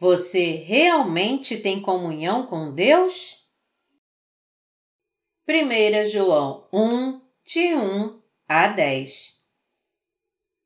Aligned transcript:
Você 0.00 0.52
realmente 0.52 1.56
tem 1.56 1.82
comunhão 1.82 2.46
com 2.46 2.72
Deus? 2.72 3.36
1 5.48 6.08
João 6.08 6.68
1, 6.72 7.20
de 7.44 7.74
1 7.74 8.22
a 8.46 8.68
10 8.68 9.34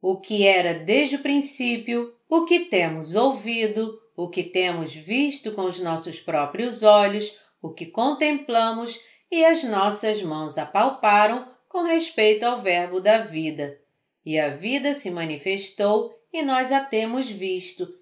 O 0.03 0.21
que 0.21 0.47
era 0.47 0.75
desde 0.75 1.17
o 1.17 1.23
princípio, 1.23 2.15
o 2.29 2.45
que 2.45 2.67
temos 2.67 3.15
ouvido, 3.15 3.99
o 4.15 4.29
que 4.29 4.43
temos 4.43 4.93
visto 4.93 5.53
com 5.53 5.63
os 5.63 5.81
nossos 5.81 6.21
próprios 6.21 6.83
olhos, 6.83 7.35
o 7.63 7.73
que 7.73 7.87
contemplamos 7.87 9.01
e 9.31 9.47
as 9.47 9.65
nossas 9.65 10.21
mãos 10.21 10.59
apalparam 10.59 11.51
com 11.71 11.85
respeito 11.85 12.43
ao 12.43 12.61
Verbo 12.61 13.01
da 13.01 13.17
vida. 13.17 13.81
E 14.27 14.39
a 14.39 14.51
vida 14.51 14.93
se 14.93 15.11
manifestou 15.11 16.13
e 16.31 16.43
nós 16.43 16.71
a 16.71 16.85
temos 16.85 17.31
visto 17.31 18.02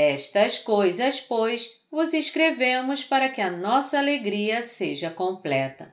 Estas 0.00 0.60
coisas, 0.60 1.18
pois, 1.18 1.68
vos 1.90 2.14
escrevemos 2.14 3.02
para 3.02 3.28
que 3.28 3.40
a 3.40 3.50
nossa 3.50 3.98
alegria 3.98 4.62
seja 4.62 5.10
completa. 5.10 5.92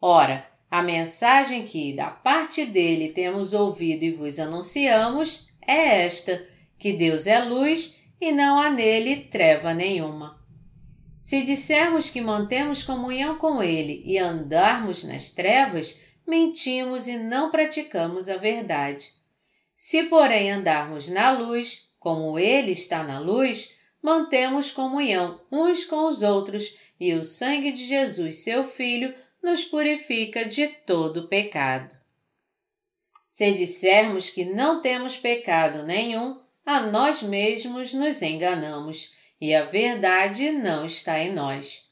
Ora, 0.00 0.48
a 0.70 0.80
mensagem 0.80 1.66
que 1.66 1.96
da 1.96 2.10
parte 2.10 2.64
dele 2.64 3.08
temos 3.08 3.52
ouvido 3.52 4.04
e 4.04 4.12
vos 4.12 4.38
anunciamos 4.38 5.48
é 5.66 6.04
esta: 6.04 6.48
que 6.78 6.92
Deus 6.92 7.26
é 7.26 7.40
luz 7.40 7.98
e 8.20 8.30
não 8.30 8.56
há 8.56 8.70
nele 8.70 9.24
treva 9.24 9.74
nenhuma. 9.74 10.40
Se 11.20 11.42
dissermos 11.42 12.08
que 12.08 12.20
mantemos 12.20 12.84
comunhão 12.84 13.36
com 13.36 13.60
ele 13.60 14.00
e 14.04 14.16
andarmos 14.16 15.02
nas 15.02 15.32
trevas, 15.32 15.98
mentimos 16.24 17.08
e 17.08 17.16
não 17.16 17.50
praticamos 17.50 18.28
a 18.28 18.36
verdade. 18.36 19.08
Se, 19.74 20.04
porém, 20.04 20.52
andarmos 20.52 21.08
na 21.08 21.32
luz, 21.32 21.83
como 22.04 22.38
ele 22.38 22.72
está 22.72 23.02
na 23.02 23.18
luz, 23.18 23.74
mantemos 24.02 24.70
comunhão 24.70 25.40
uns 25.50 25.86
com 25.86 26.06
os 26.06 26.20
outros 26.20 26.76
e 27.00 27.14
o 27.14 27.24
sangue 27.24 27.72
de 27.72 27.86
Jesus, 27.86 28.44
seu 28.44 28.68
Filho, 28.68 29.14
nos 29.42 29.64
purifica 29.64 30.44
de 30.44 30.66
todo 30.66 31.28
pecado. 31.28 31.96
Se 33.26 33.50
dissermos 33.54 34.28
que 34.28 34.44
não 34.44 34.82
temos 34.82 35.16
pecado 35.16 35.82
nenhum, 35.82 36.38
a 36.66 36.80
nós 36.80 37.22
mesmos 37.22 37.94
nos 37.94 38.20
enganamos 38.20 39.10
e 39.40 39.54
a 39.54 39.64
verdade 39.64 40.50
não 40.50 40.84
está 40.84 41.18
em 41.18 41.32
nós. 41.32 41.84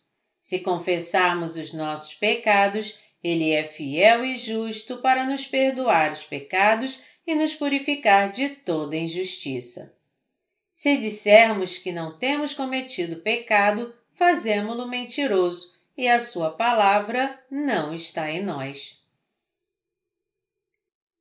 Se 0.42 0.58
confessarmos 0.58 1.56
os 1.56 1.72
nossos 1.72 2.12
pecados, 2.12 2.98
Ele 3.24 3.50
é 3.50 3.64
fiel 3.64 4.22
e 4.26 4.36
justo 4.36 4.98
para 4.98 5.24
nos 5.24 5.46
perdoar 5.46 6.12
os 6.12 6.24
pecados 6.24 7.00
e 7.26 7.34
nos 7.34 7.54
purificar 7.54 8.30
de 8.30 8.50
toda 8.50 8.94
injustiça. 8.94 10.01
Se 10.82 10.96
dissermos 10.96 11.78
que 11.78 11.92
não 11.92 12.18
temos 12.18 12.54
cometido 12.54 13.20
pecado, 13.20 13.94
fazemo-lo 14.14 14.88
mentiroso 14.88 15.72
e 15.96 16.08
a 16.08 16.18
sua 16.18 16.50
palavra 16.50 17.40
não 17.48 17.94
está 17.94 18.28
em 18.32 18.42
nós. 18.42 18.98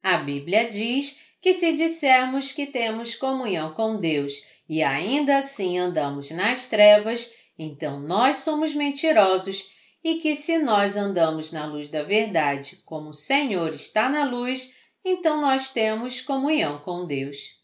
A 0.01 0.17
Bíblia 0.17 0.67
diz 0.67 1.19
que 1.39 1.53
se 1.53 1.73
dissermos 1.73 2.51
que 2.51 2.66
temos 2.66 3.13
comunhão 3.13 3.72
com 3.75 3.99
Deus 3.99 4.33
e 4.67 4.81
ainda 4.81 5.38
assim 5.38 5.78
andamos 5.78 6.31
nas 6.31 6.66
trevas, 6.66 7.31
então 7.55 7.99
nós 7.99 8.38
somos 8.38 8.73
mentirosos 8.73 9.69
e 10.03 10.16
que 10.16 10.35
se 10.35 10.57
nós 10.57 10.97
andamos 10.97 11.51
na 11.51 11.67
luz 11.67 11.88
da 11.88 12.01
verdade, 12.01 12.81
como 12.83 13.09
o 13.09 13.13
Senhor 13.13 13.75
está 13.75 14.09
na 14.09 14.25
luz, 14.25 14.73
então 15.05 15.39
nós 15.39 15.72
temos 15.72 16.19
comunhão 16.19 16.79
com 16.79 17.05
Deus. 17.05 17.60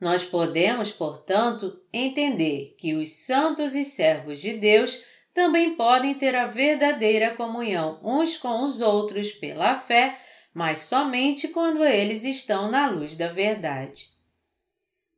Nós 0.00 0.24
podemos, 0.24 0.90
portanto, 0.90 1.78
entender 1.92 2.74
que 2.78 2.94
os 2.94 3.26
santos 3.26 3.74
e 3.74 3.84
servos 3.84 4.40
de 4.40 4.54
Deus 4.54 5.04
também 5.34 5.74
podem 5.74 6.14
ter 6.14 6.34
a 6.34 6.46
verdadeira 6.46 7.34
comunhão 7.34 8.00
uns 8.02 8.36
com 8.36 8.62
os 8.62 8.80
outros 8.80 9.30
pela 9.30 9.76
fé, 9.76 10.18
mas 10.54 10.80
somente 10.80 11.48
quando 11.48 11.84
eles 11.84 12.24
estão 12.24 12.70
na 12.70 12.88
luz 12.88 13.16
da 13.16 13.28
verdade. 13.28 14.08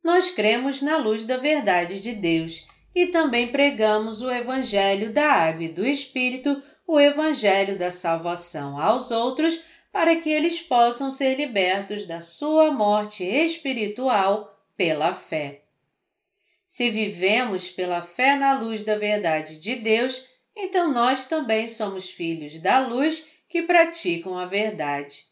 Nós 0.03 0.29
cremos 0.29 0.81
na 0.81 0.97
luz 0.97 1.25
da 1.25 1.37
verdade 1.37 1.99
de 1.99 2.11
Deus 2.11 2.67
e 2.93 3.07
também 3.07 3.47
pregamos 3.47 4.21
o 4.21 4.29
Evangelho 4.29 5.13
da 5.13 5.31
Água 5.31 5.63
e 5.63 5.73
do 5.73 5.85
Espírito, 5.85 6.61
o 6.85 6.99
Evangelho 6.99 7.79
da 7.79 7.89
salvação 7.89 8.77
aos 8.77 9.09
outros, 9.09 9.59
para 9.91 10.17
que 10.17 10.29
eles 10.29 10.59
possam 10.59 11.09
ser 11.09 11.35
libertos 11.35 12.05
da 12.05 12.19
sua 12.19 12.71
morte 12.71 13.23
espiritual 13.23 14.52
pela 14.75 15.13
fé. 15.13 15.63
Se 16.67 16.89
vivemos 16.89 17.69
pela 17.69 18.01
fé 18.01 18.35
na 18.35 18.59
luz 18.59 18.83
da 18.83 18.97
verdade 18.97 19.59
de 19.59 19.75
Deus, 19.75 20.27
então 20.55 20.91
nós 20.91 21.27
também 21.27 21.67
somos 21.67 22.09
filhos 22.09 22.59
da 22.59 22.79
luz 22.79 23.27
que 23.47 23.61
praticam 23.63 24.37
a 24.37 24.45
verdade. 24.45 25.25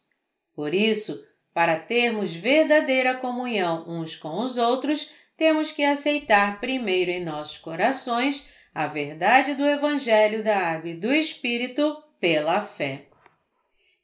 Por 0.54 0.74
isso, 0.74 1.26
para 1.54 1.80
termos 1.80 2.34
verdadeira 2.34 3.16
comunhão 3.16 3.86
uns 3.88 4.16
com 4.16 4.40
os 4.42 4.58
outros, 4.58 5.10
temos 5.36 5.72
que 5.72 5.84
aceitar 5.84 6.60
primeiro 6.60 7.10
em 7.10 7.24
nossos 7.24 7.58
corações 7.58 8.48
a 8.74 8.88
verdade 8.88 9.56
do 9.56 9.66
Evangelho 9.66 10.44
da 10.44 10.58
Água 10.58 10.92
e 10.92 10.96
do 10.96 11.12
Espírito 11.12 11.98
pela 12.20 12.62
fé. 12.62 13.11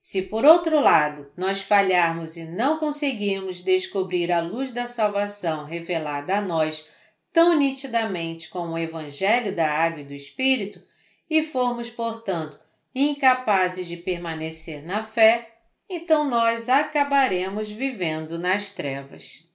Se 0.10 0.22
por 0.22 0.46
outro 0.46 0.80
lado 0.80 1.30
nós 1.36 1.60
falharmos 1.60 2.38
e 2.38 2.46
não 2.46 2.80
conseguirmos 2.80 3.62
descobrir 3.62 4.32
a 4.32 4.40
luz 4.40 4.72
da 4.72 4.86
salvação 4.86 5.66
revelada 5.66 6.38
a 6.38 6.42
nós 6.42 6.88
tão 7.34 7.60
nitidamente 7.60 8.48
como 8.48 8.72
o 8.72 8.78
Evangelho 8.78 9.54
da 9.54 9.70
Água 9.70 10.00
e 10.00 10.06
do 10.06 10.14
Espírito, 10.14 10.82
e 11.30 11.44
formos, 11.44 11.90
portanto, 11.90 12.58
incapazes 12.96 13.86
de 13.86 13.98
permanecer 13.98 14.82
na 14.82 15.04
fé, 15.04 15.50
então 15.90 16.24
nós 16.30 16.70
acabaremos 16.70 17.70
vivendo 17.70 18.40
nas 18.40 18.72
trevas. 18.72 19.46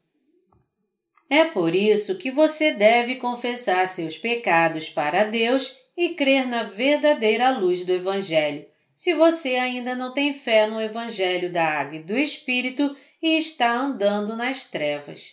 É 1.30 1.46
por 1.46 1.74
isso 1.74 2.18
que 2.18 2.30
você 2.30 2.72
deve 2.72 3.16
confessar 3.16 3.86
seus 3.86 4.18
pecados 4.18 4.86
para 4.90 5.24
Deus 5.24 5.74
e 5.96 6.10
crer 6.10 6.46
na 6.46 6.64
verdadeira 6.64 7.48
luz 7.52 7.86
do 7.86 7.92
Evangelho 7.92 8.70
se 9.02 9.14
você 9.14 9.56
ainda 9.56 9.96
não 9.96 10.14
tem 10.14 10.32
fé 10.32 10.64
no 10.64 10.80
Evangelho 10.80 11.52
da 11.52 11.64
Água 11.64 11.96
e 11.96 12.04
do 12.04 12.16
Espírito 12.16 12.96
e 13.20 13.36
está 13.36 13.72
andando 13.72 14.36
nas 14.36 14.70
trevas. 14.70 15.32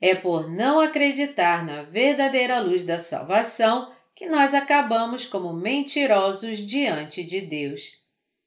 É 0.00 0.14
por 0.14 0.48
não 0.48 0.78
acreditar 0.78 1.66
na 1.66 1.82
verdadeira 1.82 2.60
luz 2.60 2.84
da 2.84 2.96
salvação 2.96 3.92
que 4.14 4.26
nós 4.26 4.54
acabamos 4.54 5.26
como 5.26 5.52
mentirosos 5.52 6.58
diante 6.58 7.24
de 7.24 7.40
Deus. 7.40 7.90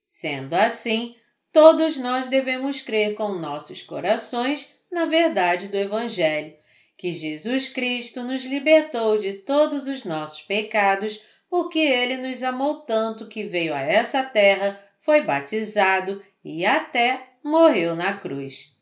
Sendo 0.05 0.53
assim, 0.53 1.17
todos 1.51 1.97
nós 1.97 2.29
devemos 2.29 2.79
crer 2.79 3.15
com 3.15 3.33
nossos 3.33 3.83
corações 3.83 4.73
na 4.89 5.03
verdade 5.03 5.67
do 5.67 5.75
Evangelho, 5.75 6.55
que 6.97 7.11
Jesus 7.11 7.67
Cristo 7.67 8.23
nos 8.23 8.45
libertou 8.45 9.17
de 9.17 9.33
todos 9.33 9.85
os 9.85 10.05
nossos 10.05 10.43
pecados 10.43 11.19
porque 11.53 11.77
ele 11.77 12.17
nos 12.17 12.41
amou 12.41 12.77
tanto 12.77 13.27
que 13.27 13.43
veio 13.43 13.75
a 13.75 13.79
essa 13.79 14.23
terra, 14.23 14.83
foi 14.99 15.21
batizado 15.21 16.19
e 16.43 16.65
até 16.65 17.27
morreu 17.43 17.95
na 17.95 18.17
cruz. 18.17 18.75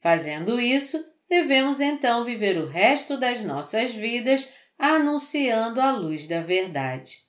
Fazendo 0.00 0.60
isso, 0.60 1.02
devemos 1.30 1.80
então 1.80 2.22
viver 2.22 2.58
o 2.58 2.68
resto 2.68 3.16
das 3.16 3.42
nossas 3.42 3.94
vidas 3.94 4.52
anunciando 4.78 5.80
a 5.80 5.92
luz 5.92 6.28
da 6.28 6.42
verdade. 6.42 7.20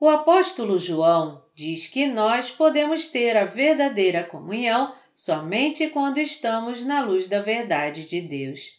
O 0.00 0.08
apóstolo 0.08 0.78
João 0.78 1.44
diz 1.54 1.88
que 1.88 2.06
nós 2.06 2.50
podemos 2.50 3.08
ter 3.08 3.36
a 3.36 3.44
verdadeira 3.44 4.24
comunhão 4.24 4.94
somente 5.14 5.88
quando 5.88 6.16
estamos 6.16 6.86
na 6.86 7.02
luz 7.02 7.28
da 7.28 7.42
verdade 7.42 8.06
de 8.06 8.22
Deus. 8.22 8.78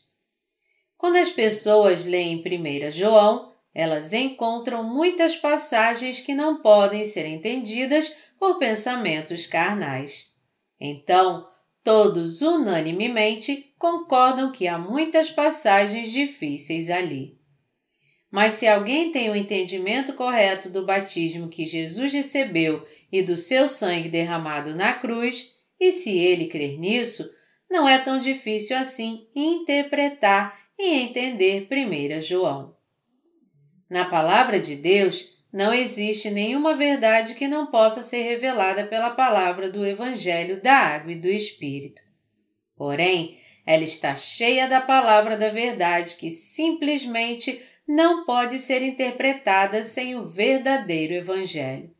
Quando 0.97 1.17
as 1.17 1.29
pessoas 1.29 2.03
leem 2.03 2.43
1 2.43 2.89
João, 2.89 3.48
elas 3.79 4.11
encontram 4.11 4.83
muitas 4.83 5.37
passagens 5.37 6.19
que 6.19 6.33
não 6.33 6.61
podem 6.61 7.05
ser 7.05 7.25
entendidas 7.25 8.13
por 8.37 8.59
pensamentos 8.59 9.45
carnais. 9.45 10.25
Então, 10.77 11.47
todos 11.81 12.41
unanimemente 12.41 13.73
concordam 13.79 14.51
que 14.51 14.67
há 14.67 14.77
muitas 14.77 15.29
passagens 15.29 16.11
difíceis 16.11 16.89
ali. 16.89 17.39
Mas 18.29 18.53
se 18.53 18.67
alguém 18.67 19.13
tem 19.13 19.29
o 19.29 19.35
entendimento 19.35 20.11
correto 20.13 20.69
do 20.69 20.85
batismo 20.85 21.47
que 21.47 21.65
Jesus 21.65 22.11
recebeu 22.11 22.85
e 23.09 23.23
do 23.23 23.37
seu 23.37 23.69
sangue 23.69 24.09
derramado 24.09 24.75
na 24.75 24.93
cruz, 24.93 25.55
e 25.79 25.89
se 25.93 26.17
ele 26.17 26.47
crer 26.47 26.77
nisso, 26.77 27.27
não 27.71 27.87
é 27.87 27.97
tão 27.97 28.19
difícil 28.19 28.75
assim 28.75 29.25
interpretar 29.33 30.59
e 30.77 30.95
entender 30.95 31.65
1 31.71 32.21
João. 32.21 32.78
Na 33.89 34.05
palavra 34.05 34.59
de 34.59 34.75
Deus, 34.75 35.33
não 35.51 35.73
existe 35.73 36.29
nenhuma 36.29 36.75
verdade 36.75 37.33
que 37.33 37.47
não 37.47 37.65
possa 37.65 38.03
ser 38.03 38.21
revelada 38.21 38.85
pela 38.85 39.09
palavra 39.09 39.71
do 39.71 39.85
Evangelho 39.85 40.61
da 40.61 40.73
Água 40.73 41.11
e 41.11 41.19
do 41.19 41.27
Espírito. 41.27 42.01
Porém, 42.75 43.39
ela 43.65 43.83
está 43.83 44.15
cheia 44.15 44.67
da 44.67 44.79
palavra 44.79 45.35
da 45.35 45.49
verdade 45.49 46.15
que 46.15 46.29
simplesmente 46.29 47.61
não 47.87 48.25
pode 48.25 48.59
ser 48.59 48.83
interpretada 48.83 49.81
sem 49.81 50.15
o 50.15 50.29
verdadeiro 50.29 51.15
Evangelho. 51.15 51.91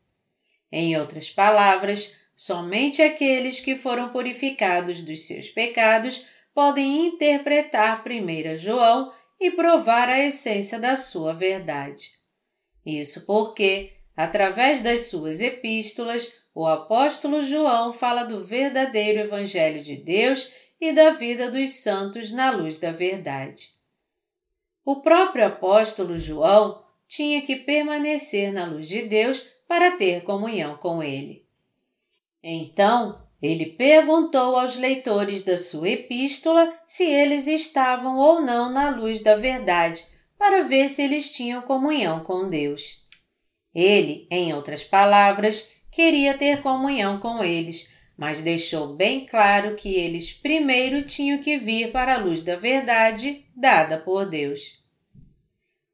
Em 0.70 0.96
outras 0.96 1.28
palavras, 1.28 2.16
somente 2.36 3.02
aqueles 3.02 3.58
que 3.58 3.74
foram 3.74 4.10
purificados 4.10 5.02
dos 5.02 5.26
seus 5.26 5.48
pecados 5.48 6.24
podem 6.54 7.08
interpretar 7.08 8.04
1 8.06 8.58
João 8.58 9.12
e 9.40 9.50
provar 9.50 10.08
a 10.08 10.20
essência 10.20 10.78
da 10.78 10.94
sua 10.96 11.32
verdade. 11.32 12.12
Isso 12.84 13.24
porque, 13.24 13.92
através 14.16 14.82
das 14.82 15.06
suas 15.06 15.40
epístolas, 15.40 16.32
o 16.54 16.66
apóstolo 16.66 17.42
João 17.42 17.92
fala 17.92 18.24
do 18.24 18.44
verdadeiro 18.44 19.20
Evangelho 19.20 19.82
de 19.82 19.96
Deus 19.96 20.52
e 20.80 20.92
da 20.92 21.10
vida 21.10 21.50
dos 21.50 21.70
santos 21.82 22.32
na 22.32 22.50
luz 22.50 22.78
da 22.78 22.92
verdade. 22.92 23.70
O 24.84 25.02
próprio 25.02 25.46
apóstolo 25.46 26.18
João 26.18 26.84
tinha 27.06 27.42
que 27.42 27.56
permanecer 27.56 28.52
na 28.52 28.66
luz 28.66 28.88
de 28.88 29.02
Deus 29.02 29.46
para 29.68 29.96
ter 29.96 30.22
comunhão 30.22 30.76
com 30.76 31.02
ele. 31.02 31.46
Então, 32.42 33.22
ele 33.42 33.66
perguntou 33.66 34.56
aos 34.56 34.76
leitores 34.76 35.42
da 35.42 35.56
sua 35.56 35.88
epístola 35.90 36.72
se 36.86 37.04
eles 37.04 37.46
estavam 37.46 38.18
ou 38.18 38.40
não 38.40 38.70
na 38.70 38.90
luz 38.90 39.22
da 39.22 39.36
verdade 39.36 40.04
para 40.38 40.62
ver 40.62 40.88
se 40.88 41.02
eles 41.02 41.32
tinham 41.32 41.62
comunhão 41.62 42.20
com 42.20 42.48
Deus. 42.48 43.00
Ele, 43.74 44.26
em 44.30 44.52
outras 44.52 44.84
palavras, 44.84 45.70
queria 45.90 46.36
ter 46.36 46.62
comunhão 46.62 47.18
com 47.18 47.42
eles, 47.42 47.88
mas 48.16 48.42
deixou 48.42 48.94
bem 48.94 49.24
claro 49.24 49.74
que 49.76 49.94
eles 49.94 50.32
primeiro 50.32 51.02
tinham 51.02 51.38
que 51.38 51.56
vir 51.56 51.92
para 51.92 52.16
a 52.16 52.18
luz 52.18 52.44
da 52.44 52.56
verdade 52.56 53.46
dada 53.56 53.98
por 53.98 54.28
Deus. 54.28 54.78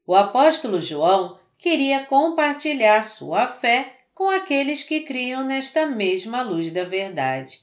O 0.05 0.15
apóstolo 0.15 0.81
João 0.81 1.39
queria 1.57 2.05
compartilhar 2.05 3.01
sua 3.03 3.47
fé 3.47 3.96
com 4.17 4.31
aqueles 4.31 4.81
que 4.81 5.01
criam 5.01 5.45
nesta 5.45 5.85
mesma 5.85 6.41
luz 6.41 6.71
da 6.71 6.83
verdade. 6.83 7.59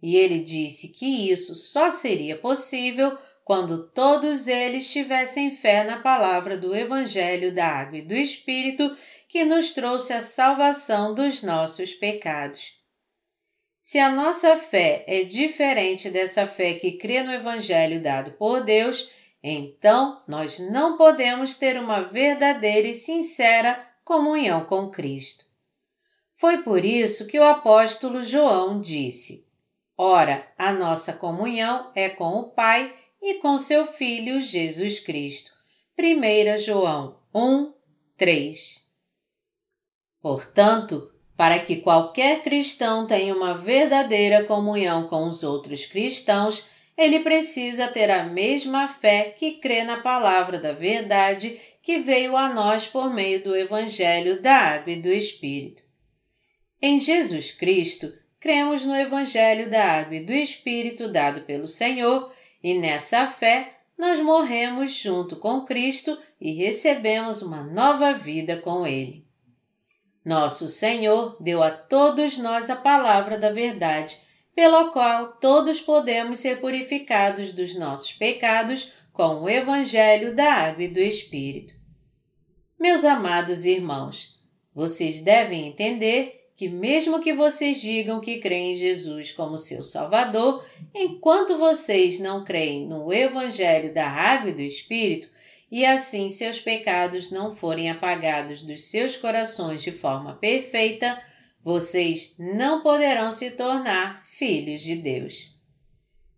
E 0.00 0.14
ele 0.14 0.38
disse 0.38 0.90
que 0.90 1.28
isso 1.32 1.56
só 1.56 1.90
seria 1.90 2.38
possível 2.38 3.18
quando 3.44 3.88
todos 3.88 4.46
eles 4.46 4.88
tivessem 4.88 5.50
fé 5.50 5.82
na 5.82 5.98
palavra 5.98 6.56
do 6.56 6.76
Evangelho 6.76 7.52
da 7.52 7.66
Água 7.66 7.98
e 7.98 8.02
do 8.02 8.14
Espírito 8.14 8.96
que 9.28 9.44
nos 9.44 9.72
trouxe 9.72 10.12
a 10.12 10.20
salvação 10.20 11.12
dos 11.12 11.42
nossos 11.42 11.92
pecados. 11.92 12.72
Se 13.82 13.98
a 13.98 14.12
nossa 14.12 14.56
fé 14.58 15.02
é 15.08 15.24
diferente 15.24 16.08
dessa 16.08 16.46
fé 16.46 16.74
que 16.74 16.98
crê 16.98 17.24
no 17.24 17.32
Evangelho 17.32 18.00
dado 18.00 18.30
por 18.34 18.62
Deus, 18.62 19.10
então 19.42 20.22
nós 20.28 20.60
não 20.60 20.96
podemos 20.96 21.56
ter 21.56 21.76
uma 21.76 22.02
verdadeira 22.02 22.86
e 22.86 22.94
sincera 22.94 23.84
comunhão 24.04 24.64
com 24.64 24.88
Cristo. 24.88 25.49
Foi 26.40 26.62
por 26.62 26.86
isso 26.86 27.26
que 27.26 27.38
o 27.38 27.44
apóstolo 27.44 28.22
João 28.22 28.80
disse: 28.80 29.46
Ora, 29.94 30.50
a 30.56 30.72
nossa 30.72 31.12
comunhão 31.12 31.92
é 31.94 32.08
com 32.08 32.30
o 32.38 32.44
Pai 32.44 32.94
e 33.20 33.34
com 33.34 33.58
seu 33.58 33.86
Filho 33.86 34.40
Jesus 34.40 35.00
Cristo. 35.00 35.50
1 35.98 36.56
João 36.56 37.20
1, 37.34 37.74
3 38.16 38.80
Portanto, 40.22 41.12
para 41.36 41.58
que 41.58 41.76
qualquer 41.76 42.42
cristão 42.42 43.06
tenha 43.06 43.34
uma 43.34 43.52
verdadeira 43.52 44.42
comunhão 44.44 45.08
com 45.08 45.28
os 45.28 45.42
outros 45.42 45.84
cristãos, 45.84 46.64
ele 46.96 47.20
precisa 47.20 47.88
ter 47.88 48.10
a 48.10 48.24
mesma 48.24 48.88
fé 48.88 49.34
que 49.38 49.58
crê 49.58 49.84
na 49.84 50.00
palavra 50.00 50.58
da 50.58 50.72
verdade 50.72 51.60
que 51.82 51.98
veio 51.98 52.34
a 52.34 52.48
nós 52.48 52.86
por 52.86 53.12
meio 53.12 53.44
do 53.44 53.54
Evangelho 53.54 54.40
da 54.40 54.54
Água 54.54 54.94
e 54.94 55.02
do 55.02 55.08
Espírito. 55.08 55.89
Em 56.82 56.98
Jesus 56.98 57.52
Cristo, 57.52 58.12
cremos 58.38 58.86
no 58.86 58.94
Evangelho 58.94 59.70
da 59.70 60.00
Água 60.00 60.16
e 60.16 60.24
do 60.24 60.32
Espírito 60.32 61.12
dado 61.12 61.42
pelo 61.42 61.68
Senhor 61.68 62.32
e 62.62 62.78
nessa 62.78 63.26
fé, 63.26 63.80
nós 63.98 64.18
morremos 64.18 64.92
junto 64.94 65.36
com 65.36 65.66
Cristo 65.66 66.16
e 66.40 66.52
recebemos 66.52 67.42
uma 67.42 67.62
nova 67.62 68.14
vida 68.14 68.56
com 68.56 68.86
Ele. 68.86 69.26
Nosso 70.24 70.68
Senhor 70.68 71.36
deu 71.38 71.62
a 71.62 71.70
todos 71.70 72.38
nós 72.38 72.70
a 72.70 72.76
palavra 72.76 73.38
da 73.38 73.50
verdade, 73.52 74.18
pela 74.54 74.90
qual 74.90 75.32
todos 75.34 75.80
podemos 75.80 76.38
ser 76.38 76.60
purificados 76.60 77.52
dos 77.52 77.74
nossos 77.74 78.12
pecados 78.12 78.90
com 79.12 79.42
o 79.42 79.50
Evangelho 79.50 80.34
da 80.34 80.50
Água 80.50 80.84
e 80.84 80.88
do 80.88 80.98
Espírito. 80.98 81.74
Meus 82.78 83.04
amados 83.04 83.66
irmãos, 83.66 84.38
vocês 84.74 85.22
devem 85.22 85.68
entender 85.68 86.39
que, 86.60 86.68
mesmo 86.68 87.22
que 87.22 87.32
vocês 87.32 87.80
digam 87.80 88.20
que 88.20 88.38
creem 88.38 88.74
em 88.74 88.76
Jesus 88.76 89.32
como 89.32 89.56
seu 89.56 89.82
Salvador, 89.82 90.62
enquanto 90.94 91.56
vocês 91.56 92.20
não 92.20 92.44
creem 92.44 92.86
no 92.86 93.10
Evangelho 93.10 93.94
da 93.94 94.06
Água 94.06 94.50
e 94.50 94.54
do 94.54 94.60
Espírito, 94.60 95.26
e 95.72 95.86
assim 95.86 96.28
seus 96.28 96.60
pecados 96.60 97.30
não 97.30 97.56
forem 97.56 97.90
apagados 97.90 98.62
dos 98.62 98.90
seus 98.90 99.16
corações 99.16 99.82
de 99.82 99.90
forma 99.90 100.34
perfeita, 100.34 101.18
vocês 101.64 102.34
não 102.38 102.82
poderão 102.82 103.30
se 103.30 103.52
tornar 103.52 104.22
filhos 104.26 104.82
de 104.82 104.96
Deus. 104.96 105.54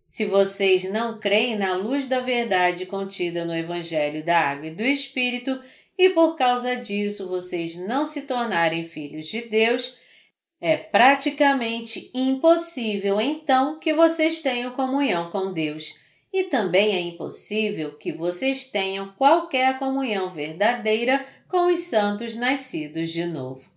Se 0.07 0.23
vocês 0.23 0.89
não 0.89 1.19
creem 1.19 1.57
na 1.57 1.75
luz 1.75 2.07
da 2.07 2.21
verdade 2.21 2.85
contida 2.85 3.43
no 3.43 3.53
Evangelho 3.53 4.23
da 4.23 4.39
Água 4.39 4.67
e 4.67 4.73
do 4.73 4.83
Espírito, 4.83 5.61
e 5.97 6.11
por 6.11 6.37
causa 6.37 6.77
disso 6.77 7.27
vocês 7.27 7.75
não 7.75 8.05
se 8.05 8.21
tornarem 8.21 8.85
filhos 8.85 9.27
de 9.27 9.41
Deus, 9.49 10.01
é 10.63 10.77
praticamente 10.77 12.09
impossível 12.13 13.19
então 13.19 13.77
que 13.79 13.93
vocês 13.93 14.41
tenham 14.41 14.71
comunhão 14.71 15.29
com 15.29 15.51
Deus, 15.51 15.93
e 16.31 16.45
também 16.45 16.95
é 16.95 17.01
impossível 17.01 17.97
que 17.97 18.13
vocês 18.13 18.67
tenham 18.67 19.09
qualquer 19.09 19.77
comunhão 19.77 20.31
verdadeira 20.31 21.27
com 21.49 21.65
os 21.65 21.81
santos 21.81 22.37
nascidos 22.37 23.09
de 23.09 23.25
novo. 23.25 23.69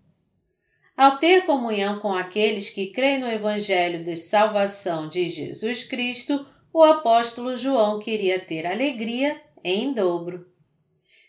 Ao 0.97 1.19
ter 1.19 1.45
comunhão 1.45 1.99
com 1.99 2.15
aqueles 2.15 2.71
que 2.71 2.93
creem 2.93 3.19
no 3.19 3.29
Evangelho 3.29 4.05
de 4.05 4.17
salvação 4.17 5.09
de 5.09 5.29
Jesus 5.29 5.83
Cristo, 5.83 6.47
o 6.73 6.85
apóstolo 6.85 7.57
João 7.57 7.99
queria 7.99 8.39
ter 8.39 8.65
alegria 8.65 9.43
em 9.65 9.93
dobro. 9.93 10.47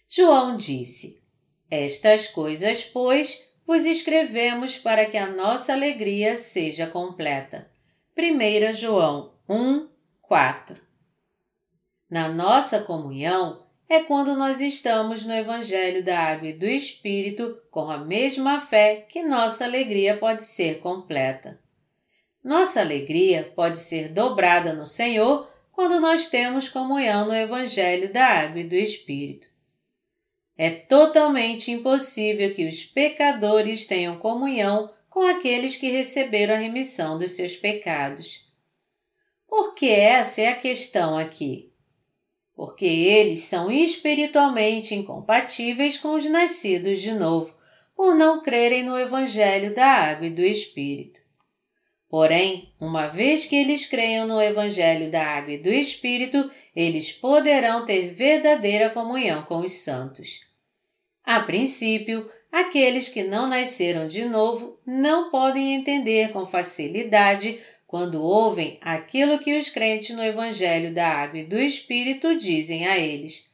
João 0.08 0.56
disse: 0.56 1.20
Estas 1.68 2.28
coisas, 2.28 2.84
pois, 2.84 3.47
vos 3.68 3.86
escrevemos 3.86 4.78
para 4.78 5.06
que 5.06 5.18
a 5.18 5.28
nossa 5.30 5.74
alegria 5.74 6.38
seja 6.38 6.88
completa. 6.88 7.70
1 8.18 8.74
João 8.74 9.34
1, 9.48 9.90
4 10.22 10.78
Na 12.10 12.30
nossa 12.30 12.80
comunhão 12.80 13.68
é 13.90 14.00
quando 14.00 14.38
nós 14.38 14.62
estamos 14.62 15.26
no 15.26 15.34
Evangelho 15.34 16.04
da 16.04 16.18
Água 16.18 16.48
e 16.48 16.58
do 16.58 16.66
Espírito 16.66 17.62
com 17.70 17.92
a 17.92 17.98
mesma 17.98 18.62
fé 18.62 19.06
que 19.08 19.22
nossa 19.22 19.66
alegria 19.66 20.16
pode 20.16 20.46
ser 20.46 20.80
completa. 20.80 21.60
Nossa 22.42 22.80
alegria 22.80 23.52
pode 23.54 23.80
ser 23.80 24.14
dobrada 24.14 24.72
no 24.72 24.86
Senhor 24.86 25.52
quando 25.74 26.00
nós 26.00 26.30
temos 26.30 26.70
comunhão 26.70 27.26
no 27.26 27.36
Evangelho 27.36 28.14
da 28.14 28.26
Água 28.26 28.62
e 28.62 28.70
do 28.70 28.76
Espírito. 28.76 29.57
É 30.58 30.72
totalmente 30.72 31.70
impossível 31.70 32.54
que 32.56 32.68
os 32.68 32.84
pecadores 32.84 33.86
tenham 33.86 34.18
comunhão 34.18 34.92
com 35.08 35.22
aqueles 35.22 35.76
que 35.76 35.92
receberam 35.92 36.56
a 36.56 36.58
remissão 36.58 37.18
dos 37.18 37.32
seus 37.32 37.56
pecados. 37.56 38.46
Porque 39.48 39.86
essa 39.86 40.42
é 40.42 40.48
a 40.48 40.56
questão 40.56 41.18
aqui. 41.18 41.72
Porque 42.56 42.86
eles 42.86 43.44
são 43.44 43.72
espiritualmente 43.72 44.96
incompatíveis 44.96 45.98
com 45.98 46.16
os 46.16 46.26
nascidos 46.26 47.02
de 47.02 47.14
novo, 47.14 47.56
por 47.96 48.16
não 48.16 48.42
crerem 48.42 48.84
no 48.84 48.98
Evangelho 48.98 49.76
da 49.76 49.86
Água 49.86 50.26
e 50.26 50.34
do 50.34 50.42
Espírito. 50.42 51.27
Porém, 52.10 52.74
uma 52.80 53.08
vez 53.08 53.46
que 53.46 53.56
eles 53.56 53.86
creiam 53.86 54.26
no 54.26 54.42
Evangelho 54.42 55.12
da 55.12 55.24
Água 55.24 55.54
e 55.54 55.58
do 55.58 55.70
Espírito, 55.70 56.50
eles 56.76 57.12
poderão 57.12 57.86
ter 57.86 58.14
verdadeira 58.14 58.90
comunhão 58.90 59.44
com 59.44 59.60
os 59.60 59.74
santos. 59.74 60.40
A 61.24 61.42
princípio, 61.42 62.32
aqueles 62.50 63.10
que 63.10 63.24
não 63.24 63.48
nasceram 63.48 64.08
de 64.08 64.24
novo 64.24 64.80
não 64.86 65.30
podem 65.30 65.76
entender 65.76 66.32
com 66.32 66.46
facilidade 66.46 67.60
quando 67.86 68.22
ouvem 68.22 68.78
aquilo 68.82 69.40
que 69.40 69.58
os 69.58 69.70
crentes 69.70 70.16
no 70.16 70.24
Evangelho 70.24 70.94
da 70.94 71.08
Água 71.08 71.40
e 71.40 71.46
do 71.46 71.58
Espírito 71.58 72.38
dizem 72.38 72.88
a 72.88 72.98
eles. 72.98 73.46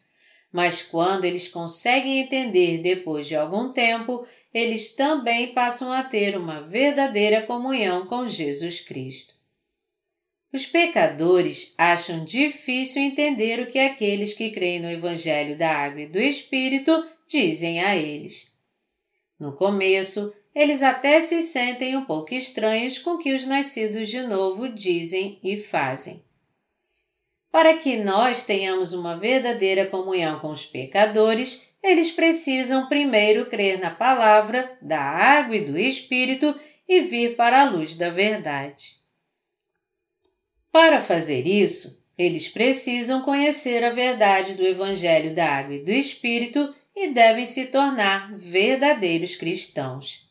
Mas 0.51 0.83
quando 0.83 1.25
eles 1.25 1.47
conseguem 1.47 2.19
entender 2.19 2.83
depois 2.83 3.25
de 3.25 3.35
algum 3.35 3.73
tempo, 3.73 4.27
eles 4.53 4.93
também 4.93 5.53
passam 5.53 5.91
a 5.91 6.03
ter 6.03 6.37
uma 6.37 6.61
verdadeira 6.61 7.41
comunhão 7.41 8.05
com 8.05 8.29
Jesus 8.29 8.81
Cristo. 8.81 9.33
Os 10.53 10.67
pecadores 10.67 11.73
acham 11.75 12.23
difícil 12.23 13.01
entender 13.01 13.59
o 13.59 13.71
que 13.71 13.79
aqueles 13.79 14.33
que 14.33 14.51
creem 14.51 14.79
no 14.79 14.91
Evangelho 14.91 15.57
da 15.57 15.75
Água 15.75 16.01
e 16.01 16.07
do 16.07 16.19
Espírito 16.19 16.91
dizem 17.27 17.81
a 17.81 17.95
eles. 17.95 18.53
No 19.39 19.55
começo, 19.55 20.31
eles 20.53 20.83
até 20.83 21.19
se 21.19 21.41
sentem 21.41 21.97
um 21.97 22.05
pouco 22.05 22.35
estranhos 22.35 22.99
com 22.99 23.15
o 23.15 23.17
que 23.17 23.33
os 23.33 23.47
nascidos 23.47 24.07
de 24.07 24.21
novo 24.21 24.69
dizem 24.69 25.39
e 25.43 25.57
fazem. 25.57 26.23
Para 27.51 27.75
que 27.77 27.97
nós 27.97 28.45
tenhamos 28.45 28.93
uma 28.93 29.17
verdadeira 29.17 29.87
comunhão 29.87 30.39
com 30.39 30.51
os 30.51 30.65
pecadores, 30.65 31.67
eles 31.83 32.11
precisam 32.11 32.87
primeiro 32.87 33.47
crer 33.47 33.77
na 33.77 33.89
palavra, 33.89 34.77
da 34.81 35.01
água 35.01 35.57
e 35.57 35.65
do 35.65 35.77
Espírito 35.77 36.57
e 36.87 37.01
vir 37.01 37.35
para 37.35 37.61
a 37.61 37.69
luz 37.69 37.97
da 37.97 38.09
verdade. 38.09 38.95
Para 40.71 41.01
fazer 41.01 41.45
isso, 41.45 42.03
eles 42.17 42.47
precisam 42.47 43.21
conhecer 43.21 43.83
a 43.83 43.89
verdade 43.89 44.53
do 44.53 44.65
Evangelho 44.65 45.35
da 45.35 45.45
Água 45.45 45.75
e 45.75 45.83
do 45.83 45.91
Espírito 45.91 46.73
e 46.95 47.09
devem 47.09 47.45
se 47.45 47.65
tornar 47.65 48.33
verdadeiros 48.37 49.35
cristãos. 49.35 50.23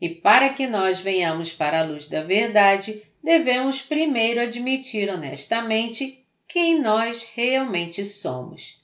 E 0.00 0.08
para 0.08 0.50
que 0.50 0.66
nós 0.66 1.00
venhamos 1.00 1.52
para 1.52 1.80
a 1.80 1.84
luz 1.84 2.08
da 2.08 2.22
verdade, 2.22 3.02
devemos 3.22 3.80
primeiro 3.80 4.40
admitir 4.40 5.08
honestamente 5.08 6.24
quem 6.46 6.80
nós 6.80 7.26
realmente 7.34 8.04
somos. 8.04 8.79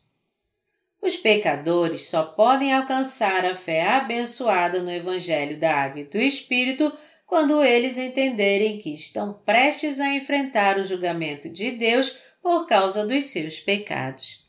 Os 1.06 1.16
pecadores 1.16 2.08
só 2.08 2.24
podem 2.24 2.72
alcançar 2.72 3.44
a 3.44 3.54
fé 3.54 3.86
abençoada 3.86 4.82
no 4.82 4.90
Evangelho 4.90 5.56
da 5.56 5.72
Água 5.72 6.00
e 6.00 6.04
do 6.04 6.18
Espírito 6.18 6.92
quando 7.24 7.62
eles 7.62 7.96
entenderem 7.96 8.80
que 8.80 8.92
estão 8.92 9.32
prestes 9.32 10.00
a 10.00 10.12
enfrentar 10.12 10.80
o 10.80 10.84
julgamento 10.84 11.48
de 11.48 11.70
Deus 11.70 12.18
por 12.42 12.66
causa 12.66 13.06
dos 13.06 13.22
seus 13.26 13.60
pecados. 13.60 14.44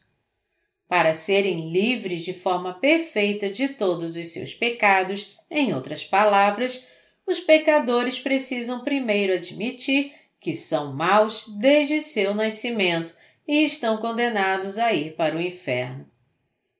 Para 0.88 1.14
serem 1.14 1.72
livres 1.72 2.26
de 2.26 2.34
forma 2.34 2.74
perfeita 2.74 3.52
de 3.52 3.70
todos 3.70 4.18
os 4.18 4.30
seus 4.30 4.52
pecados, 4.52 5.38
em 5.52 5.76
outras 5.76 6.04
palavras, 6.04 6.88
os 7.28 7.40
pecadores 7.40 8.18
precisam 8.18 8.80
primeiro 8.80 9.34
admitir 9.34 10.12
que 10.40 10.56
são 10.56 10.92
maus 10.92 11.46
desde 11.60 12.02
seu 12.02 12.34
nascimento 12.34 13.14
e 13.48 13.64
estão 13.64 13.98
condenados 13.98 14.80
a 14.80 14.92
ir 14.92 15.16
para 15.16 15.38
o 15.38 15.42
inferno. 15.42 16.17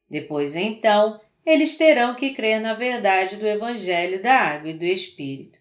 Depois, 0.10 0.56
então, 0.56 1.20
eles 1.46 1.78
terão 1.78 2.16
que 2.16 2.34
crer 2.34 2.60
na 2.60 2.74
verdade 2.74 3.36
do 3.38 3.48
Evangelho 3.48 4.22
da 4.22 4.34
Água 4.34 4.70
e 4.70 4.78
do 4.78 4.84
Espírito. 4.84 5.60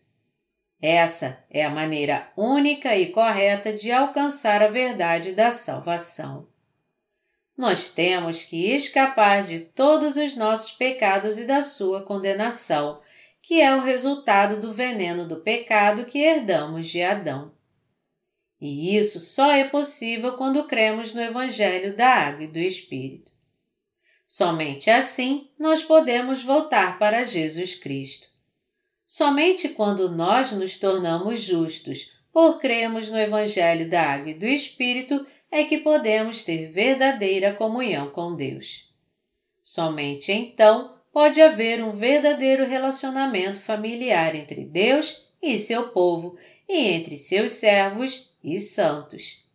Essa 0.80 1.44
é 1.50 1.64
a 1.64 1.70
maneira 1.70 2.30
única 2.36 2.96
e 2.96 3.06
correta 3.06 3.72
de 3.72 3.90
alcançar 3.90 4.62
a 4.62 4.68
verdade 4.68 5.32
da 5.32 5.50
salvação. 5.50 6.48
Nós 7.56 7.90
temos 7.90 8.44
que 8.44 8.70
escapar 8.72 9.44
de 9.44 9.60
todos 9.60 10.16
os 10.16 10.36
nossos 10.36 10.72
pecados 10.72 11.38
e 11.38 11.46
da 11.46 11.62
sua 11.62 12.04
condenação, 12.04 13.00
que 13.40 13.60
é 13.62 13.74
o 13.74 13.80
resultado 13.80 14.60
do 14.60 14.74
veneno 14.74 15.26
do 15.26 15.36
pecado 15.36 16.04
que 16.04 16.18
herdamos 16.18 16.88
de 16.88 17.02
Adão. 17.02 17.54
E 18.60 18.96
isso 18.96 19.20
só 19.20 19.52
é 19.52 19.64
possível 19.64 20.36
quando 20.36 20.66
cremos 20.66 21.14
no 21.14 21.20
Evangelho 21.20 21.96
da 21.96 22.08
Água 22.08 22.44
e 22.44 22.48
do 22.48 22.58
Espírito. 22.58 23.35
Somente 24.36 24.90
assim 24.90 25.48
nós 25.58 25.82
podemos 25.82 26.42
voltar 26.42 26.98
para 26.98 27.24
Jesus 27.24 27.74
Cristo. 27.74 28.28
Somente 29.06 29.70
quando 29.70 30.10
nós 30.10 30.52
nos 30.52 30.76
tornamos 30.76 31.40
justos 31.40 32.12
por 32.30 32.60
cremos 32.60 33.10
no 33.10 33.18
Evangelho 33.18 33.88
da 33.88 34.02
Água 34.02 34.32
e 34.32 34.38
do 34.38 34.44
Espírito 34.44 35.26
é 35.50 35.64
que 35.64 35.78
podemos 35.78 36.44
ter 36.44 36.70
verdadeira 36.70 37.54
comunhão 37.54 38.10
com 38.10 38.36
Deus. 38.36 38.84
Somente 39.62 40.30
então 40.30 41.00
pode 41.10 41.40
haver 41.40 41.82
um 41.82 41.92
verdadeiro 41.92 42.66
relacionamento 42.66 43.58
familiar 43.58 44.34
entre 44.34 44.66
Deus 44.66 45.24
e 45.40 45.56
seu 45.56 45.88
povo 45.88 46.36
e 46.68 46.76
entre 46.88 47.16
seus 47.16 47.52
servos 47.52 48.36
e 48.44 48.60
santos. 48.60 49.45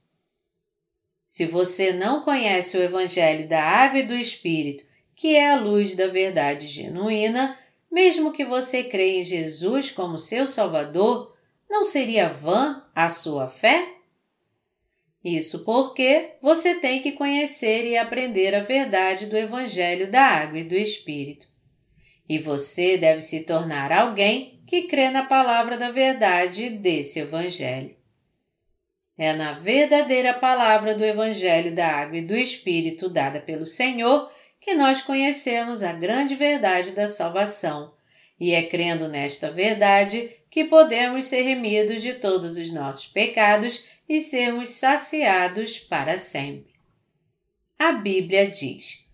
Se 1.32 1.46
você 1.46 1.94
não 1.94 2.24
conhece 2.24 2.76
o 2.76 2.84
Evangelho 2.84 3.48
da 3.48 3.64
Água 3.64 4.00
e 4.00 4.06
do 4.06 4.14
Espírito, 4.14 4.84
que 5.16 5.34
é 5.34 5.54
a 5.54 5.56
luz 5.58 5.96
da 5.96 6.08
verdade 6.08 6.68
genuína, 6.68 7.58
mesmo 7.90 8.34
que 8.34 8.44
você 8.44 8.84
creia 8.84 9.22
em 9.22 9.24
Jesus 9.24 9.92
como 9.92 10.20
seu 10.20 10.46
Salvador, 10.46 11.34
não 11.70 11.86
seria 11.86 12.28
vã 12.28 12.86
a 12.94 13.08
sua 13.08 13.48
fé? 13.48 13.94
Isso 15.24 15.64
porque 15.64 16.34
você 16.42 16.76
tem 16.76 17.02
que 17.02 17.14
conhecer 17.14 17.86
e 17.86 17.98
aprender 17.98 18.54
a 18.54 18.64
verdade 18.64 19.28
do 19.28 19.38
Evangelho 19.38 20.12
da 20.12 20.24
Água 20.24 20.60
e 20.60 20.66
do 20.66 20.76
Espírito. 20.76 21.48
E 22.28 22.40
você 22.40 22.98
deve 22.98 23.22
se 23.22 23.46
tornar 23.46 23.90
alguém 23.94 24.62
que 24.68 24.82
crê 24.82 25.10
na 25.10 25.24
palavra 25.24 25.78
da 25.78 25.92
verdade 25.92 26.70
desse 26.72 27.20
Evangelho. 27.20 28.01
É 29.22 29.34
na 29.34 29.54
verdadeira 29.54 30.34
palavra 30.34 30.98
do 30.98 31.06
Evangelho 31.06 31.76
da 31.76 31.88
Água 31.88 32.18
e 32.18 32.26
do 32.26 32.36
Espírito 32.36 33.08
dada 33.08 33.40
pelo 33.40 33.68
Senhor 33.68 34.32
que 34.60 34.74
nós 34.74 35.04
conhecemos 35.04 35.84
a 35.84 35.94
grande 35.94 36.34
verdade 36.34 36.90
da 36.90 37.08
salvação, 37.08 37.94
e 38.40 38.52
é 38.52 38.64
crendo 38.64 39.08
nesta 39.08 39.52
verdade 39.52 40.36
que 40.50 40.64
podemos 40.64 41.26
ser 41.26 41.44
remidos 41.44 42.02
de 42.02 42.16
todos 42.16 42.58
os 42.58 42.74
nossos 42.74 43.06
pecados 43.06 43.84
e 44.10 44.22
sermos 44.22 44.70
saciados 44.70 45.78
para 45.78 46.18
sempre. 46.18 46.74
A 47.78 47.92
Bíblia 47.92 48.50
diz: 48.50 49.06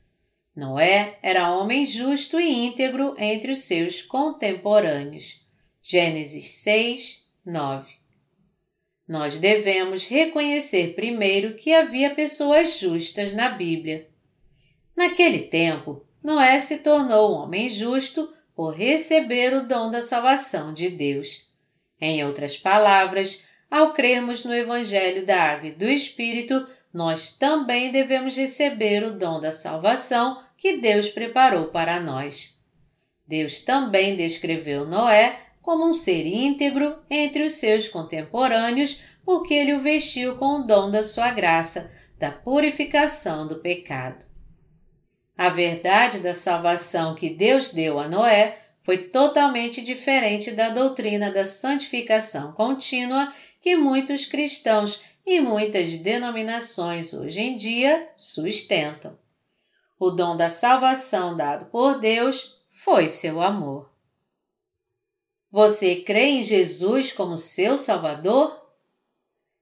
Noé 0.56 1.18
era 1.22 1.54
homem 1.54 1.86
justo 1.86 2.40
e 2.40 2.50
íntegro 2.50 3.14
entre 3.18 3.52
os 3.52 3.60
seus 3.60 4.02
contemporâneos. 4.04 5.46
Gênesis 5.84 6.52
6, 6.52 7.28
9. 7.46 7.97
Nós 9.08 9.38
devemos 9.38 10.06
reconhecer 10.06 10.94
primeiro 10.94 11.56
que 11.56 11.74
havia 11.74 12.14
pessoas 12.14 12.78
justas 12.78 13.34
na 13.34 13.50
Bíblia. 13.50 14.08
Naquele 14.96 15.40
tempo, 15.40 16.06
Noé 16.22 16.60
se 16.60 16.80
tornou 16.80 17.32
um 17.32 17.44
homem 17.44 17.70
justo 17.70 18.30
por 18.54 18.76
receber 18.76 19.54
o 19.54 19.66
dom 19.66 19.90
da 19.90 20.02
salvação 20.02 20.74
de 20.74 20.90
Deus. 20.90 21.48
Em 22.02 22.26
outras 22.26 22.58
palavras, 22.58 23.44
ao 23.72 23.94
crermos 23.94 24.44
no 24.44 24.54
Evangelho 24.54 25.26
da 25.26 25.42
Água 25.42 25.70
e 25.70 25.76
do 25.76 25.86
Espírito, 25.86 26.68
nós 26.94 27.32
também 27.38 27.92
devemos 27.92 28.36
receber 28.36 29.04
o 29.04 29.18
dom 29.18 29.40
da 29.40 29.52
salvação 29.52 30.42
que 30.58 30.78
Deus 30.78 31.08
preparou 31.08 31.68
para 31.68 32.00
nós. 32.00 32.58
Deus 33.28 33.62
também 33.62 34.16
descreveu 34.16 34.86
Noé 34.86 35.47
como 35.68 35.86
um 35.86 35.94
ser 35.94 36.26
íntegro 36.26 36.98
entre 37.10 37.44
os 37.44 37.56
seus 37.56 37.90
contemporâneos, 37.90 39.02
porque 39.26 39.54
ele 39.54 39.74
o 39.74 39.82
vestiu 39.82 40.38
com 40.38 40.62
o 40.62 40.64
dom 40.64 40.90
da 40.90 41.04
sua 41.04 41.32
graça, 41.32 41.92
da 42.18 42.32
purificação 42.32 43.46
do 43.46 43.58
pecado. 43.58 44.26
A 45.38 45.50
verdade 45.50 46.20
da 46.20 46.34
salvação 46.34 47.16
que 47.16 47.30
Deus 47.30 47.72
deu 47.72 48.00
a 48.00 48.08
Noé 48.08 48.58
foi 48.82 49.10
totalmente 49.10 49.82
diferente 49.82 50.52
da 50.52 50.70
doutrina 50.70 51.30
da 51.30 51.44
santificação 51.44 52.54
contínua 52.54 53.34
que 53.60 53.76
muitos 53.76 54.26
cristãos 54.26 55.04
e 55.26 55.42
muitas 55.42 55.98
denominações 55.98 57.14
hoje 57.14 57.42
em 57.42 57.58
dia 57.58 58.10
sustentam. 58.16 59.20
O 60.00 60.12
dom 60.12 60.38
da 60.38 60.50
salvação 60.50 61.36
dado 61.36 61.66
por 61.66 62.00
Deus 62.00 62.56
foi 62.72 63.10
seu 63.10 63.42
amor. 63.42 63.97
Você 65.50 65.98
crê 65.98 66.26
em 66.26 66.44
Jesus 66.44 67.14
como 67.14 67.38
seu 67.38 67.78
Salvador? 67.78 68.62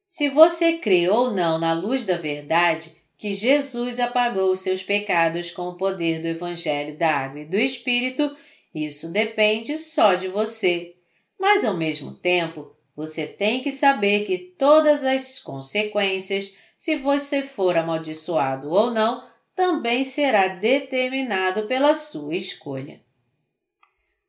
Se 0.08 0.30
você 0.30 0.80
crê 0.80 1.08
ou 1.10 1.32
não 1.32 1.60
na 1.60 1.74
luz 1.74 2.06
da 2.06 2.18
verdade, 2.18 2.96
que 3.18 3.36
Jesus 3.36 4.00
apagou 4.00 4.52
os 4.52 4.62
seus 4.62 4.82
pecados 4.82 5.52
com 5.52 5.70
o 5.70 5.78
poder 5.78 6.22
do 6.22 6.28
Evangelho 6.28 6.98
da 6.98 7.10
Água 7.12 7.42
e 7.42 7.46
do 7.46 7.58
Espírito, 7.58 8.36
isso 8.74 9.12
depende 9.12 9.78
só 9.78 10.16
de 10.16 10.28
você. 10.28 10.96
Mas, 11.40 11.64
ao 11.64 11.78
mesmo 11.78 12.16
tempo, 12.16 12.76
você 12.96 13.28
tem 13.28 13.62
que 13.62 13.72
saber 13.72 14.26
que 14.26 14.38
todas 14.38 15.04
as 15.04 15.40
consequências, 15.40 16.52
se 16.78 16.96
você 16.96 17.44
for 17.44 17.78
amaldiçoado 17.78 18.70
ou 18.72 18.90
não, 18.90 19.24
também 19.56 20.04
será 20.04 20.48
determinado 20.48 21.68
pela 21.68 21.94
sua 21.94 22.36
escolha. 22.36 23.05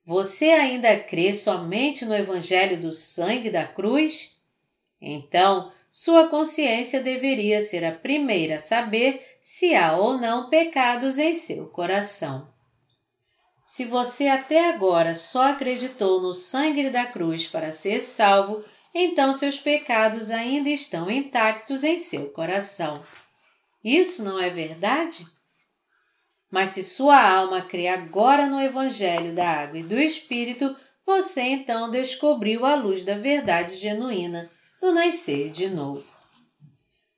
Você 0.07 0.51
ainda 0.51 0.97
crê 1.01 1.33
somente 1.33 2.05
no 2.05 2.15
Evangelho 2.15 2.81
do 2.81 2.93
sangue 2.93 3.51
da 3.51 3.67
cruz? 3.67 4.37
Então, 5.01 5.73
sua 5.91 6.29
consciência 6.29 7.03
deveria 7.03 7.61
ser 7.61 7.85
a 7.85 7.91
primeira 7.91 8.55
a 8.55 8.61
saber 8.61 9.39
se 9.43 9.75
há 9.75 9.97
ou 9.97 10.17
não 10.17 10.49
pecados 10.49 11.19
em 11.19 11.35
seu 11.35 11.67
coração. 11.67 12.49
Se 13.67 13.85
você 13.85 14.29
até 14.29 14.71
agora 14.71 15.13
só 15.17 15.49
acreditou 15.51 16.23
no 16.23 16.33
sangue 16.33 16.89
da 16.89 17.05
cruz 17.07 17.49
para 17.49 17.73
ser 17.73 18.01
salvo, 18.01 18.65
então 18.95 19.33
seus 19.33 19.59
pecados 19.59 20.31
ainda 20.31 20.71
estão 20.71 21.11
intactos 21.11 21.83
em 21.83 21.99
seu 21.99 22.31
coração. 22.31 23.03
Isso 23.83 24.23
não 24.23 24.39
é 24.39 24.51
verdade? 24.51 25.27
Mas 26.51 26.71
se 26.71 26.83
sua 26.83 27.21
alma 27.21 27.63
crê 27.63 27.89
agora 27.89 28.47
no 28.47 28.61
Evangelho 28.61 29.35
da 29.35 29.49
Água 29.49 29.79
e 29.79 29.83
do 29.83 29.99
Espírito, 29.99 30.77
você 31.05 31.43
então 31.43 31.91
descobriu 31.91 32.65
a 32.65 32.75
luz 32.75 33.05
da 33.05 33.17
verdade 33.17 33.77
genuína, 33.77 34.51
do 34.81 34.93
nascer 34.93 35.51
de 35.51 35.69
novo. 35.69 36.05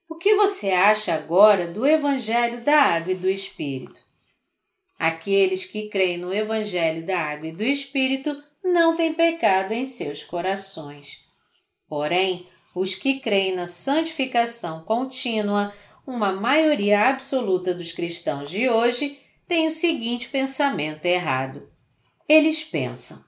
O 0.08 0.16
que 0.16 0.34
você 0.34 0.70
acha 0.70 1.14
agora 1.14 1.68
do 1.68 1.86
Evangelho 1.86 2.64
da 2.64 2.80
Água 2.80 3.12
e 3.12 3.16
do 3.16 3.28
Espírito? 3.28 4.00
Aqueles 4.98 5.64
que 5.64 5.88
creem 5.88 6.18
no 6.18 6.32
Evangelho 6.32 7.06
da 7.06 7.18
Água 7.18 7.48
e 7.48 7.52
do 7.52 7.62
Espírito 7.62 8.42
não 8.64 8.96
têm 8.96 9.14
pecado 9.14 9.72
em 9.72 9.86
seus 9.86 10.24
corações. 10.24 11.18
Porém, 11.88 12.48
os 12.74 12.94
que 12.94 13.20
creem 13.20 13.54
na 13.54 13.66
santificação 13.66 14.82
contínua, 14.84 15.72
uma 16.08 16.32
maioria 16.32 17.10
absoluta 17.10 17.74
dos 17.74 17.92
cristãos 17.92 18.50
de 18.50 18.66
hoje, 18.66 19.18
tem 19.46 19.66
o 19.66 19.70
seguinte 19.70 20.26
pensamento 20.30 21.04
errado. 21.04 21.70
Eles 22.26 22.64
pensam: 22.64 23.22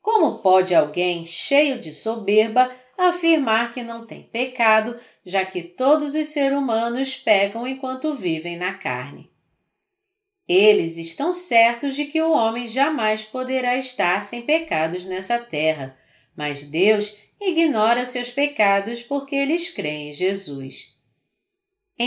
como 0.00 0.38
pode 0.38 0.74
alguém 0.74 1.26
cheio 1.26 1.78
de 1.78 1.92
soberba 1.92 2.74
afirmar 2.96 3.74
que 3.74 3.82
não 3.82 4.06
tem 4.06 4.22
pecado, 4.22 4.98
já 5.26 5.44
que 5.44 5.62
todos 5.62 6.14
os 6.14 6.28
seres 6.28 6.56
humanos 6.56 7.14
pecam 7.14 7.66
enquanto 7.66 8.14
vivem 8.14 8.56
na 8.56 8.72
carne? 8.72 9.30
Eles 10.48 10.96
estão 10.96 11.32
certos 11.32 11.94
de 11.94 12.06
que 12.06 12.22
o 12.22 12.32
homem 12.32 12.66
jamais 12.66 13.22
poderá 13.22 13.76
estar 13.76 14.22
sem 14.22 14.40
pecados 14.40 15.04
nessa 15.04 15.38
terra, 15.38 15.98
mas 16.34 16.64
Deus 16.64 17.14
ignora 17.38 18.06
seus 18.06 18.30
pecados 18.30 19.02
porque 19.02 19.36
eles 19.36 19.68
creem 19.68 20.10
em 20.10 20.12
Jesus. 20.14 20.91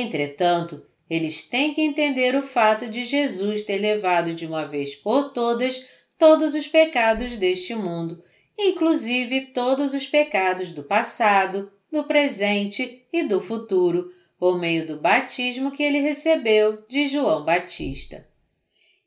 Entretanto, 0.02 0.86
eles 1.10 1.48
têm 1.48 1.74
que 1.74 1.82
entender 1.82 2.36
o 2.36 2.44
fato 2.44 2.88
de 2.88 3.06
Jesus 3.06 3.64
ter 3.64 3.78
levado 3.78 4.34
de 4.34 4.46
uma 4.46 4.66
vez 4.66 4.94
por 4.94 5.32
todas 5.32 5.88
todos 6.18 6.54
os 6.54 6.68
pecados 6.68 7.38
deste 7.38 7.76
mundo, 7.76 8.22
inclusive 8.58 9.54
todos 9.54 9.94
os 9.94 10.08
pecados 10.08 10.74
do 10.74 10.84
passado, 10.84 11.72
do 11.92 12.06
presente 12.06 13.06
e 13.12 13.24
do 13.24 13.42
futuro, 13.42 14.12
por 14.38 14.60
meio 14.60 14.88
do 14.88 15.00
batismo 15.00 15.72
que 15.72 15.84
ele 15.84 16.00
recebeu 16.00 16.84
de 16.88 17.08
João 17.08 17.44
Batista. 17.44 18.28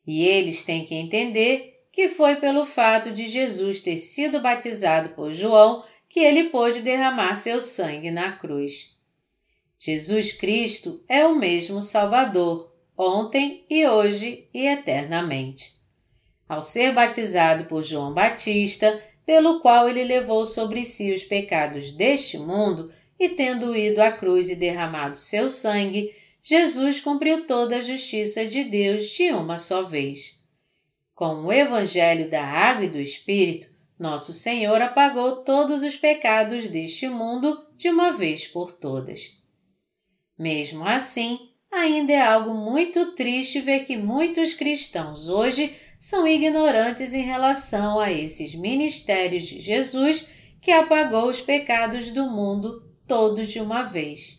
E 0.07 0.25
eles 0.25 0.65
têm 0.65 0.85
que 0.85 0.95
entender 0.95 1.83
que 1.93 2.09
foi 2.09 2.37
pelo 2.37 2.65
fato 2.65 3.11
de 3.11 3.29
Jesus 3.29 3.83
ter 3.83 3.99
sido 3.99 4.41
batizado 4.41 5.11
por 5.11 5.33
João 5.35 5.85
que 6.09 6.21
ele 6.21 6.45
pôde 6.45 6.81
derramar 6.81 7.37
seu 7.37 7.61
sangue 7.61 8.11
na 8.11 8.33
cruz. 8.33 8.98
Jesus 9.81 10.33
Cristo 10.33 11.05
é 11.09 11.25
o 11.25 11.37
mesmo 11.37 11.81
Salvador, 11.81 12.75
ontem 12.97 13.65
e 13.71 13.87
hoje 13.87 14.49
e 14.53 14.67
eternamente. 14.67 15.73
Ao 16.49 16.61
ser 16.61 16.93
batizado 16.93 17.67
por 17.67 17.85
João 17.85 18.13
Batista, 18.13 19.01
pelo 19.25 19.61
qual 19.61 19.89
ele 19.89 20.03
levou 20.03 20.45
sobre 20.45 20.85
si 20.85 21.13
os 21.13 21.23
pecados 21.23 21.93
deste 21.93 22.37
mundo, 22.39 22.93
e 23.21 23.29
tendo 23.29 23.77
ido 23.77 24.01
à 24.01 24.11
cruz 24.11 24.49
e 24.49 24.57
derramado 24.57 25.17
seu 25.17 25.49
sangue, 25.49 26.13
Jesus 26.43 27.01
cumpriu 27.01 27.47
toda 27.47 27.77
a 27.77 27.83
justiça 27.83 28.47
de 28.47 28.65
Deus 28.65 29.09
de 29.11 29.31
uma 29.31 29.59
só 29.59 29.83
vez. 29.83 30.37
Com 31.15 31.45
o 31.45 31.53
Evangelho 31.53 32.31
da 32.31 32.45
Água 32.45 32.87
e 32.87 32.91
do 32.91 33.01
Espírito, 33.01 33.69
nosso 33.99 34.33
Senhor 34.33 34.81
apagou 34.81 35.45
todos 35.45 35.83
os 35.83 35.97
pecados 35.97 36.69
deste 36.69 37.09
mundo 37.09 37.67
de 37.77 37.89
uma 37.89 38.13
vez 38.13 38.47
por 38.47 38.73
todas. 38.73 39.38
Mesmo 40.39 40.85
assim, 40.85 41.51
ainda 41.71 42.13
é 42.13 42.21
algo 42.21 42.55
muito 42.55 43.13
triste 43.13 43.61
ver 43.61 43.81
que 43.81 43.97
muitos 43.97 44.55
cristãos 44.55 45.29
hoje 45.29 45.75
são 45.99 46.27
ignorantes 46.29 47.13
em 47.13 47.23
relação 47.23 47.99
a 47.99 48.13
esses 48.13 48.55
ministérios 48.55 49.47
de 49.47 49.61
Jesus 49.61 50.29
que 50.61 50.71
apagou 50.71 51.29
os 51.29 51.41
pecados 51.41 52.13
do 52.13 52.31
mundo 52.31 52.83
todos 53.07 53.49
de 53.49 53.61
uma 53.61 53.83
vez. 53.83 54.39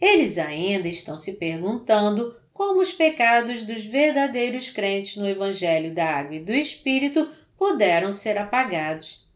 Eles 0.00 0.36
ainda 0.36 0.88
estão 0.88 1.16
se 1.16 1.34
perguntando 1.34 2.36
como 2.52 2.80
os 2.80 2.92
pecados 2.92 3.62
dos 3.64 3.84
verdadeiros 3.84 4.70
crentes 4.70 5.16
no 5.16 5.28
Evangelho 5.28 5.94
da 5.94 6.06
Água 6.06 6.36
e 6.36 6.44
do 6.44 6.52
Espírito 6.52 7.28
puderam 7.56 8.12
ser 8.12 8.36
apagados. 8.36 9.26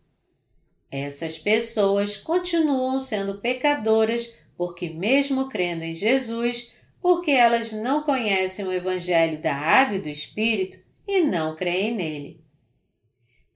Essas 0.91 1.39
pessoas 1.39 2.17
continuam 2.17 2.99
sendo 3.01 3.39
pecadoras 3.39 4.35
porque, 4.61 4.91
mesmo 4.91 5.49
crendo 5.49 5.85
em 5.85 5.95
Jesus, 5.95 6.71
porque 7.01 7.31
elas 7.31 7.73
não 7.73 8.03
conhecem 8.03 8.67
o 8.67 8.71
Evangelho 8.71 9.41
da 9.41 9.55
Água 9.55 9.97
e 9.97 10.03
do 10.03 10.09
Espírito 10.11 10.77
e 11.09 11.23
não 11.23 11.57
creem 11.57 11.95
nele. 11.95 12.45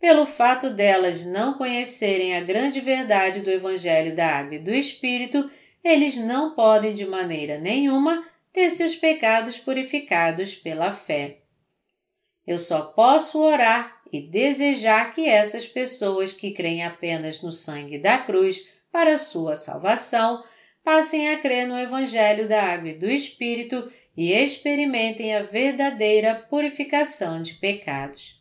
Pelo 0.00 0.24
fato 0.24 0.70
delas 0.70 1.26
não 1.26 1.58
conhecerem 1.58 2.34
a 2.34 2.40
grande 2.40 2.80
verdade 2.80 3.40
do 3.40 3.50
Evangelho 3.50 4.16
da 4.16 4.38
Água 4.38 4.54
e 4.54 4.58
do 4.58 4.70
Espírito, 4.70 5.50
eles 5.84 6.16
não 6.16 6.54
podem 6.54 6.94
de 6.94 7.04
maneira 7.04 7.58
nenhuma 7.58 8.26
ter 8.50 8.70
seus 8.70 8.96
pecados 8.96 9.58
purificados 9.58 10.54
pela 10.54 10.90
fé. 10.90 11.40
Eu 12.46 12.56
só 12.56 12.80
posso 12.80 13.38
orar 13.40 14.00
e 14.10 14.22
desejar 14.22 15.12
que 15.12 15.28
essas 15.28 15.66
pessoas 15.66 16.32
que 16.32 16.52
creem 16.52 16.82
apenas 16.82 17.42
no 17.42 17.52
sangue 17.52 17.98
da 17.98 18.16
cruz 18.16 18.66
para 18.90 19.18
sua 19.18 19.54
salvação 19.54 20.42
passem 20.84 21.30
a 21.30 21.38
crer 21.38 21.66
no 21.66 21.78
Evangelho 21.78 22.46
da 22.46 22.62
Água 22.62 22.90
e 22.90 22.98
do 22.98 23.10
Espírito 23.10 23.90
e 24.14 24.32
experimentem 24.32 25.34
a 25.34 25.42
verdadeira 25.42 26.34
purificação 26.34 27.42
de 27.42 27.54
pecados. 27.54 28.40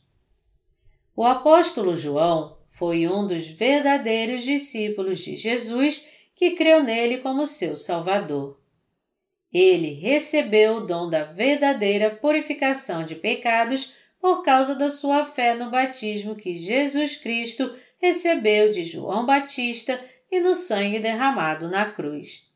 O 1.16 1.24
apóstolo 1.24 1.96
João 1.96 2.58
foi 2.70 3.08
um 3.08 3.26
dos 3.26 3.48
verdadeiros 3.48 4.44
discípulos 4.44 5.20
de 5.20 5.38
Jesus 5.38 6.06
que 6.36 6.52
creu 6.52 6.84
nele 6.84 7.20
como 7.20 7.46
seu 7.46 7.76
Salvador. 7.78 8.60
Ele 9.52 9.94
recebeu 9.94 10.78
o 10.78 10.86
dom 10.88 11.10
da 11.10 11.24
verdadeira 11.24 12.10
purificação 12.10 13.06
de 13.06 13.16
pecados 13.16 13.94
por 14.20 14.42
causa 14.42 14.74
da 14.74 14.90
sua 14.90 15.26
fé 15.26 15.54
no 15.54 15.70
batismo 15.70 16.36
que 16.36 16.56
Jesus 16.56 17.16
Cristo 17.16 17.74
recebeu 18.00 18.72
de 18.72 18.84
João 18.84 19.26
Batista 19.26 20.00
e 20.34 20.40
no 20.40 20.56
sangue 20.56 21.00
derramado 21.00 21.70
na 21.70 21.92
cruz. 21.92 22.52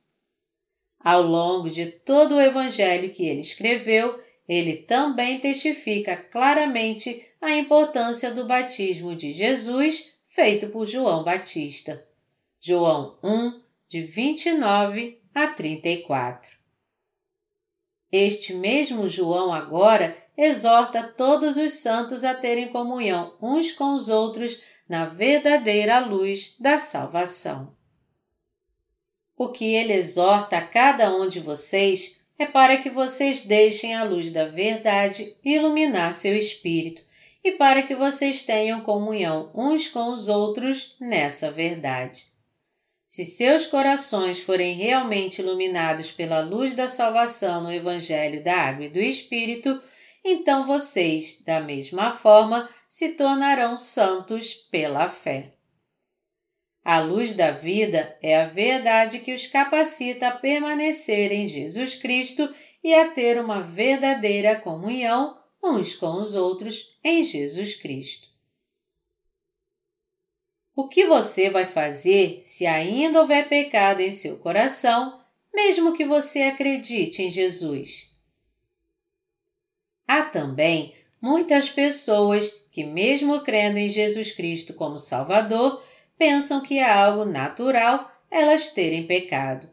Ao 0.99 1.21
longo 1.21 1.69
de 1.69 1.85
todo 1.85 2.35
o 2.35 2.41
Evangelho 2.41 3.11
que 3.11 3.23
ele 3.23 3.41
escreveu, 3.41 4.19
ele 4.49 4.77
também 4.77 5.39
testifica 5.39 6.17
claramente 6.17 7.23
a 7.39 7.55
importância 7.55 8.31
do 8.31 8.47
batismo 8.47 9.15
de 9.15 9.31
Jesus 9.31 10.11
feito 10.25 10.69
por 10.69 10.87
João 10.87 11.23
Batista. 11.23 12.03
João 12.59 13.19
1, 13.23 13.61
de 13.87 14.01
29 14.01 15.21
a 15.35 15.45
34. 15.45 16.57
Este 18.11 18.55
mesmo 18.55 19.07
João 19.07 19.53
agora 19.53 20.17
exorta 20.35 21.03
todos 21.15 21.57
os 21.57 21.73
santos 21.73 22.23
a 22.23 22.33
terem 22.33 22.69
comunhão 22.69 23.35
uns 23.39 23.71
com 23.71 23.93
os 23.93 24.09
outros 24.09 24.59
na 24.87 25.05
verdadeira 25.05 25.99
luz 25.99 26.55
da 26.59 26.77
salvação. 26.77 27.75
O 29.35 29.51
que 29.51 29.65
ele 29.65 29.93
exorta 29.93 30.57
a 30.57 30.65
cada 30.65 31.15
um 31.15 31.27
de 31.27 31.39
vocês 31.39 32.17
é 32.39 32.45
para 32.45 32.77
que 32.77 32.89
vocês 32.89 33.43
deixem 33.43 33.95
a 33.95 34.03
luz 34.03 34.31
da 34.31 34.47
verdade 34.47 35.35
iluminar 35.43 36.13
seu 36.13 36.35
espírito 36.37 37.01
e 37.43 37.51
para 37.51 37.83
que 37.83 37.95
vocês 37.95 38.43
tenham 38.43 38.81
comunhão 38.81 39.51
uns 39.53 39.87
com 39.87 40.09
os 40.09 40.27
outros 40.27 40.95
nessa 40.99 41.51
verdade. 41.51 42.25
Se 43.05 43.23
seus 43.23 43.65
corações 43.65 44.39
forem 44.39 44.75
realmente 44.75 45.41
iluminados 45.41 46.11
pela 46.11 46.41
luz 46.41 46.73
da 46.73 46.87
salvação 46.87 47.63
no 47.63 47.71
Evangelho 47.71 48.43
da 48.43 48.53
Água 48.53 48.85
e 48.85 48.89
do 48.89 48.99
Espírito, 48.99 49.81
então 50.25 50.67
vocês, 50.67 51.41
da 51.45 51.61
mesma 51.61 52.11
forma, 52.11 52.69
se 52.97 53.09
tornarão 53.09 53.77
santos 53.77 54.55
pela 54.71 55.07
fé. 55.07 55.53
A 56.83 56.99
luz 56.99 57.35
da 57.35 57.51
vida 57.51 58.17
é 58.23 58.41
a 58.41 58.47
verdade 58.47 59.19
que 59.19 59.35
os 59.35 59.45
capacita 59.45 60.29
a 60.29 60.35
permanecer 60.35 61.31
em 61.31 61.45
Jesus 61.45 61.93
Cristo 61.93 62.51
e 62.83 62.95
a 62.95 63.11
ter 63.11 63.39
uma 63.39 63.61
verdadeira 63.61 64.59
comunhão 64.59 65.39
uns 65.63 65.93
com 65.93 66.13
os 66.13 66.33
outros 66.33 66.97
em 67.03 67.23
Jesus 67.23 67.75
Cristo. 67.75 68.29
O 70.75 70.87
que 70.87 71.05
você 71.05 71.51
vai 71.51 71.67
fazer 71.67 72.41
se 72.45 72.65
ainda 72.65 73.21
houver 73.21 73.47
pecado 73.47 73.99
em 73.99 74.09
seu 74.09 74.39
coração, 74.39 75.21
mesmo 75.53 75.93
que 75.93 76.03
você 76.03 76.41
acredite 76.41 77.21
em 77.21 77.29
Jesus? 77.29 78.09
Há 80.07 80.23
também 80.23 80.95
muitas 81.21 81.69
pessoas 81.69 82.51
que, 82.77 82.83
mesmo 82.83 83.41
crendo 83.41 83.79
em 83.79 83.89
Jesus 83.89 84.31
Cristo 84.31 84.71
como 84.75 84.99
Salvador, 84.99 85.83
pensam 86.15 86.61
que 86.61 86.77
é 86.77 86.87
algo 86.87 87.25
natural 87.25 88.11
elas 88.29 88.69
terem 88.69 89.07
pecado. 89.07 89.67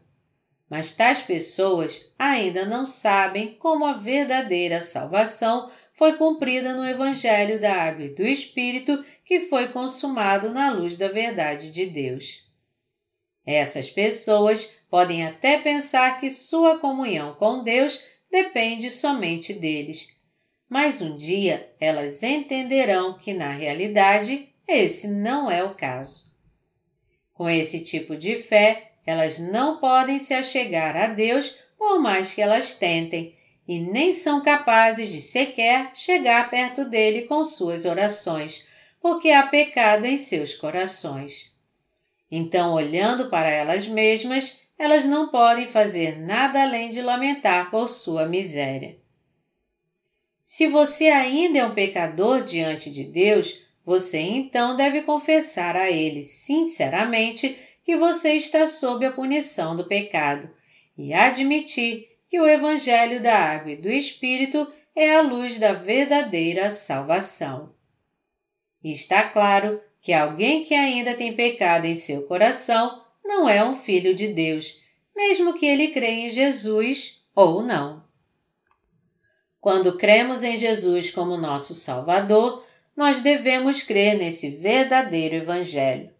Mas 0.67 0.95
tais 0.95 1.21
pessoas 1.21 2.11
ainda 2.17 2.65
não 2.65 2.83
sabem 2.83 3.53
como 3.59 3.85
a 3.85 3.93
verdadeira 3.93 4.81
salvação 4.81 5.69
foi 5.93 6.13
cumprida 6.13 6.73
no 6.73 6.83
Evangelho 6.83 7.61
da 7.61 7.75
Água 7.75 8.05
e 8.05 8.15
do 8.15 8.23
Espírito 8.23 9.05
que 9.23 9.41
foi 9.41 9.67
consumado 9.67 10.49
na 10.49 10.71
luz 10.71 10.97
da 10.97 11.07
verdade 11.07 11.69
de 11.69 11.85
Deus. 11.85 12.43
Essas 13.45 13.87
pessoas 13.87 14.67
podem 14.89 15.23
até 15.23 15.59
pensar 15.59 16.19
que 16.19 16.31
sua 16.31 16.79
comunhão 16.79 17.35
com 17.35 17.63
Deus 17.63 18.03
depende 18.31 18.89
somente 18.89 19.53
deles, 19.53 20.14
mas 20.69 21.01
um 21.01 21.15
dia 21.15 21.73
elas 21.79 22.23
entenderão 22.23 23.17
que, 23.17 23.33
na 23.33 23.51
realidade, 23.51 24.49
esse 24.67 25.07
não 25.07 25.49
é 25.49 25.63
o 25.63 25.75
caso. 25.75 26.33
Com 27.33 27.49
esse 27.49 27.83
tipo 27.83 28.15
de 28.15 28.37
fé, 28.37 28.93
elas 29.05 29.37
não 29.37 29.77
podem 29.77 30.19
se 30.19 30.33
achegar 30.33 30.95
a 30.95 31.07
Deus 31.07 31.55
por 31.77 31.99
mais 31.99 32.33
que 32.33 32.41
elas 32.41 32.73
tentem, 32.73 33.35
e 33.67 33.79
nem 33.79 34.13
são 34.13 34.41
capazes 34.41 35.11
de 35.11 35.21
sequer 35.21 35.91
chegar 35.95 36.49
perto 36.49 36.85
dele 36.85 37.23
com 37.23 37.43
suas 37.43 37.85
orações, 37.85 38.65
porque 39.01 39.29
há 39.31 39.43
pecado 39.43 40.05
em 40.05 40.17
seus 40.17 40.55
corações. 40.55 41.51
Então, 42.29 42.73
olhando 42.73 43.29
para 43.29 43.49
elas 43.49 43.87
mesmas, 43.87 44.59
elas 44.77 45.05
não 45.05 45.29
podem 45.29 45.67
fazer 45.67 46.19
nada 46.19 46.63
além 46.63 46.89
de 46.89 47.01
lamentar 47.01 47.71
por 47.71 47.89
sua 47.89 48.27
miséria. 48.27 48.97
Se 50.45 50.67
você 50.67 51.07
ainda 51.07 51.57
é 51.57 51.65
um 51.65 51.73
pecador 51.73 52.43
diante 52.43 52.91
de 52.91 53.03
Deus, 53.03 53.59
você 53.83 54.19
então 54.19 54.77
deve 54.77 55.01
confessar 55.01 55.75
a 55.75 55.89
Ele 55.89 56.23
sinceramente 56.23 57.57
que 57.83 57.97
você 57.97 58.33
está 58.33 58.67
sob 58.67 59.03
a 59.05 59.11
punição 59.11 59.75
do 59.75 59.87
pecado 59.87 60.49
e 60.95 61.13
admitir 61.13 62.07
que 62.29 62.39
o 62.39 62.47
Evangelho 62.47 63.21
da 63.21 63.35
Água 63.35 63.71
e 63.71 63.81
do 63.81 63.89
Espírito 63.89 64.71
é 64.95 65.15
a 65.15 65.21
luz 65.21 65.57
da 65.59 65.73
verdadeira 65.73 66.69
salvação. 66.69 67.73
Está 68.83 69.23
claro 69.23 69.81
que 69.99 70.13
alguém 70.13 70.63
que 70.63 70.75
ainda 70.75 71.15
tem 71.15 71.35
pecado 71.35 71.85
em 71.85 71.95
seu 71.95 72.27
coração 72.27 73.03
não 73.23 73.49
é 73.49 73.67
um 73.67 73.75
filho 73.75 74.13
de 74.13 74.27
Deus, 74.27 74.79
mesmo 75.15 75.55
que 75.55 75.65
ele 75.65 75.87
creia 75.87 76.27
em 76.27 76.29
Jesus 76.29 77.23
ou 77.35 77.63
não. 77.63 78.04
Quando 79.65 79.97
cremos 79.97 80.43
em 80.43 80.57
Jesus 80.57 81.09
como 81.09 81.37
nosso 81.37 81.73
Salvador, 81.73 82.63
nós 82.95 83.21
devemos 83.21 83.81
crer 83.81 84.15
nesse 84.15 84.47
verdadeiro 84.57 85.33
Evangelho. 85.33 86.11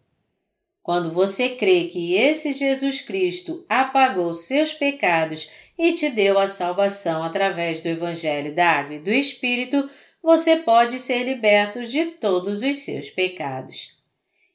Quando 0.82 1.12
você 1.12 1.50
crê 1.50 1.84
que 1.90 2.16
esse 2.16 2.54
Jesus 2.54 3.02
Cristo 3.02 3.64
apagou 3.70 4.34
seus 4.34 4.74
pecados 4.74 5.48
e 5.78 5.94
te 5.94 6.10
deu 6.10 6.40
a 6.40 6.48
salvação 6.48 7.24
através 7.24 7.82
do 7.82 7.88
Evangelho 7.88 8.56
da 8.56 8.68
Água 8.68 8.96
e 8.96 9.00
do 9.00 9.12
Espírito, 9.12 9.88
você 10.24 10.56
pode 10.56 10.98
ser 10.98 11.24
liberto 11.26 11.86
de 11.86 12.14
todos 12.14 12.64
os 12.64 12.78
seus 12.78 13.12
pecados. 13.12 13.90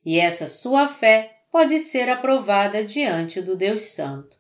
E 0.05 0.18
essa 0.18 0.48
sua 0.48 0.88
fé 0.88 1.42
pode 1.53 1.79
ser 1.79 2.09
aprovada 2.09 2.85
diante 2.85 3.40
do 3.40 3.57
Deus 3.57 3.83
Santo. 3.83 4.37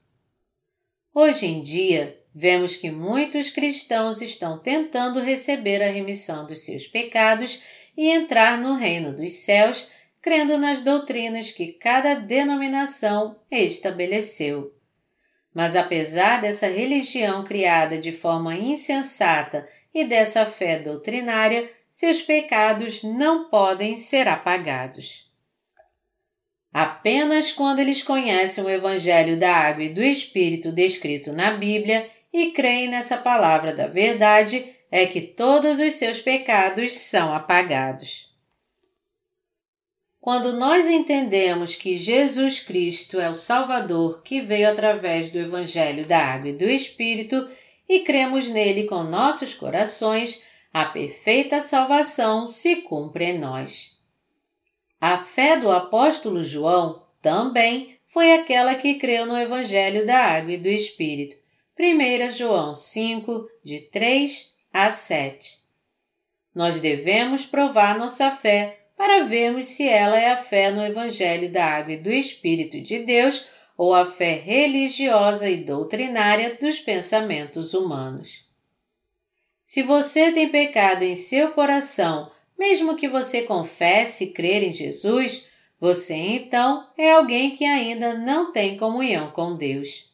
Hoje 1.14 1.46
em 1.46 1.62
dia, 1.62 2.19
vemos 2.34 2.76
que 2.76 2.90
muitos 2.90 3.50
cristãos 3.50 4.22
estão 4.22 4.58
tentando 4.58 5.20
receber 5.20 5.82
a 5.82 5.90
remissão 5.90 6.46
dos 6.46 6.64
seus 6.64 6.86
pecados 6.86 7.62
e 7.96 8.08
entrar 8.08 8.58
no 8.58 8.74
reino 8.74 9.14
dos 9.14 9.32
céus, 9.44 9.88
crendo 10.22 10.56
nas 10.56 10.82
doutrinas 10.82 11.50
que 11.50 11.72
cada 11.72 12.14
denominação 12.14 13.38
estabeleceu. 13.50 14.74
Mas 15.52 15.74
apesar 15.74 16.40
dessa 16.40 16.66
religião 16.68 17.44
criada 17.44 17.98
de 17.98 18.12
forma 18.12 18.54
insensata 18.54 19.68
e 19.92 20.04
dessa 20.04 20.46
fé 20.46 20.78
doutrinária, 20.78 21.68
seus 21.90 22.22
pecados 22.22 23.02
não 23.02 23.50
podem 23.50 23.96
ser 23.96 24.28
apagados. 24.28 25.28
Apenas 26.72 27.50
quando 27.50 27.80
eles 27.80 28.00
conhecem 28.00 28.62
o 28.62 28.70
Evangelho 28.70 29.38
da 29.38 29.52
Água 29.52 29.82
e 29.82 29.92
do 29.92 30.02
Espírito 30.02 30.70
descrito 30.70 31.32
na 31.32 31.50
Bíblia 31.50 32.08
e 32.32 32.52
creem 32.52 32.88
nessa 32.88 33.16
palavra 33.16 33.74
da 33.74 33.86
verdade, 33.86 34.74
é 34.90 35.06
que 35.06 35.20
todos 35.20 35.78
os 35.78 35.94
seus 35.94 36.20
pecados 36.20 36.98
são 36.98 37.32
apagados. 37.32 38.28
Quando 40.20 40.52
nós 40.52 40.86
entendemos 40.86 41.74
que 41.74 41.96
Jesus 41.96 42.60
Cristo 42.60 43.18
é 43.18 43.30
o 43.30 43.34
Salvador 43.34 44.22
que 44.22 44.42
veio 44.42 44.70
através 44.70 45.30
do 45.30 45.38
Evangelho 45.38 46.06
da 46.06 46.18
Água 46.18 46.50
e 46.50 46.56
do 46.56 46.64
Espírito 46.64 47.48
e 47.88 48.00
cremos 48.00 48.48
nele 48.48 48.84
com 48.84 49.02
nossos 49.02 49.54
corações, 49.54 50.42
a 50.72 50.84
perfeita 50.84 51.60
salvação 51.60 52.46
se 52.46 52.76
cumpre 52.82 53.24
em 53.24 53.38
nós. 53.38 53.98
A 55.00 55.16
fé 55.16 55.56
do 55.56 55.70
apóstolo 55.70 56.44
João 56.44 57.02
também 57.22 57.98
foi 58.08 58.34
aquela 58.34 58.74
que 58.74 58.96
creu 58.96 59.24
no 59.24 59.36
Evangelho 59.36 60.06
da 60.06 60.18
Água 60.18 60.52
e 60.52 60.58
do 60.58 60.68
Espírito. 60.68 61.39
1 61.82 62.32
João 62.32 62.74
5, 62.74 63.48
de 63.64 63.80
3 63.80 64.52
a 64.70 64.90
7. 64.90 65.56
Nós 66.54 66.78
devemos 66.78 67.46
provar 67.46 67.98
nossa 67.98 68.30
fé 68.30 68.80
para 68.98 69.24
vermos 69.24 69.64
se 69.64 69.88
ela 69.88 70.20
é 70.20 70.32
a 70.32 70.36
fé 70.36 70.70
no 70.70 70.84
Evangelho 70.84 71.50
da 71.50 71.64
Água 71.64 71.94
e 71.94 72.02
do 72.02 72.10
Espírito 72.10 72.78
de 72.82 72.98
Deus 72.98 73.46
ou 73.78 73.94
a 73.94 74.04
fé 74.04 74.34
religiosa 74.34 75.48
e 75.48 75.64
doutrinária 75.64 76.58
dos 76.60 76.78
pensamentos 76.78 77.72
humanos. 77.72 78.44
Se 79.64 79.82
você 79.82 80.32
tem 80.32 80.50
pecado 80.50 81.02
em 81.02 81.14
seu 81.14 81.52
coração, 81.52 82.30
mesmo 82.58 82.94
que 82.94 83.08
você 83.08 83.40
confesse 83.40 84.34
crer 84.34 84.62
em 84.62 84.72
Jesus, 84.74 85.46
você 85.80 86.14
então 86.14 86.86
é 86.98 87.12
alguém 87.12 87.56
que 87.56 87.64
ainda 87.64 88.12
não 88.18 88.52
tem 88.52 88.76
comunhão 88.76 89.30
com 89.30 89.56
Deus. 89.56 90.09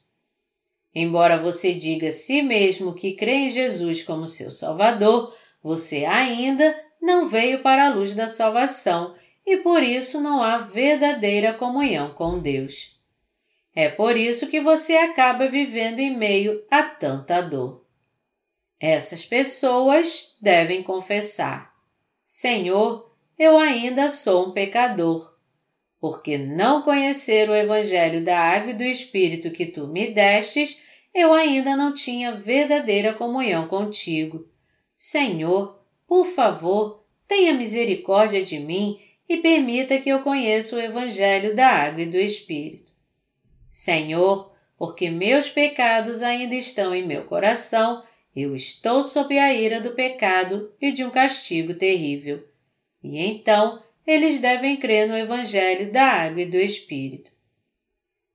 Embora 0.99 1.37
você 1.37 1.75
diga 1.75 2.09
a 2.09 2.11
si 2.11 2.41
mesmo 2.41 2.95
que 2.95 3.13
crê 3.13 3.35
em 3.35 3.51
Jesus 3.51 4.03
como 4.03 4.27
seu 4.27 4.51
Salvador, 4.51 5.37
você 5.63 6.07
ainda 6.07 6.75
não 7.03 7.29
veio 7.29 7.59
para 7.59 7.85
a 7.85 7.91
luz 7.93 8.15
da 8.15 8.27
salvação 8.27 9.15
e 9.47 9.59
por 9.59 9.83
isso 9.83 10.23
não 10.23 10.43
há 10.43 10.57
verdadeira 10.57 11.53
comunhão 11.53 12.15
com 12.15 12.39
Deus. 12.39 12.99
É 13.75 13.91
por 13.91 14.17
isso 14.17 14.47
que 14.47 14.59
você 14.59 14.97
acaba 14.97 15.47
vivendo 15.47 15.99
em 15.99 16.17
meio 16.17 16.65
a 16.71 16.83
tanta 16.83 17.43
dor. 17.43 17.85
Essas 18.81 19.23
pessoas 19.23 20.35
devem 20.41 20.83
confessar: 20.83 21.75
Senhor, 22.25 23.15
eu 23.39 23.59
ainda 23.59 24.09
sou 24.09 24.49
um 24.49 24.53
pecador. 24.53 25.37
Porque 26.01 26.39
não 26.39 26.81
conhecer 26.81 27.51
o 27.51 27.55
Evangelho 27.55 28.25
da 28.25 28.39
Água 28.39 28.71
e 28.71 28.75
do 28.75 28.83
Espírito 28.83 29.51
que 29.51 29.67
tu 29.67 29.87
me 29.87 30.11
destes, 30.11 30.86
eu 31.17 31.33
ainda 31.33 31.75
não 31.75 31.95
tinha 31.95 32.37
verdadeira 32.37 33.15
comunhão 33.15 33.67
contigo. 33.67 34.47
Senhor, 34.95 35.83
por 36.07 36.27
favor, 36.27 37.07
tenha 37.27 37.55
misericórdia 37.55 38.45
de 38.45 38.59
mim 38.59 39.01
e 39.27 39.39
permita 39.39 39.99
que 39.99 40.11
eu 40.11 40.21
conheça 40.21 40.77
o 40.77 40.81
Evangelho 40.81 41.57
da 41.57 41.69
Água 41.69 42.03
e 42.03 42.11
do 42.11 42.19
Espírito. 42.19 42.93
Senhor, 43.71 44.55
porque 44.77 45.09
meus 45.09 45.49
pecados 45.49 46.23
ainda 46.23 46.55
estão 46.55 46.95
em 46.95 47.07
meu 47.07 47.25
coração, 47.25 48.05
eu 48.35 48.55
estou 48.55 49.03
sob 49.03 49.39
a 49.39 49.55
ira 49.55 49.81
do 49.81 49.93
pecado 49.93 50.71
e 50.79 50.93
de 50.93 51.03
um 51.03 51.09
castigo 51.09 51.75
terrível. 51.75 52.47
E 53.03 53.19
então 53.19 53.83
eles 54.07 54.39
devem 54.39 54.77
crer 54.77 55.09
no 55.09 55.17
Evangelho 55.17 55.91
da 55.91 56.05
Água 56.05 56.43
e 56.43 56.51
do 56.51 56.59
Espírito. 56.59 57.33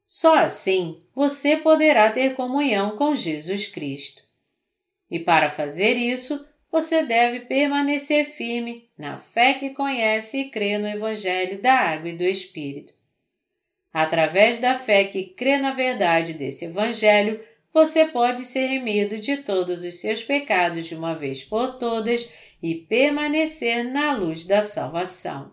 Só 0.08 0.36
assim 0.36 1.01
você 1.16 1.58
poderá 1.58 2.12
ter 2.12 2.36
comunhão 2.36 2.96
com 2.96 3.16
Jesus 3.16 3.68
Cristo. 3.68 4.24
E 5.10 5.20
para 5.20 5.50
fazer 5.50 5.96
isso, 5.96 6.48
você 6.72 7.04
deve 7.04 7.42
permanecer 7.42 8.26
firme 8.26 8.90
na 8.98 9.18
fé 9.18 9.56
que 9.56 9.72
conhece 9.72 10.38
e 10.38 10.50
crê 10.50 10.78
no 10.78 10.88
Evangelho 10.88 11.62
da 11.62 11.74
Água 11.74 12.10
e 12.10 12.18
do 12.18 12.24
Espírito. 12.24 12.94
Através 13.94 14.60
da 14.60 14.80
fé 14.80 15.04
que 15.04 15.26
crê 15.26 15.58
na 15.58 15.72
verdade 15.72 16.34
desse 16.34 16.66
Evangelho, 16.66 17.44
você 17.74 18.06
pode 18.06 18.44
ser 18.44 18.68
remido 18.68 19.18
de 19.18 19.38
todos 19.38 19.84
os 19.84 20.00
seus 20.00 20.24
pecados 20.24 20.86
de 20.86 20.96
uma 20.96 21.14
vez 21.14 21.44
por 21.44 21.78
todas 21.78 22.32
e 22.64 22.76
permanecer 22.76 23.84
na 23.84 24.14
luz 24.14 24.46
da 24.46 24.62
salvação. 24.62 25.52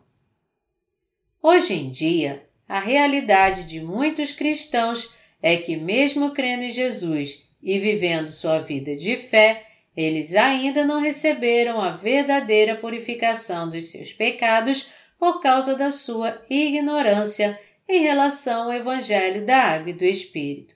Hoje 1.42 1.74
em 1.74 1.90
dia, 1.90 2.46
a 2.68 2.78
realidade 2.78 3.64
de 3.64 3.80
muitos 3.80 4.32
cristãos 4.32 5.08
é 5.42 5.56
que, 5.56 5.76
mesmo 5.76 6.32
crendo 6.32 6.64
em 6.64 6.70
Jesus 6.70 7.46
e 7.62 7.78
vivendo 7.78 8.28
sua 8.28 8.60
vida 8.60 8.96
de 8.96 9.16
fé, 9.16 9.64
eles 9.96 10.34
ainda 10.34 10.84
não 10.84 11.00
receberam 11.00 11.80
a 11.80 11.90
verdadeira 11.90 12.76
purificação 12.76 13.68
dos 13.68 13.90
seus 13.90 14.12
pecados 14.12 14.88
por 15.18 15.40
causa 15.40 15.74
da 15.74 15.90
sua 15.90 16.40
ignorância 16.48 17.58
em 17.88 18.02
relação 18.02 18.64
ao 18.64 18.72
Evangelho 18.72 19.44
da 19.44 19.56
Água 19.56 19.90
e 19.90 19.94
do 19.94 20.04
Espírito. 20.04 20.74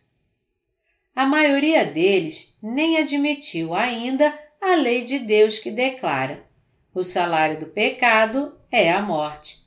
A 1.14 1.26
maioria 1.26 1.84
deles 1.84 2.56
nem 2.62 2.96
admitiu 2.96 3.74
ainda 3.74 4.36
a 4.60 4.74
lei 4.74 5.04
de 5.04 5.18
Deus 5.18 5.58
que 5.58 5.70
declara: 5.70 6.44
o 6.94 7.02
salário 7.02 7.60
do 7.60 7.66
pecado 7.66 8.58
é 8.70 8.90
a 8.90 9.02
morte. 9.02 9.58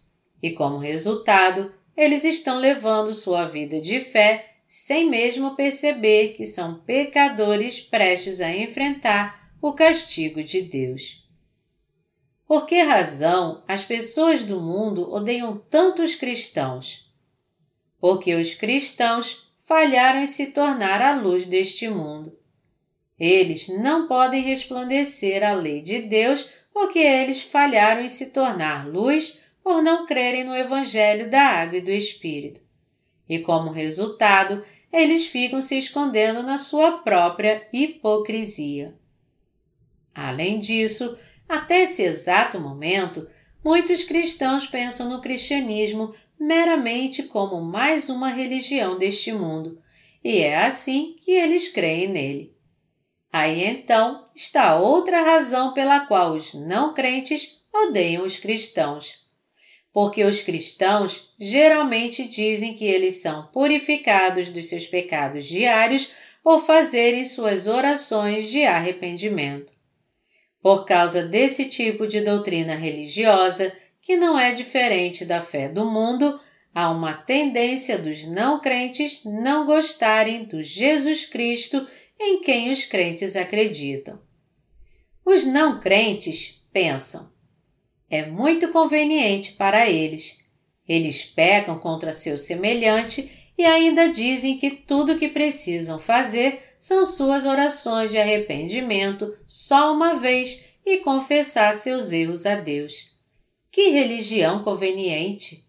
E 0.42 0.52
como 0.52 0.78
resultado, 0.78 1.74
eles 1.96 2.24
estão 2.24 2.58
levando 2.58 3.14
sua 3.14 3.46
vida 3.46 3.80
de 3.80 4.00
fé 4.02 4.55
sem 4.78 5.10
mesmo 5.10 5.56
perceber 5.56 6.34
que 6.34 6.46
são 6.46 6.82
pecadores 6.82 7.80
prestes 7.80 8.42
a 8.42 8.54
enfrentar 8.54 9.50
o 9.62 9.72
castigo 9.72 10.44
de 10.44 10.62
Deus. 10.64 11.26
Por 12.46 12.66
que 12.66 12.84
razão 12.84 13.64
as 13.70 13.86
pessoas 13.86 14.44
do 14.44 14.60
mundo 14.60 15.10
odeiam 15.10 15.58
tanto 15.58 16.04
os 16.04 16.14
cristãos? 16.14 17.10
Porque 18.02 18.36
os 18.36 18.54
cristãos 18.54 19.50
falharam 19.66 20.20
em 20.20 20.28
se 20.28 20.48
tornar 20.48 21.02
a 21.02 21.16
luz 21.16 21.46
deste 21.46 21.88
mundo. 21.88 22.38
Eles 23.18 23.70
não 23.70 24.10
podem 24.10 24.44
resplandecer 24.44 25.42
a 25.42 25.54
lei 25.54 25.82
de 25.82 26.02
Deus 26.02 26.50
porque 26.74 27.00
eles 27.00 27.42
falharam 27.42 28.02
em 28.02 28.10
se 28.10 28.30
tornar 28.32 28.86
luz 28.86 29.40
por 29.64 29.82
não 29.82 30.06
crerem 30.06 30.44
no 30.44 30.54
Evangelho 30.54 31.32
da 31.32 31.44
Água 31.44 31.78
e 31.78 31.82
do 31.82 31.92
Espírito. 31.92 32.65
E 33.28 33.40
como 33.40 33.72
resultado, 33.72 34.64
eles 34.92 35.26
ficam 35.26 35.62
se 35.62 35.78
escondendo 35.78 36.44
na 36.44 36.58
sua 36.58 37.00
própria 37.00 37.68
hipocrisia. 37.74 38.96
Além 40.14 40.60
disso, 40.60 41.18
até 41.48 41.84
esse 41.84 42.02
exato 42.02 42.60
momento, 42.60 43.28
muitos 43.64 44.04
cristãos 44.04 44.66
pensam 44.66 45.10
no 45.10 45.22
cristianismo 45.22 46.16
meramente 46.40 47.24
como 47.24 47.62
mais 47.62 48.10
uma 48.10 48.30
religião 48.30 48.98
deste 48.98 49.32
mundo, 49.32 49.82
e 50.24 50.40
é 50.40 50.66
assim 50.66 51.16
que 51.20 51.32
eles 51.32 51.70
creem 51.70 52.10
nele. 52.10 52.56
Aí 53.32 53.66
então 53.66 54.30
está 54.34 54.78
outra 54.78 55.22
razão 55.22 55.74
pela 55.74 56.06
qual 56.06 56.34
os 56.34 56.54
não 56.54 56.94
crentes 56.94 57.62
odeiam 57.74 58.26
os 58.26 58.38
cristãos. 58.38 59.25
Porque 59.96 60.26
os 60.26 60.42
cristãos 60.42 61.34
geralmente 61.40 62.28
dizem 62.28 62.74
que 62.74 62.84
eles 62.84 63.22
são 63.22 63.48
purificados 63.48 64.50
dos 64.50 64.68
seus 64.68 64.86
pecados 64.86 65.46
diários 65.46 66.12
por 66.44 66.66
fazerem 66.66 67.24
suas 67.24 67.66
orações 67.66 68.50
de 68.50 68.66
arrependimento. 68.66 69.72
Por 70.62 70.84
causa 70.84 71.26
desse 71.26 71.70
tipo 71.70 72.06
de 72.08 72.20
doutrina 72.20 72.76
religiosa, 72.76 73.74
que 74.02 74.18
não 74.18 74.38
é 74.38 74.52
diferente 74.52 75.24
da 75.24 75.40
fé 75.40 75.70
do 75.70 75.86
mundo, 75.86 76.42
há 76.74 76.92
uma 76.92 77.14
tendência 77.14 77.98
dos 77.98 78.28
não 78.28 78.60
crentes 78.60 79.24
não 79.24 79.66
gostarem 79.66 80.44
do 80.44 80.62
Jesus 80.62 81.26
Cristo 81.26 81.88
em 82.20 82.42
quem 82.42 82.70
os 82.70 82.84
crentes 82.84 83.38
acreditam. 83.38 84.20
Os 85.26 85.46
não 85.46 85.80
crentes 85.80 86.62
pensam: 86.74 87.34
é 88.10 88.26
muito 88.26 88.70
conveniente 88.70 89.54
para 89.54 89.90
eles. 89.90 90.38
Eles 90.88 91.24
pecam 91.24 91.80
contra 91.80 92.14
seu 92.14 92.38
semelhante 92.38 93.32
e 93.58 93.66
ainda 93.66 94.10
dizem 94.10 94.58
que 94.58 94.72
tudo 94.72 95.14
o 95.14 95.18
que 95.18 95.30
precisam 95.30 96.00
fazer 96.00 96.62
são 96.80 97.06
suas 97.06 97.46
orações 97.46 98.12
de 98.12 98.18
arrependimento 98.18 99.36
só 99.48 99.94
uma 99.94 100.16
vez 100.16 100.64
e 100.86 100.98
confessar 100.98 101.74
seus 101.74 102.12
erros 102.12 102.46
a 102.46 102.56
Deus. 102.56 102.94
Que 103.72 103.90
religião 103.90 104.64
conveniente! 104.64 105.66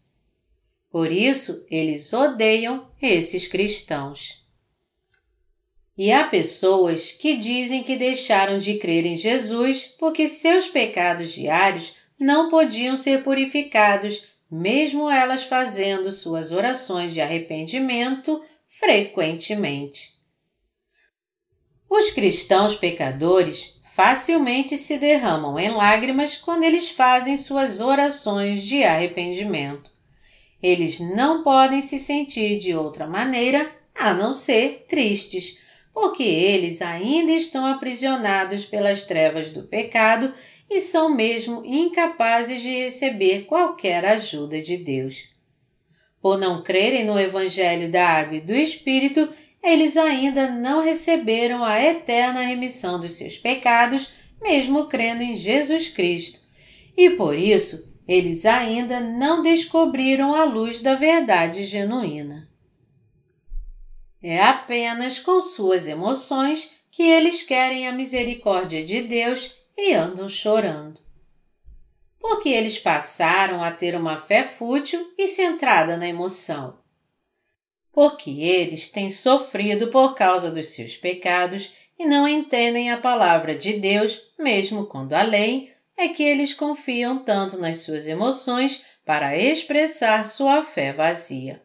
Por 0.90 1.10
isso, 1.10 1.66
eles 1.70 2.12
odeiam 2.12 2.88
esses 3.00 3.46
cristãos. 3.46 4.44
E 5.96 6.12
há 6.12 6.24
pessoas 6.24 7.12
que 7.12 7.36
dizem 7.36 7.82
que 7.82 7.96
deixaram 7.96 8.58
de 8.58 8.74
crer 8.74 9.06
em 9.06 9.16
Jesus 9.16 9.84
porque 9.98 10.28
seus 10.28 10.68
pecados 10.68 11.32
diários 11.32 11.94
não 12.18 12.50
podiam 12.50 12.96
ser 12.96 13.22
purificados, 13.22 14.26
mesmo 14.50 15.10
elas 15.10 15.42
fazendo 15.42 16.10
suas 16.10 16.52
orações 16.52 17.12
de 17.12 17.20
arrependimento 17.20 18.42
frequentemente. 18.68 20.14
Os 21.88 22.10
cristãos 22.10 22.74
pecadores 22.74 23.76
facilmente 23.94 24.76
se 24.76 24.98
derramam 24.98 25.58
em 25.58 25.70
lágrimas 25.70 26.36
quando 26.36 26.64
eles 26.64 26.90
fazem 26.90 27.36
suas 27.36 27.80
orações 27.80 28.62
de 28.62 28.82
arrependimento. 28.82 29.90
Eles 30.62 31.00
não 31.00 31.42
podem 31.42 31.80
se 31.80 31.98
sentir 31.98 32.58
de 32.58 32.74
outra 32.74 33.06
maneira 33.06 33.70
a 33.94 34.12
não 34.12 34.32
ser 34.32 34.84
tristes, 34.88 35.58
porque 35.94 36.22
eles 36.22 36.82
ainda 36.82 37.32
estão 37.32 37.64
aprisionados 37.64 38.66
pelas 38.66 39.06
trevas 39.06 39.50
do 39.50 39.62
pecado 39.62 40.34
e 40.68 40.80
são 40.80 41.08
mesmo 41.08 41.64
incapazes 41.64 42.60
de 42.60 42.70
receber 42.70 43.44
qualquer 43.44 44.04
ajuda 44.04 44.60
de 44.60 44.76
Deus. 44.76 45.28
Por 46.20 46.38
não 46.38 46.62
crerem 46.62 47.04
no 47.04 47.18
Evangelho 47.18 47.90
da 47.90 48.08
Água 48.08 48.38
e 48.38 48.40
do 48.40 48.52
Espírito, 48.52 49.28
eles 49.62 49.96
ainda 49.96 50.50
não 50.50 50.82
receberam 50.82 51.64
a 51.64 51.80
eterna 51.80 52.42
remissão 52.42 53.00
dos 53.00 53.12
seus 53.12 53.36
pecados, 53.36 54.12
mesmo 54.40 54.86
crendo 54.86 55.22
em 55.22 55.36
Jesus 55.36 55.88
Cristo. 55.88 56.38
E 56.96 57.10
por 57.10 57.36
isso, 57.36 57.94
eles 58.06 58.44
ainda 58.44 59.00
não 59.00 59.42
descobriram 59.42 60.34
a 60.34 60.44
luz 60.44 60.80
da 60.80 60.94
verdade 60.94 61.64
genuína. 61.64 62.48
É 64.22 64.40
apenas 64.42 65.18
com 65.18 65.40
suas 65.40 65.86
emoções 65.86 66.70
que 66.90 67.02
eles 67.02 67.42
querem 67.42 67.86
a 67.86 67.92
misericórdia 67.92 68.84
de 68.84 69.02
Deus 69.02 69.54
e 69.76 69.92
andam 69.94 70.28
chorando. 70.28 71.00
Porque 72.18 72.48
eles 72.48 72.78
passaram 72.78 73.62
a 73.62 73.70
ter 73.70 73.94
uma 73.94 74.16
fé 74.16 74.44
fútil 74.44 75.12
e 75.18 75.28
centrada 75.28 75.96
na 75.96 76.08
emoção 76.08 76.78
porque 77.96 78.30
eles 78.30 78.90
têm 78.90 79.10
sofrido 79.10 79.90
por 79.90 80.14
causa 80.14 80.50
dos 80.50 80.66
seus 80.66 80.94
pecados 80.98 81.72
e 81.98 82.04
não 82.04 82.28
entendem 82.28 82.90
a 82.90 82.98
palavra 82.98 83.54
de 83.54 83.80
Deus, 83.80 84.20
mesmo 84.38 84.84
quando 84.84 85.14
a 85.14 85.22
lei 85.22 85.72
é 85.96 86.08
que 86.08 86.22
eles 86.22 86.52
confiam 86.52 87.24
tanto 87.24 87.56
nas 87.56 87.78
suas 87.78 88.06
emoções 88.06 88.84
para 89.02 89.34
expressar 89.34 90.26
sua 90.26 90.62
fé 90.62 90.92
vazia. 90.92 91.62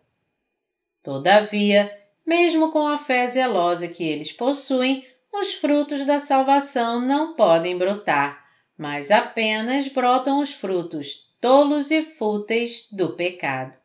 Todavia, 1.03 1.91
mesmo 2.25 2.71
com 2.71 2.87
a 2.87 2.97
fé 2.97 3.27
zelosa 3.27 3.89
que 3.89 4.05
eles 4.05 4.31
possuem, 4.31 5.05
os 5.33 5.53
frutos 5.53 6.05
da 6.05 6.19
salvação 6.19 6.99
não 6.99 7.33
podem 7.33 7.77
brotar, 7.77 8.45
mas 8.77 9.11
apenas 9.11 9.87
brotam 9.87 10.39
os 10.39 10.51
frutos 10.51 11.29
tolos 11.41 11.89
e 11.89 12.03
fúteis 12.03 12.87
do 12.91 13.13
pecado. 13.13 13.77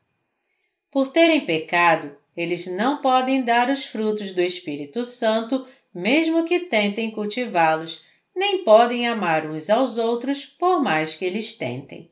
Por 0.90 1.08
terem 1.08 1.40
pecado, 1.46 2.16
eles 2.36 2.66
não 2.66 2.98
podem 2.98 3.42
dar 3.42 3.70
os 3.70 3.86
frutos 3.86 4.34
do 4.34 4.42
Espírito 4.42 5.04
Santo, 5.04 5.66
mesmo 5.94 6.44
que 6.44 6.60
tentem 6.60 7.10
cultivá-los, 7.10 8.04
nem 8.34 8.62
podem 8.62 9.08
amar 9.08 9.46
uns 9.46 9.70
aos 9.70 9.96
outros 9.96 10.44
por 10.44 10.82
mais 10.82 11.14
que 11.14 11.24
eles 11.24 11.54
tentem. 11.54 12.10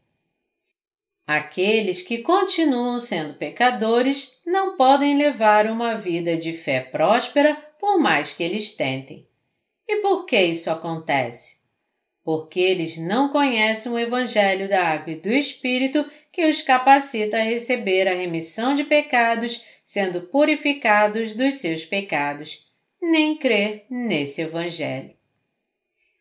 Aqueles 1.27 2.03
que 2.03 2.19
continuam 2.19 2.99
sendo 2.99 3.35
pecadores 3.35 4.39
não 4.47 4.77
podem 4.77 5.17
levar 5.17 5.67
uma 5.67 5.95
vida 5.95 6.37
de 6.37 6.53
fé 6.53 6.81
próspera 6.81 7.55
por 7.85 7.99
mais 7.99 8.33
que 8.33 8.43
eles 8.43 8.75
tentem. 8.75 9.29
E 9.87 9.97
por 9.97 10.25
que 10.25 10.41
isso 10.41 10.71
acontece? 10.71 11.57
Porque 12.25 12.59
eles 12.59 12.97
não 12.97 13.29
conhecem 13.29 13.93
o 13.93 13.99
Evangelho 13.99 14.71
da 14.71 14.89
Água 14.89 15.13
e 15.13 15.21
do 15.21 15.29
Espírito 15.29 16.11
que 16.33 16.47
os 16.47 16.63
capacita 16.63 17.37
a 17.37 17.43
receber 17.43 18.09
a 18.09 18.15
remissão 18.15 18.75
de 18.75 18.85
pecados 18.85 19.63
sendo 19.85 20.23
purificados 20.29 21.35
dos 21.35 21.57
seus 21.57 21.85
pecados, 21.85 22.59
nem 23.03 23.37
crer 23.37 23.85
nesse 23.91 24.41
Evangelho. 24.41 25.15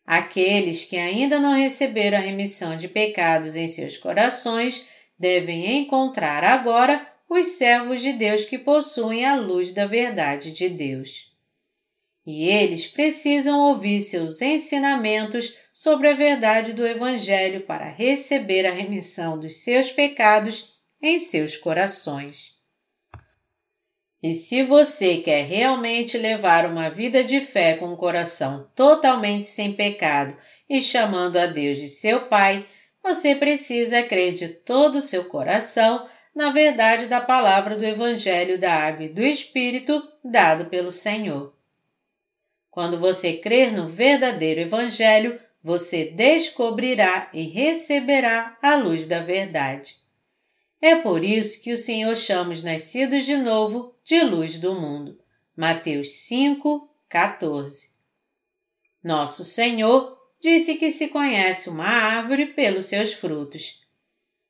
Aqueles 0.05 0.83
que 0.83 0.97
ainda 0.97 1.39
não 1.39 1.53
receberam 1.53 2.17
a 2.17 2.21
remissão 2.21 2.75
de 2.75 2.89
pecados 2.89 3.55
em 3.55 3.69
seus 3.69 3.97
corações 3.97 4.85
devem 5.17 5.77
encontrar 5.77 6.43
agora 6.43 7.09
os 7.29 7.47
servos 7.53 8.01
de 8.01 8.11
Deus 8.11 8.43
que 8.43 8.57
possuem 8.57 9.25
a 9.25 9.33
luz 9.33 9.73
da 9.73 9.85
verdade 9.85 10.51
de 10.51 10.67
Deus. 10.67 11.31
E 12.25 12.47
eles 12.47 12.87
precisam 12.87 13.59
ouvir 13.59 14.01
seus 14.01 14.41
ensinamentos 14.41 15.53
sobre 15.73 16.07
a 16.07 16.13
verdade 16.13 16.71
do 16.71 16.85
Evangelho 16.85 17.61
para 17.61 17.89
receber 17.89 18.65
a 18.65 18.71
remissão 18.71 19.39
dos 19.39 19.63
seus 19.63 19.91
pecados 19.91 20.73
em 21.01 21.19
seus 21.19 21.57
corações. 21.57 22.53
E 24.21 24.31
se 24.33 24.63
você 24.63 25.17
quer 25.17 25.45
realmente 25.45 26.17
levar 26.17 26.65
uma 26.65 26.89
vida 26.89 27.25
de 27.25 27.41
fé 27.41 27.75
com 27.75 27.87
um 27.87 27.95
coração 27.97 28.69
totalmente 28.73 29.49
sem 29.49 29.73
pecado 29.73 30.37
e 30.69 30.81
chamando 30.81 31.35
a 31.35 31.45
Deus 31.45 31.77
de 31.77 31.89
seu 31.89 32.27
Pai, 32.27 32.65
você 33.03 33.35
precisa 33.35 34.01
crer 34.01 34.33
de 34.33 34.47
todo 34.47 34.99
o 34.99 35.01
seu 35.01 35.25
coração 35.25 36.07
na 36.33 36.51
verdade 36.51 37.07
da 37.07 37.19
palavra 37.19 37.75
do 37.75 37.83
Evangelho 37.83 38.57
da 38.57 38.73
Água 38.73 39.05
e 39.05 39.09
do 39.09 39.21
Espírito 39.21 40.01
dado 40.23 40.65
pelo 40.69 40.89
Senhor. 40.89 41.53
Quando 42.73 42.99
você 42.99 43.33
crer 43.33 43.71
no 43.71 43.87
verdadeiro 43.87 44.61
Evangelho, 44.61 45.39
você 45.63 46.05
descobrirá 46.05 47.29
e 47.31 47.43
receberá 47.43 48.57
a 48.63 48.75
luz 48.75 49.05
da 49.05 49.19
verdade. 49.19 49.95
É 50.81 50.95
por 50.95 51.23
isso 51.23 51.61
que 51.61 51.71
o 51.71 51.77
Senhor 51.77 52.15
chama 52.17 52.51
os 52.51 52.63
nascidos 52.63 53.25
de 53.25 53.37
novo 53.37 53.93
de 54.03 54.23
luz 54.23 54.57
do 54.57 54.73
mundo. 54.73 55.19
Mateus 55.55 56.13
5, 56.23 56.89
14. 57.07 57.91
Nosso 59.03 59.45
Senhor 59.45 60.17
disse 60.41 60.73
que 60.73 60.89
se 60.89 61.09
conhece 61.09 61.69
uma 61.69 61.85
árvore 61.85 62.47
pelos 62.47 62.87
seus 62.87 63.13
frutos. 63.13 63.83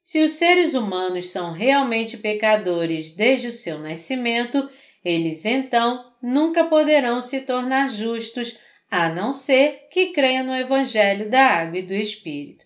Se 0.01 0.23
os 0.23 0.31
seres 0.31 0.75
humanos 0.75 1.29
são 1.29 1.51
realmente 1.51 2.15
pecadores 2.15 3.11
desde 3.11 3.47
o 3.47 3.51
seu 3.51 3.79
nascimento, 3.79 4.69
eles 5.03 5.43
então 5.43 6.12
nunca 6.23 6.63
poderão 6.63 7.19
se 7.19 7.41
tornar 7.41 7.89
justos 7.89 8.57
a 8.89 9.09
não 9.09 9.33
ser 9.33 9.89
que 9.91 10.13
creiam 10.13 10.45
no 10.45 10.55
Evangelho 10.55 11.29
da 11.29 11.45
Água 11.45 11.79
e 11.79 11.81
do 11.81 11.93
Espírito. 11.93 12.63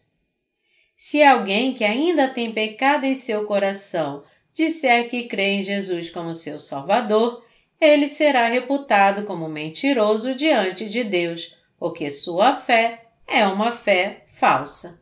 Se 0.95 1.23
alguém 1.23 1.73
que 1.73 1.83
ainda 1.83 2.27
tem 2.27 2.51
pecado 2.51 3.05
em 3.05 3.15
seu 3.15 3.45
coração 3.45 4.23
disser 4.53 5.09
que 5.09 5.27
crê 5.27 5.55
em 5.55 5.63
Jesus 5.63 6.09
como 6.09 6.33
seu 6.33 6.59
Salvador, 6.59 7.43
ele 7.79 8.07
será 8.07 8.47
reputado 8.47 9.23
como 9.25 9.47
mentiroso 9.47 10.35
diante 10.35 10.87
de 10.89 11.03
Deus, 11.03 11.55
porque 11.79 12.11
sua 12.11 12.55
fé 12.55 13.05
é 13.27 13.45
uma 13.47 13.71
fé 13.71 14.25
falsa. 14.27 15.01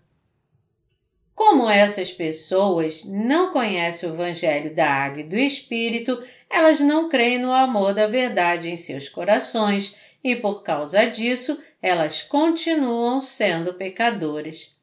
Como 1.34 1.70
essas 1.70 2.12
pessoas 2.12 3.04
não 3.06 3.52
conhecem 3.52 4.10
o 4.10 4.13
Evangelho 4.13 4.74
da 4.74 4.89
Água 4.89 5.22
e 5.22 5.28
do 5.28 5.38
Espírito, 5.38 6.22
elas 6.56 6.80
não 6.80 7.10
creem 7.10 7.38
no 7.38 7.52
amor 7.52 7.94
da 7.94 8.08
verdade 8.08 8.70
em 8.70 8.78
seus 8.78 9.10
corações 9.10 9.94
e, 10.24 10.38
por 10.38 10.63
causa 10.63 11.06
disso, 11.06 11.62
elas 11.82 12.24
continuam 12.24 13.20
sendo 13.20 13.74
pecadoras. 13.74 14.74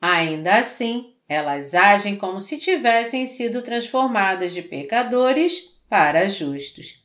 Ainda 0.00 0.56
assim, 0.56 1.14
elas 1.28 1.72
agem 1.72 2.16
como 2.16 2.40
se 2.40 2.58
tivessem 2.58 3.26
sido 3.26 3.62
transformadas 3.62 4.52
de 4.52 4.60
pecadores 4.60 5.78
para 5.88 6.28
justos. 6.28 7.00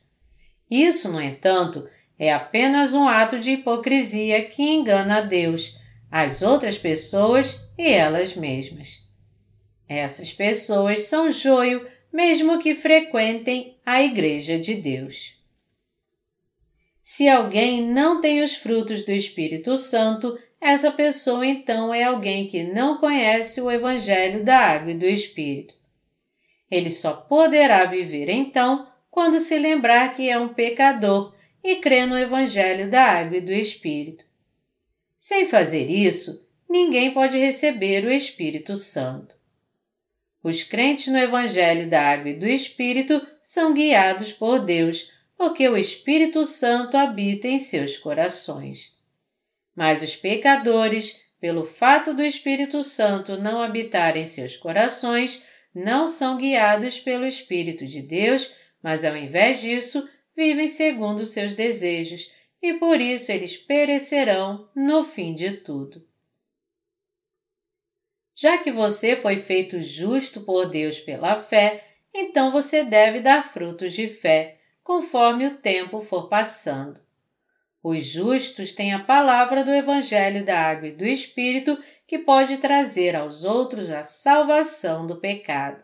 Isso, 0.68 1.10
no 1.10 1.22
entanto, 1.22 1.88
é 2.18 2.32
apenas 2.32 2.94
um 2.94 3.06
ato 3.06 3.38
de 3.38 3.52
hipocrisia 3.52 4.44
que 4.44 4.62
engana 4.62 5.18
a 5.18 5.20
Deus, 5.20 5.78
as 6.10 6.42
outras 6.42 6.76
pessoas 6.76 7.60
e 7.78 7.88
elas 7.88 8.34
mesmas. 8.34 9.02
Essas 9.88 10.32
pessoas 10.32 11.02
são 11.02 11.30
joio, 11.30 11.86
mesmo 12.12 12.58
que 12.58 12.74
frequentem 12.74 13.76
a 13.84 14.02
Igreja 14.02 14.58
de 14.58 14.74
Deus. 14.74 15.40
Se 17.02 17.28
alguém 17.28 17.82
não 17.82 18.20
tem 18.20 18.42
os 18.42 18.54
frutos 18.54 19.04
do 19.04 19.12
Espírito 19.12 19.76
Santo, 19.76 20.38
essa 20.60 20.92
pessoa 20.92 21.44
então 21.44 21.92
é 21.92 22.04
alguém 22.04 22.46
que 22.46 22.62
não 22.62 22.98
conhece 22.98 23.60
o 23.60 23.70
Evangelho 23.70 24.44
da 24.44 24.58
Água 24.58 24.92
e 24.92 24.98
do 24.98 25.06
Espírito. 25.06 25.74
Ele 26.70 26.90
só 26.90 27.12
poderá 27.12 27.84
viver 27.84 28.28
então 28.28 28.86
quando 29.10 29.40
se 29.40 29.58
lembrar 29.58 30.14
que 30.14 30.30
é 30.30 30.38
um 30.38 30.54
pecador 30.54 31.34
e 31.62 31.76
crê 31.76 32.06
no 32.06 32.16
Evangelho 32.16 32.90
da 32.90 33.02
Água 33.02 33.38
e 33.38 33.40
do 33.40 33.52
Espírito. 33.52 34.24
Sem 35.18 35.46
fazer 35.46 35.90
isso, 35.90 36.48
ninguém 36.68 37.12
pode 37.12 37.36
receber 37.38 38.04
o 38.04 38.10
Espírito 38.10 38.76
Santo. 38.76 39.41
Os 40.42 40.64
crentes 40.64 41.06
no 41.06 41.18
Evangelho 41.18 41.88
da 41.88 42.02
Água 42.02 42.30
e 42.30 42.36
do 42.36 42.48
Espírito 42.48 43.24
são 43.42 43.72
guiados 43.72 44.32
por 44.32 44.58
Deus, 44.64 45.10
porque 45.36 45.68
o 45.68 45.76
Espírito 45.76 46.44
Santo 46.44 46.96
habita 46.96 47.46
em 47.46 47.58
seus 47.58 47.96
corações. 47.96 48.92
Mas 49.74 50.02
os 50.02 50.16
pecadores, 50.16 51.16
pelo 51.40 51.64
fato 51.64 52.12
do 52.12 52.24
Espírito 52.24 52.82
Santo 52.82 53.36
não 53.36 53.62
habitar 53.62 54.16
em 54.16 54.26
seus 54.26 54.56
corações, 54.56 55.44
não 55.74 56.08
são 56.08 56.36
guiados 56.36 56.98
pelo 56.98 57.24
Espírito 57.24 57.86
de 57.86 58.02
Deus, 58.02 58.52
mas 58.82 59.04
ao 59.04 59.16
invés 59.16 59.60
disso, 59.60 60.08
vivem 60.36 60.66
segundo 60.66 61.24
seus 61.24 61.54
desejos, 61.54 62.28
e 62.60 62.74
por 62.74 63.00
isso 63.00 63.30
eles 63.30 63.56
perecerão 63.56 64.68
no 64.74 65.04
fim 65.04 65.34
de 65.34 65.52
tudo. 65.52 66.11
Já 68.42 68.58
que 68.58 68.72
você 68.72 69.14
foi 69.14 69.36
feito 69.36 69.80
justo 69.80 70.40
por 70.40 70.68
Deus 70.68 70.98
pela 70.98 71.40
fé, 71.40 71.84
então 72.12 72.50
você 72.50 72.82
deve 72.82 73.20
dar 73.20 73.52
frutos 73.52 73.92
de 73.92 74.08
fé, 74.08 74.58
conforme 74.82 75.46
o 75.46 75.58
tempo 75.58 76.00
for 76.00 76.28
passando. 76.28 77.00
Os 77.80 78.04
justos 78.04 78.74
têm 78.74 78.92
a 78.92 78.98
palavra 78.98 79.62
do 79.62 79.70
Evangelho 79.70 80.44
da 80.44 80.58
Água 80.58 80.88
e 80.88 80.96
do 80.96 81.06
Espírito 81.06 81.80
que 82.04 82.18
pode 82.18 82.56
trazer 82.56 83.14
aos 83.14 83.44
outros 83.44 83.92
a 83.92 84.02
salvação 84.02 85.06
do 85.06 85.20
pecado. 85.20 85.80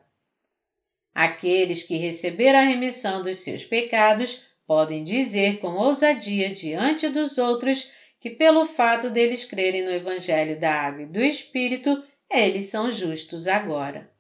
Aqueles 1.15 1.85
que 1.85 1.97
receberam 1.97 2.59
a 2.59 2.63
remissão 2.63 3.23
dos 3.23 3.39
seus 3.39 3.65
pecados 3.65 4.43
podem 4.67 5.05
dizer 5.05 5.61
com 5.61 5.75
ousadia 5.75 6.53
diante 6.53 7.09
dos 7.09 7.39
outros 7.39 7.89
que, 8.19 8.31
pelo 8.31 8.67
fato 8.67 9.11
deles 9.11 9.45
crerem 9.45 9.85
no 9.85 9.93
Evangelho 9.93 10.59
da 10.59 10.73
Água 10.73 11.03
e 11.05 11.07
do 11.07 11.23
Espírito, 11.23 12.03
eles 12.31 12.67
são 12.67 12.91
justos 12.93 13.47
agora. 13.47 14.11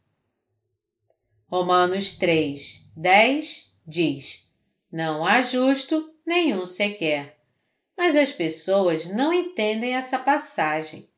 Romanos 1.47 2.13
3, 2.13 2.85
10 2.97 3.75
diz: 3.87 4.47
Não 4.91 5.25
há 5.25 5.43
justo 5.43 6.15
nenhum 6.27 6.67
sequer. 6.67 7.39
Mas 7.97 8.15
as 8.15 8.31
pessoas 8.31 9.07
não 9.07 9.33
entendem 9.33 9.95
essa 9.95 10.19
passagem. 10.19 11.09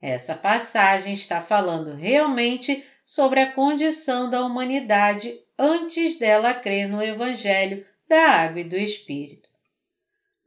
Essa 0.00 0.34
passagem 0.34 1.14
está 1.14 1.40
falando 1.40 1.94
realmente 1.94 2.84
sobre 3.04 3.40
a 3.40 3.52
condição 3.52 4.30
da 4.30 4.44
humanidade 4.44 5.40
antes 5.58 6.18
dela 6.18 6.54
crer 6.54 6.88
no 6.88 7.02
Evangelho 7.02 7.86
da 8.08 8.30
Água 8.30 8.60
e 8.60 8.64
do 8.64 8.76
Espírito. 8.76 9.48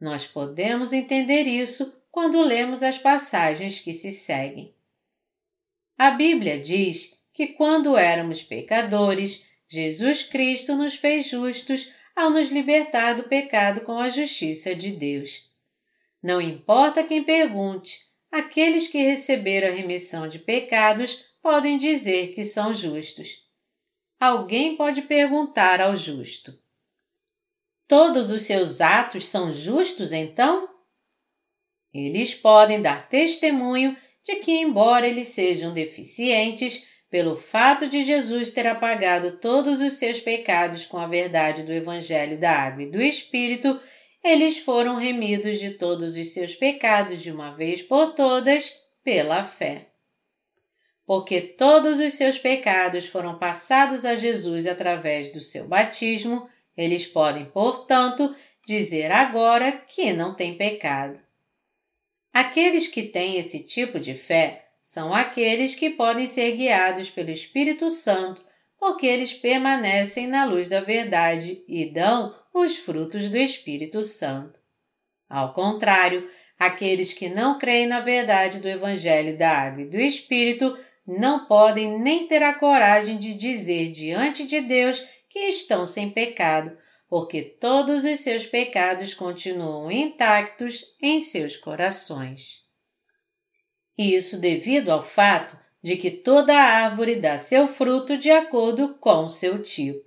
Nós 0.00 0.26
podemos 0.26 0.92
entender 0.92 1.42
isso 1.42 2.00
quando 2.12 2.40
lemos 2.42 2.82
as 2.82 2.98
passagens 2.98 3.80
que 3.80 3.92
se 3.92 4.12
seguem. 4.12 4.75
A 5.98 6.10
Bíblia 6.10 6.58
diz 6.60 7.16
que 7.32 7.48
quando 7.48 7.96
éramos 7.96 8.42
pecadores, 8.42 9.44
Jesus 9.68 10.22
Cristo 10.22 10.74
nos 10.74 10.94
fez 10.94 11.28
justos 11.28 11.90
ao 12.14 12.30
nos 12.30 12.50
libertar 12.50 13.14
do 13.14 13.24
pecado 13.24 13.80
com 13.82 13.98
a 13.98 14.08
justiça 14.08 14.74
de 14.74 14.90
Deus. 14.90 15.50
Não 16.22 16.40
importa 16.40 17.02
quem 17.02 17.22
pergunte, 17.22 17.98
aqueles 18.30 18.88
que 18.88 18.98
receberam 18.98 19.68
a 19.68 19.76
remissão 19.76 20.28
de 20.28 20.38
pecados 20.38 21.24
podem 21.42 21.78
dizer 21.78 22.34
que 22.34 22.44
são 22.44 22.74
justos. 22.74 23.44
Alguém 24.18 24.76
pode 24.76 25.02
perguntar 25.02 25.80
ao 25.80 25.94
justo: 25.94 26.58
Todos 27.86 28.30
os 28.30 28.42
seus 28.42 28.80
atos 28.80 29.26
são 29.26 29.52
justos 29.52 30.12
então? 30.12 30.68
Eles 31.92 32.34
podem 32.34 32.82
dar 32.82 33.08
testemunho 33.08 33.96
de 34.26 34.36
que, 34.36 34.52
embora 34.52 35.06
eles 35.06 35.28
sejam 35.28 35.72
deficientes, 35.72 36.84
pelo 37.08 37.36
fato 37.36 37.86
de 37.86 38.02
Jesus 38.02 38.50
ter 38.50 38.66
apagado 38.66 39.38
todos 39.38 39.80
os 39.80 39.94
seus 39.94 40.18
pecados 40.18 40.84
com 40.84 40.98
a 40.98 41.06
verdade 41.06 41.62
do 41.62 41.72
Evangelho 41.72 42.38
da 42.38 42.50
Água 42.50 42.82
e 42.82 42.90
do 42.90 43.00
Espírito, 43.00 43.80
eles 44.24 44.58
foram 44.58 44.96
remidos 44.96 45.60
de 45.60 45.70
todos 45.70 46.16
os 46.16 46.34
seus 46.34 46.56
pecados 46.56 47.22
de 47.22 47.30
uma 47.30 47.52
vez 47.52 47.80
por 47.80 48.14
todas 48.14 48.72
pela 49.04 49.44
fé. 49.44 49.86
Porque 51.06 51.40
todos 51.40 52.00
os 52.00 52.14
seus 52.14 52.36
pecados 52.36 53.06
foram 53.06 53.38
passados 53.38 54.04
a 54.04 54.16
Jesus 54.16 54.66
através 54.66 55.32
do 55.32 55.40
seu 55.40 55.68
batismo, 55.68 56.48
eles 56.76 57.06
podem, 57.06 57.44
portanto, 57.44 58.34
dizer 58.66 59.12
agora 59.12 59.70
que 59.70 60.12
não 60.12 60.34
têm 60.34 60.58
pecado. 60.58 61.25
Aqueles 62.36 62.86
que 62.86 63.04
têm 63.04 63.38
esse 63.38 63.64
tipo 63.64 63.98
de 63.98 64.12
fé 64.12 64.66
são 64.82 65.14
aqueles 65.14 65.74
que 65.74 65.88
podem 65.88 66.26
ser 66.26 66.54
guiados 66.54 67.08
pelo 67.08 67.30
Espírito 67.30 67.88
Santo, 67.88 68.44
porque 68.78 69.06
eles 69.06 69.32
permanecem 69.32 70.26
na 70.26 70.44
luz 70.44 70.68
da 70.68 70.82
verdade 70.82 71.64
e 71.66 71.86
dão 71.86 72.38
os 72.52 72.76
frutos 72.76 73.30
do 73.30 73.38
Espírito 73.38 74.02
Santo. 74.02 74.60
Ao 75.26 75.54
contrário, 75.54 76.28
aqueles 76.58 77.10
que 77.10 77.30
não 77.30 77.58
creem 77.58 77.86
na 77.86 78.00
verdade 78.00 78.60
do 78.60 78.68
Evangelho 78.68 79.38
da 79.38 79.52
Água 79.52 79.84
e 79.84 79.88
do 79.88 79.98
Espírito 79.98 80.78
não 81.06 81.46
podem 81.46 81.98
nem 81.98 82.26
ter 82.26 82.42
a 82.42 82.52
coragem 82.52 83.16
de 83.16 83.32
dizer 83.32 83.92
diante 83.92 84.46
de 84.46 84.60
Deus 84.60 85.02
que 85.30 85.38
estão 85.38 85.86
sem 85.86 86.10
pecado, 86.10 86.76
porque 87.08 87.42
todos 87.42 88.04
os 88.04 88.20
seus 88.20 88.46
pecados 88.46 89.14
continuam 89.14 89.90
intactos 89.90 90.84
em 91.00 91.20
seus 91.20 91.56
corações. 91.56 92.64
Isso 93.96 94.40
devido 94.40 94.90
ao 94.90 95.02
fato 95.02 95.56
de 95.82 95.96
que 95.96 96.10
toda 96.10 96.54
árvore 96.54 97.16
dá 97.16 97.38
seu 97.38 97.68
fruto 97.68 98.18
de 98.18 98.30
acordo 98.30 98.94
com 98.98 99.28
seu 99.28 99.62
tipo. 99.62 100.04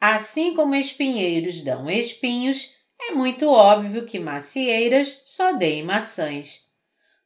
Assim 0.00 0.54
como 0.54 0.74
espinheiros 0.74 1.62
dão 1.62 1.88
espinhos, 1.90 2.74
é 3.00 3.12
muito 3.12 3.48
óbvio 3.48 4.06
que 4.06 4.18
macieiras 4.18 5.20
só 5.24 5.52
deem 5.52 5.84
maçãs. 5.84 6.62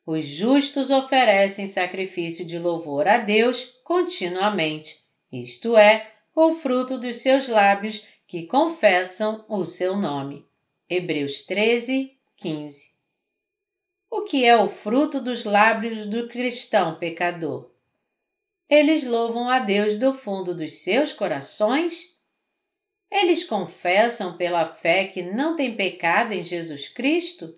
Os 0.04 0.24
justos 0.24 0.90
oferecem 0.90 1.66
sacrifício 1.66 2.44
de 2.44 2.58
louvor 2.58 3.08
a 3.08 3.18
Deus 3.18 3.64
continuamente, 3.82 4.94
isto 5.32 5.76
é, 5.76 6.12
o 6.34 6.54
fruto 6.54 6.98
dos 6.98 7.16
seus 7.16 7.48
lábios 7.48 8.04
que 8.26 8.46
confessam 8.46 9.44
o 9.48 9.64
seu 9.64 9.96
nome. 9.96 10.44
Hebreus 10.88 11.44
13, 11.44 12.18
15. 12.36 12.90
O 14.10 14.22
que 14.22 14.44
é 14.44 14.56
o 14.56 14.68
fruto 14.68 15.20
dos 15.20 15.44
lábios 15.44 16.06
do 16.06 16.28
cristão 16.28 16.96
pecador? 16.96 17.70
Eles 18.68 19.04
louvam 19.04 19.48
a 19.48 19.60
Deus 19.60 19.98
do 19.98 20.12
fundo 20.12 20.56
dos 20.56 20.82
seus 20.82 21.12
corações? 21.12 22.16
Eles 23.10 23.44
confessam 23.44 24.36
pela 24.36 24.66
fé 24.66 25.06
que 25.06 25.22
não 25.22 25.54
têm 25.54 25.76
pecado 25.76 26.32
em 26.32 26.42
Jesus 26.42 26.88
Cristo? 26.88 27.56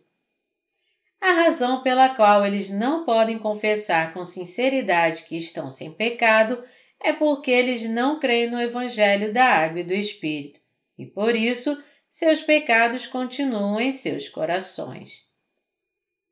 A 1.21 1.33
razão 1.33 1.83
pela 1.83 2.11
qual 2.11 2.45
eles 2.45 2.71
não 2.71 3.05
podem 3.05 3.39
confessar 3.39 4.13
com 4.13 4.25
sinceridade 4.25 5.25
que 5.25 5.37
estão 5.37 5.71
sem 5.71 5.91
pecado 5.93 6.63
é 7.03 7.13
porque 7.13 7.51
eles 7.51 7.89
não 7.89 8.19
creem 8.19 8.51
no 8.51 8.61
Evangelho 8.61 9.33
da 9.33 9.45
Água 9.45 9.81
e 9.81 9.85
do 9.85 9.95
Espírito, 9.95 10.61
e 10.99 11.07
por 11.07 11.35
isso 11.35 11.83
seus 12.11 12.41
pecados 12.41 13.07
continuam 13.07 13.81
em 13.81 13.93
seus 13.93 14.29
corações. 14.29 15.27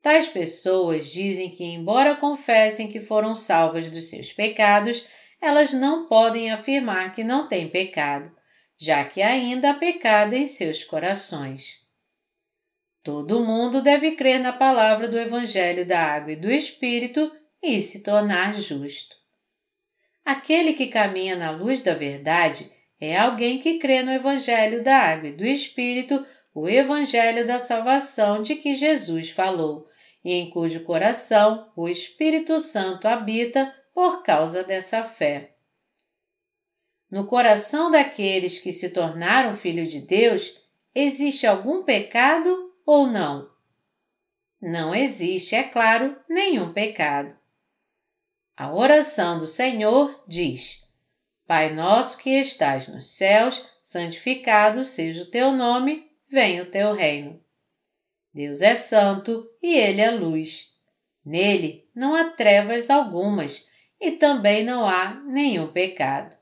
Tais 0.01 0.27
pessoas 0.27 1.07
dizem 1.07 1.49
que, 1.51 1.63
embora 1.63 2.15
confessem 2.15 2.91
que 2.91 2.99
foram 2.99 3.33
salvas 3.33 3.89
dos 3.89 4.09
seus 4.09 4.31
pecados, 4.31 5.05
elas 5.41 5.73
não 5.73 6.07
podem 6.07 6.51
afirmar 6.51 7.13
que 7.13 7.23
não 7.23 7.47
têm 7.47 7.69
pecado, 7.69 8.31
já 8.77 9.03
que 9.03 9.21
ainda 9.21 9.71
há 9.71 9.73
pecado 9.73 10.33
em 10.33 10.47
seus 10.47 10.83
corações. 10.83 11.85
Todo 13.03 13.43
mundo 13.43 13.81
deve 13.81 14.11
crer 14.11 14.39
na 14.39 14.51
palavra 14.51 15.07
do 15.07 15.17
Evangelho 15.17 15.87
da 15.87 15.99
Água 15.99 16.33
e 16.33 16.35
do 16.35 16.51
Espírito 16.51 17.31
e 17.61 17.81
se 17.81 18.03
tornar 18.03 18.55
justo. 18.55 19.15
Aquele 20.27 20.73
que 20.73 20.87
caminha 20.87 21.37
na 21.37 21.51
luz 21.51 21.81
da 21.81 21.93
verdade 21.93 22.69
é 22.99 23.15
alguém 23.15 23.59
que 23.59 23.79
crê 23.79 24.03
no 24.03 24.11
Evangelho 24.11 24.83
da 24.83 24.97
Água 24.97 25.29
e 25.29 25.33
do 25.33 25.45
Espírito, 25.45 26.27
o 26.53 26.67
Evangelho 26.67 27.47
da 27.47 27.57
salvação 27.57 28.41
de 28.41 28.57
que 28.57 28.75
Jesus 28.75 29.29
falou, 29.29 29.87
e 30.25 30.33
em 30.33 30.49
cujo 30.49 30.83
coração 30.83 31.71
o 31.77 31.87
Espírito 31.87 32.59
Santo 32.59 33.07
habita 33.07 33.73
por 33.93 34.21
causa 34.21 34.65
dessa 34.65 35.01
fé. 35.01 35.55
No 37.09 37.25
coração 37.25 37.89
daqueles 37.89 38.59
que 38.59 38.73
se 38.73 38.89
tornaram 38.89 39.55
filhos 39.55 39.89
de 39.89 40.01
Deus, 40.01 40.53
existe 40.93 41.47
algum 41.47 41.83
pecado 41.83 42.73
ou 42.85 43.07
não? 43.07 43.49
Não 44.61 44.93
existe, 44.93 45.55
é 45.55 45.63
claro, 45.63 46.17
nenhum 46.27 46.73
pecado. 46.73 47.33
A 48.57 48.73
oração 48.73 49.37
do 49.37 49.45
Senhor 49.45 50.23
diz: 50.27 50.83
Pai 51.45 51.71
nosso 51.75 52.17
que 52.17 52.31
estás 52.31 52.87
nos 52.87 53.15
céus, 53.15 53.63
santificado 53.83 54.83
seja 54.83 55.21
o 55.21 55.27
teu 55.27 55.51
nome, 55.51 56.09
venha 56.27 56.63
o 56.63 56.65
teu 56.65 56.93
reino. 56.93 57.39
Deus 58.33 58.63
é 58.63 58.73
santo 58.73 59.47
e 59.61 59.75
ele 59.75 60.01
é 60.01 60.09
luz. 60.09 60.69
Nele 61.23 61.87
não 61.93 62.15
há 62.15 62.31
trevas 62.31 62.89
algumas 62.89 63.67
e 64.01 64.11
também 64.13 64.63
não 64.63 64.87
há 64.87 65.13
nenhum 65.25 65.67
pecado. 65.67 66.35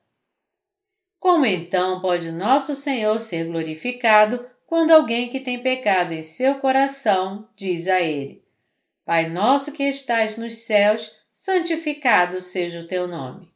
Como 1.19 1.45
então 1.45 1.99
pode 2.01 2.31
nosso 2.31 2.75
Senhor 2.75 3.19
ser 3.19 3.45
glorificado 3.47 4.49
quando 4.65 4.91
alguém 4.91 5.29
que 5.29 5.41
tem 5.41 5.61
pecado 5.61 6.13
em 6.13 6.21
seu 6.21 6.59
coração 6.59 7.49
diz 7.57 7.89
a 7.89 7.99
ele: 7.99 8.41
Pai 9.03 9.29
nosso 9.29 9.73
que 9.73 9.83
estás 9.83 10.37
nos 10.37 10.59
céus, 10.59 11.11
santificado 11.35 12.39
seja 12.39 12.79
o 12.79 12.87
teu 12.87 13.05
nome. 13.05 13.53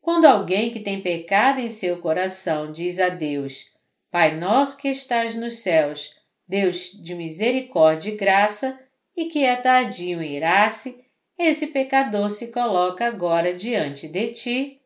Quando 0.00 0.24
alguém 0.24 0.70
que 0.70 0.78
tem 0.78 1.02
pecado 1.02 1.58
em 1.58 1.68
seu 1.68 2.00
coração 2.00 2.70
diz 2.70 3.00
a 3.00 3.08
Deus: 3.08 3.66
Pai 4.10 4.36
nosso 4.36 4.76
que 4.76 4.88
estás 4.88 5.34
nos 5.34 5.58
céus, 5.58 6.14
Deus 6.46 6.92
de 7.02 7.16
misericórdia 7.16 8.12
e 8.12 8.16
graça, 8.16 8.80
e 9.16 9.26
que 9.26 9.44
é 9.44 9.56
tardio 9.56 10.22
em 10.22 10.36
irar-se, 10.36 11.04
esse 11.36 11.66
pecador 11.66 12.30
se 12.30 12.52
coloca 12.52 13.04
agora 13.04 13.52
diante 13.52 14.06
de 14.06 14.32
ti 14.32 14.80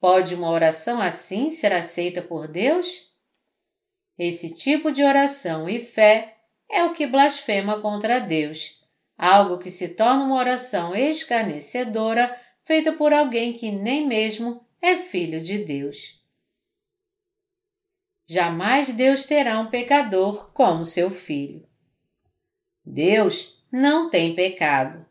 Pode 0.00 0.32
uma 0.32 0.48
oração 0.48 1.00
assim 1.00 1.50
ser 1.50 1.72
aceita 1.72 2.22
por 2.22 2.46
Deus? 2.46 2.86
Esse 4.16 4.54
tipo 4.54 4.92
de 4.92 5.02
oração 5.02 5.68
e 5.68 5.80
fé 5.80 6.36
é 6.70 6.84
o 6.84 6.92
que 6.92 7.04
blasfema 7.04 7.80
contra 7.80 8.20
Deus, 8.20 8.77
algo 9.18 9.58
que 9.58 9.70
se 9.70 9.88
torna 9.88 10.22
uma 10.22 10.36
oração 10.36 10.94
escarnecedora 10.94 12.34
feita 12.64 12.92
por 12.92 13.12
alguém 13.12 13.54
que 13.54 13.72
nem 13.72 14.06
mesmo 14.06 14.64
é 14.80 14.96
filho 14.96 15.42
de 15.42 15.58
Deus. 15.58 16.16
Jamais 18.26 18.92
Deus 18.92 19.26
terá 19.26 19.58
um 19.58 19.66
pecador 19.66 20.52
como 20.52 20.84
seu 20.84 21.10
filho. 21.10 21.66
Deus 22.84 23.58
não 23.72 24.08
tem 24.08 24.34
pecado. 24.34 25.04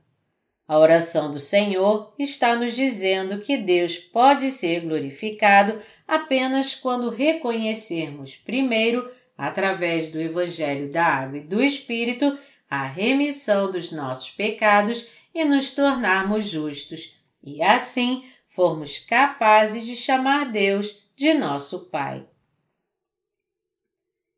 A 0.67 0.77
oração 0.77 1.31
do 1.31 1.39
Senhor 1.39 2.13
está 2.19 2.55
nos 2.55 2.75
dizendo 2.75 3.39
que 3.39 3.57
Deus 3.57 3.97
pode 3.97 4.51
ser 4.51 4.81
glorificado 4.81 5.81
apenas 6.07 6.75
quando 6.75 7.09
reconhecermos, 7.09 8.35
primeiro, 8.35 9.09
através 9.37 10.09
do 10.09 10.19
Evangelho 10.19 10.91
da 10.91 11.05
Água 11.05 11.37
e 11.37 11.41
do 11.41 11.61
Espírito, 11.61 12.37
a 12.69 12.85
remissão 12.85 13.71
dos 13.71 13.91
nossos 13.91 14.29
pecados 14.29 15.07
e 15.33 15.45
nos 15.45 15.71
tornarmos 15.71 16.45
justos, 16.45 17.15
e 17.43 17.61
assim 17.61 18.25
formos 18.47 18.99
capazes 18.99 19.85
de 19.85 19.95
chamar 19.95 20.51
Deus 20.51 21.03
de 21.15 21.33
nosso 21.33 21.89
Pai. 21.89 22.25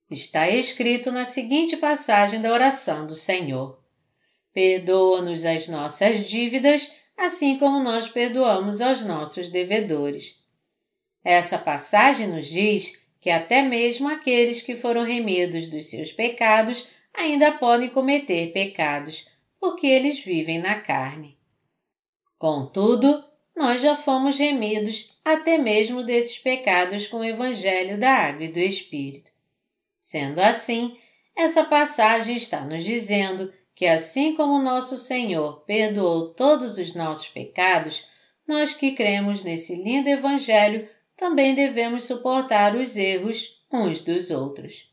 Está 0.10 0.50
escrito 0.50 1.12
na 1.12 1.24
seguinte 1.24 1.78
passagem 1.78 2.42
da 2.42 2.52
oração 2.52 3.06
do 3.06 3.14
Senhor. 3.14 3.80
Perdoa-nos 4.52 5.46
as 5.46 5.68
nossas 5.68 6.28
dívidas, 6.28 6.92
assim 7.16 7.60
como 7.60 7.80
nós 7.80 8.08
perdoamos 8.08 8.82
aos 8.82 9.06
nossos 9.06 9.50
devedores. 9.50 10.44
Essa 11.24 11.58
passagem 11.58 12.28
nos 12.28 12.48
diz 12.48 12.92
que 13.20 13.30
até 13.30 13.62
mesmo 13.62 14.10
aqueles 14.10 14.62
que 14.62 14.76
foram 14.76 15.04
remidos 15.04 15.70
dos 15.70 15.90
seus 15.90 16.12
pecados 16.12 16.88
ainda 17.20 17.52
podem 17.52 17.90
cometer 17.90 18.54
pecados, 18.54 19.28
porque 19.60 19.86
eles 19.86 20.20
vivem 20.20 20.58
na 20.58 20.80
carne. 20.80 21.38
Contudo, 22.38 23.24
nós 23.56 23.82
já 23.82 23.98
fomos 23.98 24.38
remidos 24.38 25.12
até 25.24 25.58
mesmo 25.58 26.02
desses 26.02 26.38
pecados 26.38 27.08
com 27.08 27.18
o 27.18 27.26
Evangelho 27.26 28.00
da 28.00 28.10
Água 28.10 28.46
e 28.46 28.52
do 28.52 28.60
Espírito. 28.60 29.30
Sendo 30.00 30.40
assim, 30.40 30.98
essa 31.36 31.64
passagem 31.66 32.38
está 32.38 32.62
nos 32.62 32.86
dizendo 32.86 33.54
que 33.76 33.86
assim 33.86 34.34
como 34.36 34.62
nosso 34.62 34.96
Senhor 34.96 35.62
perdoou 35.66 36.34
todos 36.34 36.78
os 36.78 36.96
nossos 36.96 37.28
pecados, 37.28 38.08
nós 38.48 38.74
que 38.74 38.94
cremos 38.94 39.44
nesse 39.44 39.76
lindo 39.76 40.08
Evangelho 40.08 40.88
também 41.18 41.54
devemos 41.54 42.06
suportar 42.06 42.76
os 42.76 42.96
erros 42.96 43.62
uns 43.72 44.02
dos 44.02 44.32
outros. 44.32 44.89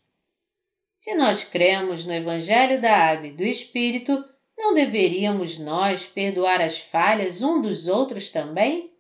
Se 1.07 1.15
nós 1.15 1.45
cremos 1.45 2.05
no 2.05 2.13
Evangelho 2.13 2.81
da 2.81 2.93
Água 2.93 3.29
e 3.29 3.33
do 3.33 3.45
Espírito, 3.45 4.25
não 4.59 4.75
deveríamos 4.75 5.57
nós 5.57 6.05
perdoar 6.05 6.61
as 6.61 6.79
falhas 6.79 7.43
um 7.43 7.63
dos 7.63 7.87
outros 7.87 8.33
também? 8.33 8.93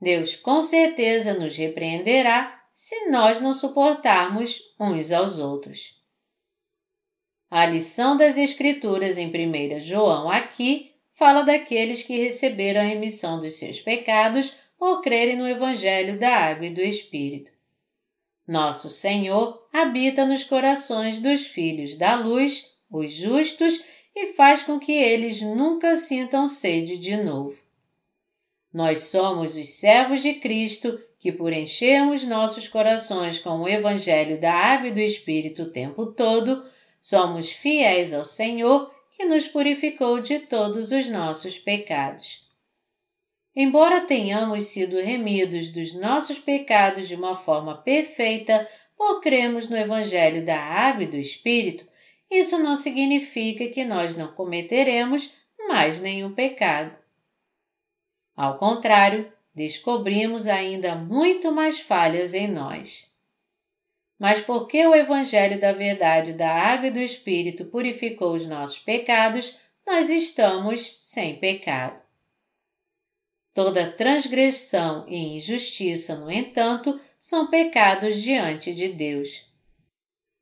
Deus 0.00 0.34
com 0.34 0.60
certeza 0.60 1.34
nos 1.34 1.56
repreenderá 1.56 2.60
se 2.74 3.08
nós 3.08 3.40
não 3.40 3.54
suportarmos 3.54 4.58
uns 4.80 5.12
aos 5.12 5.38
outros. 5.38 5.94
A 7.48 7.64
lição 7.66 8.16
das 8.16 8.36
Escrituras 8.36 9.16
em 9.16 9.28
1 9.28 9.78
João 9.82 10.28
aqui 10.28 10.92
fala 11.12 11.42
daqueles 11.42 12.02
que 12.02 12.16
receberam 12.16 12.80
a 12.80 12.84
remissão 12.84 13.38
dos 13.38 13.56
seus 13.60 13.78
pecados 13.78 14.56
por 14.76 15.02
crerem 15.02 15.36
no 15.36 15.46
Evangelho 15.46 16.18
da 16.18 16.36
Água 16.36 16.66
e 16.66 16.74
do 16.74 16.80
Espírito. 16.80 17.55
Nosso 18.46 18.88
Senhor 18.88 19.66
habita 19.72 20.24
nos 20.24 20.44
corações 20.44 21.20
dos 21.20 21.46
filhos 21.46 21.96
da 21.96 22.14
luz, 22.14 22.72
os 22.90 23.12
justos, 23.12 23.82
e 24.14 24.32
faz 24.34 24.62
com 24.62 24.78
que 24.78 24.92
eles 24.92 25.42
nunca 25.42 25.96
sintam 25.96 26.46
sede 26.46 26.96
de 26.96 27.16
novo. 27.16 27.58
Nós 28.72 28.98
somos 29.04 29.56
os 29.56 29.68
servos 29.70 30.22
de 30.22 30.34
Cristo 30.34 30.98
que, 31.18 31.32
por 31.32 31.52
enchermos 31.52 32.24
nossos 32.24 32.68
corações 32.68 33.40
com 33.40 33.62
o 33.62 33.68
Evangelho 33.68 34.40
da 34.40 34.54
Água 34.54 34.88
e 34.88 34.94
do 34.94 35.00
Espírito 35.00 35.62
o 35.62 35.70
tempo 35.70 36.06
todo, 36.06 36.64
somos 37.00 37.50
fiéis 37.50 38.12
ao 38.12 38.24
Senhor 38.24 38.94
que 39.16 39.24
nos 39.24 39.48
purificou 39.48 40.20
de 40.20 40.40
todos 40.40 40.92
os 40.92 41.08
nossos 41.08 41.58
pecados. 41.58 42.45
Embora 43.58 44.02
tenhamos 44.02 44.64
sido 44.64 45.00
remidos 45.00 45.72
dos 45.72 45.94
nossos 45.94 46.38
pecados 46.38 47.08
de 47.08 47.14
uma 47.14 47.34
forma 47.34 47.78
perfeita 47.78 48.68
por 48.94 49.22
cremos 49.22 49.70
no 49.70 49.76
Evangelho 49.76 50.44
da 50.44 50.60
Água 50.60 51.04
e 51.04 51.06
do 51.06 51.16
Espírito, 51.16 51.86
isso 52.30 52.58
não 52.58 52.76
significa 52.76 53.66
que 53.68 53.82
nós 53.82 54.14
não 54.14 54.28
cometeremos 54.34 55.32
mais 55.68 56.02
nenhum 56.02 56.34
pecado. 56.34 56.94
Ao 58.36 58.58
contrário, 58.58 59.32
descobrimos 59.54 60.46
ainda 60.46 60.94
muito 60.94 61.50
mais 61.50 61.80
falhas 61.80 62.34
em 62.34 62.48
nós. 62.48 63.10
Mas 64.18 64.38
porque 64.38 64.86
o 64.86 64.94
Evangelho 64.94 65.58
da 65.58 65.72
Verdade 65.72 66.34
da 66.34 66.50
Água 66.50 66.88
e 66.88 66.90
do 66.90 67.00
Espírito 67.00 67.64
purificou 67.66 68.34
os 68.34 68.46
nossos 68.46 68.78
pecados, 68.78 69.58
nós 69.86 70.10
estamos 70.10 70.86
sem 71.06 71.36
pecado. 71.36 72.05
Toda 73.56 73.90
transgressão 73.90 75.06
e 75.08 75.38
injustiça, 75.38 76.14
no 76.16 76.30
entanto, 76.30 77.00
são 77.18 77.46
pecados 77.46 78.20
diante 78.20 78.74
de 78.74 78.88
Deus. 78.88 79.46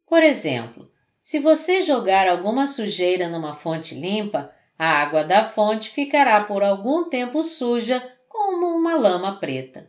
Por 0.04 0.20
exemplo, 0.20 0.90
se 1.22 1.38
você 1.38 1.82
jogar 1.82 2.26
alguma 2.26 2.66
sujeira 2.66 3.28
numa 3.28 3.54
fonte 3.54 3.94
limpa, 3.94 4.52
a 4.76 5.00
água 5.00 5.22
da 5.22 5.48
fonte 5.48 5.90
ficará 5.90 6.42
por 6.42 6.64
algum 6.64 7.08
tempo 7.08 7.40
suja 7.44 8.02
como 8.28 8.66
uma 8.66 8.96
lama 8.96 9.38
preta. 9.38 9.88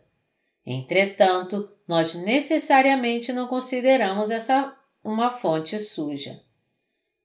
Entretanto, 0.64 1.68
nós 1.88 2.14
necessariamente 2.14 3.32
não 3.32 3.48
consideramos 3.48 4.30
essa 4.30 4.72
uma 5.02 5.30
fonte 5.30 5.76
suja. 5.80 6.40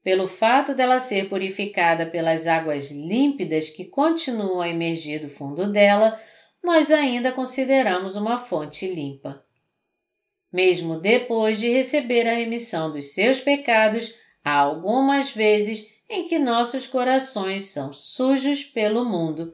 Pelo 0.03 0.27
fato 0.27 0.73
dela 0.73 0.99
ser 0.99 1.29
purificada 1.29 2.07
pelas 2.07 2.47
águas 2.47 2.89
límpidas 2.89 3.69
que 3.69 3.85
continuam 3.85 4.59
a 4.59 4.67
emergir 4.67 5.19
do 5.19 5.29
fundo 5.29 5.71
dela, 5.71 6.19
nós 6.63 6.89
ainda 6.89 7.31
consideramos 7.31 8.15
uma 8.15 8.39
fonte 8.39 8.87
limpa. 8.87 9.43
Mesmo 10.51 10.99
depois 10.99 11.59
de 11.59 11.69
receber 11.69 12.27
a 12.27 12.35
remissão 12.35 12.91
dos 12.91 13.13
seus 13.13 13.39
pecados, 13.39 14.13
há 14.43 14.53
algumas 14.53 15.31
vezes 15.31 15.87
em 16.09 16.27
que 16.27 16.37
nossos 16.37 16.87
corações 16.87 17.65
são 17.65 17.93
sujos 17.93 18.63
pelo 18.63 19.05
mundo, 19.05 19.53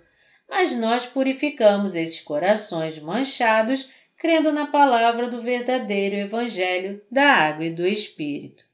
mas 0.50 0.76
nós 0.76 1.06
purificamos 1.06 1.94
esses 1.94 2.22
corações 2.22 2.98
manchados 3.00 3.90
crendo 4.18 4.52
na 4.52 4.66
palavra 4.66 5.28
do 5.30 5.42
verdadeiro 5.42 6.16
Evangelho 6.16 7.02
da 7.12 7.26
água 7.26 7.66
e 7.66 7.74
do 7.74 7.86
Espírito. 7.86 8.67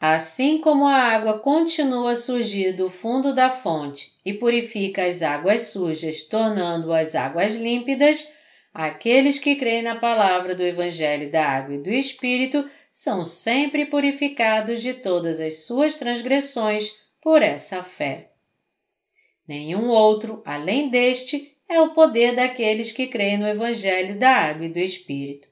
Assim 0.00 0.56
como 0.62 0.86
a 0.86 0.94
água 0.94 1.40
continua 1.40 2.12
a 2.12 2.16
surgir 2.16 2.72
do 2.72 2.88
fundo 2.88 3.34
da 3.34 3.50
fonte 3.50 4.14
e 4.24 4.32
purifica 4.32 5.04
as 5.04 5.20
águas 5.20 5.64
sujas, 5.64 6.22
tornando-as 6.22 7.14
águas 7.14 7.54
límpidas, 7.54 8.26
aqueles 8.72 9.38
que 9.38 9.56
creem 9.56 9.82
na 9.82 9.96
palavra 9.96 10.54
do 10.54 10.62
Evangelho 10.62 11.30
da 11.30 11.46
água 11.46 11.74
e 11.74 11.82
do 11.82 11.90
Espírito 11.90 12.66
são 12.90 13.22
sempre 13.22 13.84
purificados 13.84 14.80
de 14.80 14.94
todas 14.94 15.38
as 15.38 15.66
suas 15.66 15.98
transgressões 15.98 16.90
por 17.20 17.42
essa 17.42 17.82
fé. 17.82 18.30
Nenhum 19.46 19.90
outro, 19.90 20.42
além 20.46 20.88
deste, 20.88 21.58
é 21.68 21.78
o 21.78 21.90
poder 21.90 22.34
daqueles 22.34 22.90
que 22.90 23.06
creem 23.06 23.36
no 23.36 23.46
Evangelho 23.46 24.18
da 24.18 24.30
Água 24.30 24.64
e 24.64 24.72
do 24.72 24.78
Espírito. 24.78 25.49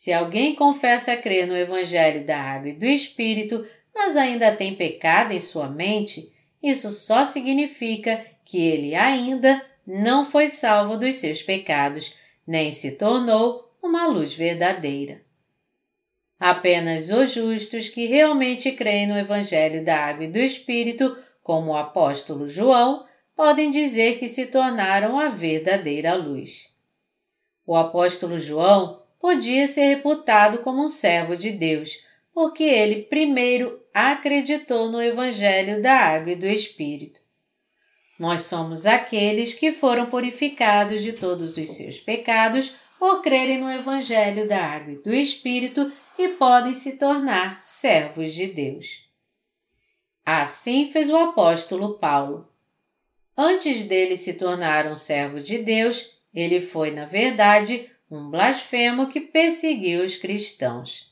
Se 0.00 0.14
alguém 0.14 0.54
confessa 0.54 1.14
crer 1.14 1.46
no 1.46 1.54
Evangelho 1.54 2.24
da 2.24 2.40
Água 2.40 2.70
e 2.70 2.72
do 2.72 2.86
Espírito, 2.86 3.66
mas 3.94 4.16
ainda 4.16 4.50
tem 4.50 4.74
pecado 4.74 5.32
em 5.32 5.40
sua 5.40 5.68
mente, 5.68 6.32
isso 6.62 6.88
só 6.90 7.26
significa 7.26 8.24
que 8.42 8.58
ele 8.58 8.94
ainda 8.94 9.62
não 9.86 10.24
foi 10.24 10.48
salvo 10.48 10.96
dos 10.96 11.16
seus 11.16 11.42
pecados, 11.42 12.14
nem 12.46 12.72
se 12.72 12.92
tornou 12.92 13.70
uma 13.82 14.06
luz 14.06 14.32
verdadeira. 14.32 15.20
Apenas 16.38 17.10
os 17.10 17.32
justos 17.32 17.90
que 17.90 18.06
realmente 18.06 18.72
creem 18.72 19.06
no 19.06 19.18
Evangelho 19.18 19.84
da 19.84 19.98
Água 19.98 20.24
e 20.24 20.32
do 20.32 20.38
Espírito, 20.38 21.14
como 21.42 21.72
o 21.72 21.76
apóstolo 21.76 22.48
João, 22.48 23.04
podem 23.36 23.70
dizer 23.70 24.18
que 24.18 24.28
se 24.28 24.46
tornaram 24.46 25.18
a 25.20 25.28
verdadeira 25.28 26.14
luz. 26.14 26.70
O 27.66 27.76
apóstolo 27.76 28.40
João 28.40 28.99
podia 29.20 29.66
ser 29.66 29.94
reputado 29.94 30.58
como 30.58 30.82
um 30.82 30.88
servo 30.88 31.36
de 31.36 31.52
Deus, 31.52 31.98
porque 32.32 32.64
ele 32.64 33.02
primeiro 33.02 33.78
acreditou 33.92 34.90
no 34.90 35.02
Evangelho 35.02 35.82
da 35.82 35.94
Água 35.94 36.32
e 36.32 36.36
do 36.36 36.46
Espírito. 36.46 37.20
Nós 38.18 38.42
somos 38.42 38.86
aqueles 38.86 39.54
que 39.54 39.72
foram 39.72 40.06
purificados 40.06 41.02
de 41.02 41.12
todos 41.12 41.56
os 41.56 41.68
seus 41.70 41.98
pecados 42.00 42.74
por 42.98 43.22
crerem 43.22 43.58
no 43.58 43.70
Evangelho 43.70 44.48
da 44.48 44.62
Água 44.62 44.92
e 44.92 45.02
do 45.02 45.12
Espírito 45.14 45.92
e 46.18 46.28
podem 46.28 46.72
se 46.72 46.98
tornar 46.98 47.60
servos 47.64 48.34
de 48.34 48.46
Deus. 48.48 49.08
Assim 50.24 50.90
fez 50.90 51.10
o 51.10 51.16
apóstolo 51.16 51.98
Paulo. 51.98 52.48
Antes 53.36 53.84
dele 53.84 54.18
se 54.18 54.34
tornar 54.34 54.86
um 54.86 54.96
servo 54.96 55.40
de 55.40 55.58
Deus, 55.58 56.10
ele 56.32 56.60
foi, 56.60 56.90
na 56.90 57.06
verdade, 57.06 57.90
um 58.10 58.28
blasfemo 58.28 59.08
que 59.08 59.20
perseguiu 59.20 60.04
os 60.04 60.16
cristãos. 60.16 61.10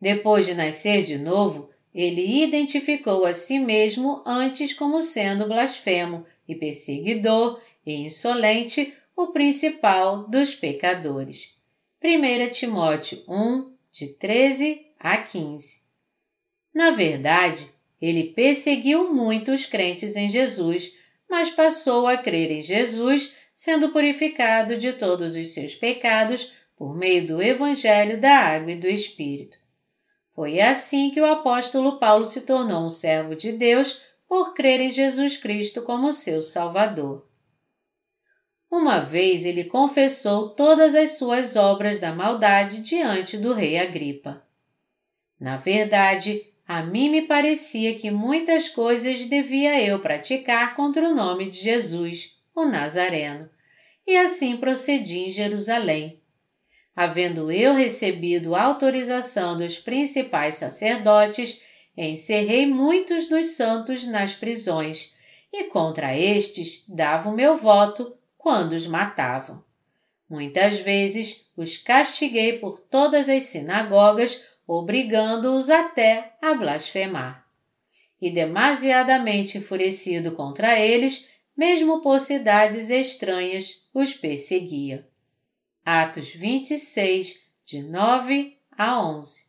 Depois 0.00 0.46
de 0.46 0.54
nascer 0.54 1.04
de 1.04 1.16
novo, 1.16 1.70
ele 1.94 2.42
identificou 2.42 3.24
a 3.24 3.32
si 3.32 3.58
mesmo 3.58 4.22
antes 4.26 4.72
como 4.72 5.02
sendo 5.02 5.46
blasfemo 5.46 6.26
e 6.48 6.54
perseguidor 6.54 7.60
e 7.86 7.94
insolente, 8.06 8.94
o 9.16 9.28
principal 9.28 10.28
dos 10.28 10.54
pecadores. 10.54 11.56
1 12.02 12.50
Timóteo 12.50 13.22
1, 13.28 13.72
de 13.92 14.08
13 14.08 14.86
a 14.98 15.18
15. 15.18 15.80
Na 16.72 16.90
verdade, 16.90 17.68
ele 18.00 18.32
perseguiu 18.32 19.12
muito 19.12 19.52
os 19.52 19.66
crentes 19.66 20.16
em 20.16 20.30
Jesus, 20.30 20.92
mas 21.28 21.50
passou 21.50 22.06
a 22.06 22.16
crer 22.16 22.50
em 22.50 22.62
Jesus, 22.62 23.34
sendo 23.60 23.90
purificado 23.90 24.78
de 24.78 24.94
todos 24.94 25.36
os 25.36 25.52
seus 25.52 25.74
pecados 25.74 26.50
por 26.74 26.96
meio 26.96 27.26
do 27.26 27.42
Evangelho 27.42 28.18
da 28.18 28.34
Água 28.34 28.72
e 28.72 28.80
do 28.80 28.86
Espírito. 28.86 29.58
Foi 30.34 30.62
assim 30.62 31.10
que 31.10 31.20
o 31.20 31.26
apóstolo 31.26 31.98
Paulo 31.98 32.24
se 32.24 32.40
tornou 32.40 32.86
um 32.86 32.88
servo 32.88 33.36
de 33.36 33.52
Deus 33.52 34.00
por 34.26 34.54
crer 34.54 34.80
em 34.80 34.90
Jesus 34.90 35.36
Cristo 35.36 35.82
como 35.82 36.10
seu 36.10 36.42
Salvador. 36.42 37.28
Uma 38.70 39.00
vez 39.00 39.44
ele 39.44 39.64
confessou 39.64 40.48
todas 40.48 40.94
as 40.94 41.18
suas 41.18 41.54
obras 41.54 42.00
da 42.00 42.14
maldade 42.14 42.80
diante 42.80 43.36
do 43.36 43.52
rei 43.52 43.76
Agripa. 43.78 44.42
Na 45.38 45.58
verdade, 45.58 46.46
a 46.66 46.82
mim 46.82 47.10
me 47.10 47.20
parecia 47.20 47.94
que 47.98 48.10
muitas 48.10 48.70
coisas 48.70 49.26
devia 49.26 49.78
eu 49.86 49.98
praticar 49.98 50.74
contra 50.74 51.06
o 51.06 51.14
nome 51.14 51.50
de 51.50 51.58
Jesus, 51.58 52.39
o 52.60 52.66
Nazareno, 52.66 53.48
e 54.06 54.16
assim 54.16 54.56
procedi 54.56 55.18
em 55.18 55.30
Jerusalém. 55.30 56.20
Havendo 56.94 57.50
eu 57.50 57.74
recebido 57.74 58.54
autorização 58.54 59.56
dos 59.56 59.78
principais 59.78 60.56
sacerdotes, 60.56 61.60
encerrei 61.96 62.66
muitos 62.66 63.28
dos 63.28 63.52
santos 63.52 64.06
nas 64.06 64.34
prisões, 64.34 65.14
e 65.52 65.64
contra 65.64 66.16
estes 66.16 66.84
dava 66.88 67.28
o 67.28 67.34
meu 67.34 67.56
voto 67.56 68.16
quando 68.36 68.72
os 68.72 68.86
matavam. 68.86 69.64
Muitas 70.28 70.78
vezes 70.78 71.46
os 71.56 71.76
castiguei 71.76 72.58
por 72.58 72.80
todas 72.80 73.28
as 73.28 73.44
sinagogas, 73.44 74.44
obrigando-os 74.66 75.68
até 75.68 76.34
a 76.40 76.54
blasfemar. 76.54 77.44
E 78.20 78.30
demasiadamente 78.30 79.58
enfurecido 79.58 80.32
contra 80.32 80.78
eles, 80.78 81.29
mesmo 81.56 82.00
por 82.00 82.20
cidades 82.20 82.90
estranhas, 82.90 83.86
os 83.92 84.14
perseguia. 84.14 85.08
Atos 85.84 86.30
26, 86.30 87.34
de 87.64 87.82
9 87.82 88.58
a 88.76 89.02
11. 89.02 89.46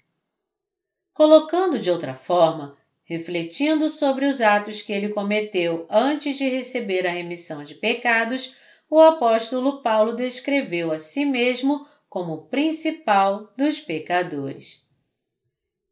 Colocando 1.13 1.79
de 1.79 1.89
outra 1.89 2.13
forma, 2.13 2.77
refletindo 3.03 3.89
sobre 3.89 4.25
os 4.25 4.41
atos 4.41 4.81
que 4.81 4.93
ele 4.93 5.09
cometeu 5.09 5.85
antes 5.89 6.37
de 6.37 6.47
receber 6.47 7.05
a 7.05 7.11
remissão 7.11 7.63
de 7.63 7.75
pecados, 7.75 8.55
o 8.89 8.99
apóstolo 8.99 9.81
Paulo 9.81 10.15
descreveu 10.15 10.91
a 10.91 10.99
si 10.99 11.25
mesmo 11.25 11.87
como 12.09 12.33
o 12.33 12.45
principal 12.47 13.53
dos 13.57 13.79
pecadores. 13.79 14.81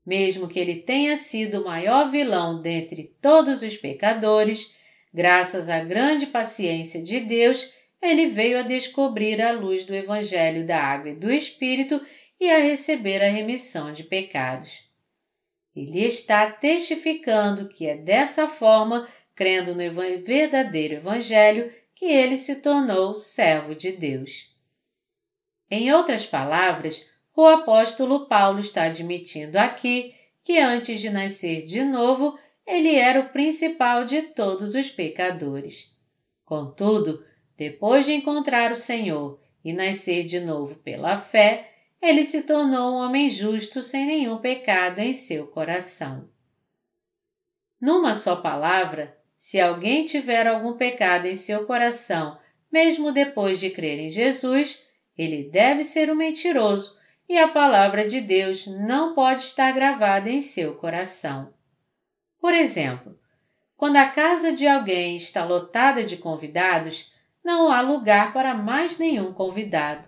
Mesmo 0.05 0.47
que 0.47 0.59
ele 0.59 0.81
tenha 0.81 1.15
sido 1.15 1.61
o 1.61 1.65
maior 1.65 2.09
vilão 2.09 2.61
dentre 2.61 3.15
todos 3.21 3.61
os 3.61 3.77
pecadores, 3.77 4.75
graças 5.13 5.69
à 5.69 5.83
grande 5.83 6.27
paciência 6.27 7.01
de 7.01 7.19
Deus, 7.19 7.73
ele 8.01 8.27
veio 8.27 8.59
a 8.59 8.63
descobrir 8.63 9.41
a 9.41 9.51
luz 9.51 9.85
do 9.85 9.93
Evangelho 9.93 10.65
da 10.65 10.81
Água 10.81 11.11
e 11.11 11.15
do 11.15 11.31
Espírito 11.31 11.99
e 12.39 12.49
a 12.49 12.57
receber 12.57 13.21
a 13.21 13.29
remissão 13.29 13.91
de 13.91 14.03
pecados. 14.03 14.87
Ele 15.75 16.05
está 16.05 16.49
testificando 16.51 17.67
que 17.67 17.85
é 17.87 17.95
dessa 17.95 18.47
forma, 18.47 19.07
crendo 19.35 19.75
no 19.75 20.19
verdadeiro 20.21 20.95
Evangelho, 20.95 21.71
que 21.95 22.05
ele 22.05 22.37
se 22.37 22.61
tornou 22.61 23.13
servo 23.13 23.75
de 23.75 23.91
Deus. 23.91 24.49
Em 25.69 25.91
outras 25.93 26.25
palavras, 26.25 27.05
o 27.35 27.45
apóstolo 27.45 28.27
Paulo 28.27 28.59
está 28.59 28.83
admitindo 28.83 29.57
aqui 29.57 30.15
que 30.43 30.57
antes 30.57 30.99
de 30.99 31.09
nascer 31.09 31.65
de 31.65 31.83
novo, 31.83 32.39
ele 32.69 32.95
era 32.95 33.19
o 33.19 33.29
principal 33.29 34.05
de 34.05 34.21
todos 34.21 34.75
os 34.75 34.91
pecadores. 34.91 35.91
Contudo, 36.45 37.25
depois 37.57 38.05
de 38.05 38.13
encontrar 38.13 38.71
o 38.71 38.75
Senhor 38.75 39.41
e 39.65 39.73
nascer 39.73 40.25
de 40.27 40.39
novo 40.39 40.75
pela 40.75 41.17
fé, 41.17 41.71
ele 41.99 42.23
se 42.23 42.43
tornou 42.43 42.93
um 42.93 42.97
homem 42.97 43.27
justo 43.27 43.81
sem 43.81 44.05
nenhum 44.05 44.37
pecado 44.37 44.99
em 44.99 45.13
seu 45.13 45.47
coração. 45.47 46.29
Numa 47.81 48.13
só 48.13 48.35
palavra, 48.35 49.17
se 49.35 49.59
alguém 49.59 50.05
tiver 50.05 50.45
algum 50.45 50.73
pecado 50.73 51.25
em 51.25 51.35
seu 51.35 51.65
coração, 51.65 52.37
mesmo 52.71 53.11
depois 53.11 53.59
de 53.59 53.71
crer 53.71 53.97
em 53.97 54.11
Jesus, 54.11 54.85
ele 55.17 55.49
deve 55.49 55.83
ser 55.83 56.11
um 56.11 56.15
mentiroso 56.15 56.99
e 57.27 57.35
a 57.35 57.47
palavra 57.47 58.07
de 58.07 58.21
Deus 58.21 58.67
não 58.67 59.15
pode 59.15 59.41
estar 59.41 59.71
gravada 59.71 60.29
em 60.29 60.39
seu 60.39 60.75
coração. 60.75 61.57
Por 62.39 62.53
exemplo, 62.53 63.17
quando 63.75 63.97
a 63.97 64.07
casa 64.07 64.51
de 64.51 64.67
alguém 64.67 65.17
está 65.17 65.45
lotada 65.45 66.03
de 66.03 66.17
convidados, 66.17 67.11
não 67.43 67.71
há 67.71 67.81
lugar 67.81 68.33
para 68.33 68.53
mais 68.53 68.97
nenhum 68.97 69.33
convidado. 69.33 70.07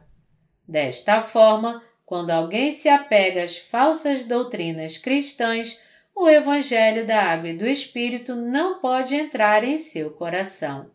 Desta 0.68 1.22
forma, 1.22 1.84
quando 2.06 2.32
alguém 2.32 2.74
se 2.74 2.90
apega 2.90 3.44
às 3.44 3.58
falsas 3.58 4.26
doutrinas 4.26 4.98
cristãs, 4.98 5.80
o 6.14 6.28
Evangelho 6.28 7.08
da 7.08 7.24
Água 7.24 7.50
e 7.50 7.58
do 7.58 7.66
Espírito 7.66 8.36
não 8.36 8.80
pode 8.80 9.16
entrar 9.16 9.64
em 9.64 9.78
seu 9.78 10.12
coração. 10.12 10.92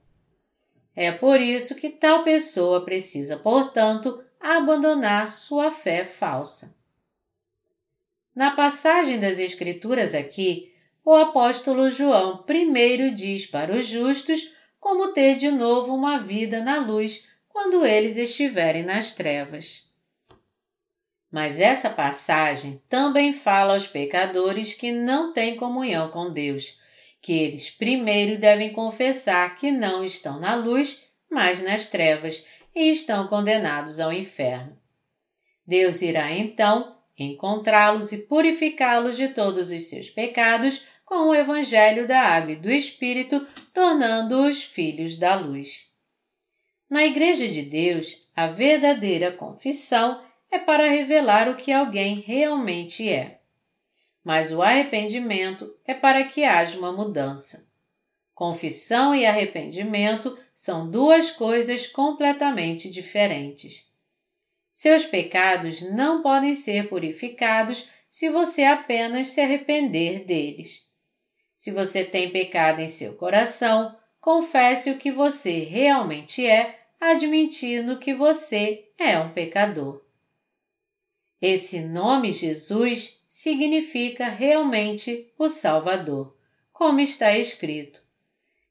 É 0.95 1.11
por 1.11 1.41
isso 1.41 1.75
que 1.75 1.91
tal 1.91 2.23
pessoa 2.25 2.85
precisa, 2.85 3.37
portanto, 3.37 4.23
abandonar 4.39 5.29
sua 5.29 5.71
fé 5.71 6.05
falsa. 6.05 6.77
Na 8.35 8.51
passagem 8.51 9.19
das 9.19 9.39
Escrituras 9.39 10.15
aqui, 10.15 10.76
o 11.07 11.15
apóstolo 11.15 11.89
João 11.89 12.39
primeiro 12.39 13.15
diz 13.15 13.47
para 13.47 13.73
os 13.73 13.87
justos 13.87 14.51
como 14.81 15.13
ter 15.13 15.37
de 15.37 15.53
novo 15.53 15.95
uma 15.95 16.19
vida 16.19 16.61
na 16.61 16.81
luz 16.81 17.25
quando 17.49 17.87
eles 17.87 18.17
estiverem 18.17 18.83
nas 18.83 19.15
trevas. 19.15 19.85
Mas 21.31 21.61
essa 21.61 21.89
passagem 21.89 22.83
também 22.89 23.33
fala 23.33 23.75
aos 23.75 23.87
pecadores 23.87 24.75
que 24.75 24.91
não 24.91 25.33
têm 25.33 25.55
comunhão 25.55 26.11
com 26.11 26.33
Deus, 26.33 26.77
que 27.23 27.33
eles 27.33 27.71
primeiro 27.71 28.41
devem 28.41 28.73
confessar 28.73 29.55
que 29.55 29.71
não 29.71 30.05
estão 30.05 30.41
na 30.41 30.57
luz, 30.57 31.05
mas 31.31 31.63
nas 31.63 31.87
trevas, 31.87 32.45
e 32.75 32.91
estão 32.91 33.29
condenados 33.29 34.01
ao 34.01 34.13
inferno. 34.13 34.77
Deus 35.65 36.03
irá 36.03 36.33
então 36.33 36.97
encontrá-los 37.17 38.13
e 38.13 38.19
purificá-los 38.19 39.17
de 39.17 39.29
todos 39.29 39.71
os 39.71 39.89
seus 39.89 40.11
pecados 40.11 40.85
com 41.07 41.29
o 41.29 41.35
Evangelho 41.35 42.07
da 42.07 42.21
Água 42.21 42.53
e 42.53 42.57
do 42.57 42.71
Espírito, 42.71 43.47
tornando-os 43.73 44.65
filhos 44.65 45.17
da 45.17 45.37
luz. 45.37 45.87
Na 46.91 47.07
Igreja 47.07 47.47
de 47.47 47.63
Deus, 47.63 48.29
a 48.35 48.49
verdadeira 48.49 49.31
confissão 49.31 50.23
é 50.51 50.59
para 50.59 50.91
revelar 50.91 51.49
o 51.49 51.55
que 51.55 51.73
alguém 51.73 52.21
realmente 52.21 53.09
é. 53.09 53.41
Mas 54.25 54.53
o 54.53 54.61
arrependimento 54.61 55.73
é 55.85 55.95
para 55.95 56.25
que 56.25 56.45
haja 56.45 56.77
uma 56.77 56.93
mudança. 56.93 57.71
Confissão 58.35 59.15
e 59.15 59.25
arrependimento 59.25 60.37
são 60.55 60.91
duas 60.91 61.31
coisas 61.31 61.87
completamente 61.87 62.91
diferentes. 62.91 63.87
Seus 64.73 65.05
pecados 65.05 65.81
não 65.81 66.21
podem 66.21 66.55
ser 66.55 66.89
purificados 66.89 67.89
se 68.11 68.29
você 68.29 68.65
apenas 68.65 69.29
se 69.29 69.41
arrepender 69.41 70.25
deles. 70.25 70.86
Se 71.67 71.73
você 71.73 72.05
tem 72.05 72.31
pecado 72.31 72.79
em 72.79 72.87
seu 72.87 73.15
coração, 73.15 73.97
confesse 74.21 74.89
o 74.89 74.99
que 74.99 75.11
você 75.11 75.65
realmente 75.65 76.47
é, 76.47 76.79
admitindo 77.01 77.99
que 77.99 78.15
você 78.15 78.89
é 78.97 79.19
um 79.19 79.33
pecador. 79.33 80.01
Esse 81.43 81.81
nome 81.81 82.31
Jesus 82.31 83.21
significa 83.27 84.29
realmente 84.29 85.29
o 85.37 85.49
Salvador, 85.49 86.37
como 86.73 87.01
está 87.01 87.37
escrito. 87.37 88.01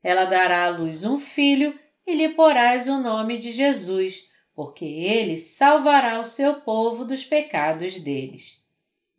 Ela 0.02 0.24
dará 0.24 0.64
à 0.64 0.70
luz 0.70 1.04
um 1.04 1.20
filho 1.20 1.78
e 2.08 2.16
lhe 2.16 2.30
porás 2.30 2.88
o 2.88 2.98
nome 2.98 3.38
de 3.38 3.52
Jesus, 3.52 4.24
porque 4.56 4.86
ele 4.86 5.38
salvará 5.38 6.18
o 6.18 6.24
seu 6.24 6.62
povo 6.62 7.04
dos 7.04 7.26
pecados 7.26 8.00
deles. 8.00 8.64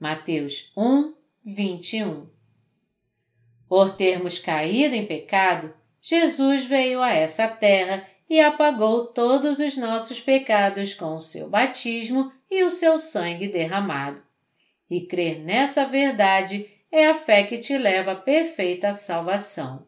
Mateus 0.01 0.73
1, 0.75 1.15
21 1.45 2.36
Por 3.69 3.97
termos 3.97 4.39
caído 4.39 4.95
em 4.95 5.07
pecado, 5.07 5.75
Jesus 6.01 6.65
veio 6.65 7.03
a 7.03 7.13
essa 7.13 7.49
terra 7.49 8.07
e 8.29 8.41
apagou 8.41 9.07
todos 9.07 9.59
os 9.59 9.77
nossos 9.77 10.21
pecados 10.21 10.95
com 10.95 11.17
o 11.17 11.21
seu 11.21 11.49
batismo 11.49 12.33
e 12.51 12.63
o 12.63 12.71
seu 12.71 12.99
sangue 12.99 13.49
derramado. 13.49 14.23
E 14.89 15.07
crer 15.07 15.41
nessa 15.41 15.85
verdade 15.85 16.69
é 16.93 17.09
a 17.09 17.15
fé 17.15 17.43
que 17.43 17.59
te 17.59 17.77
leva 17.77 18.13
à 18.13 18.17
perfeita 18.17 18.93
salvação. 18.93 19.87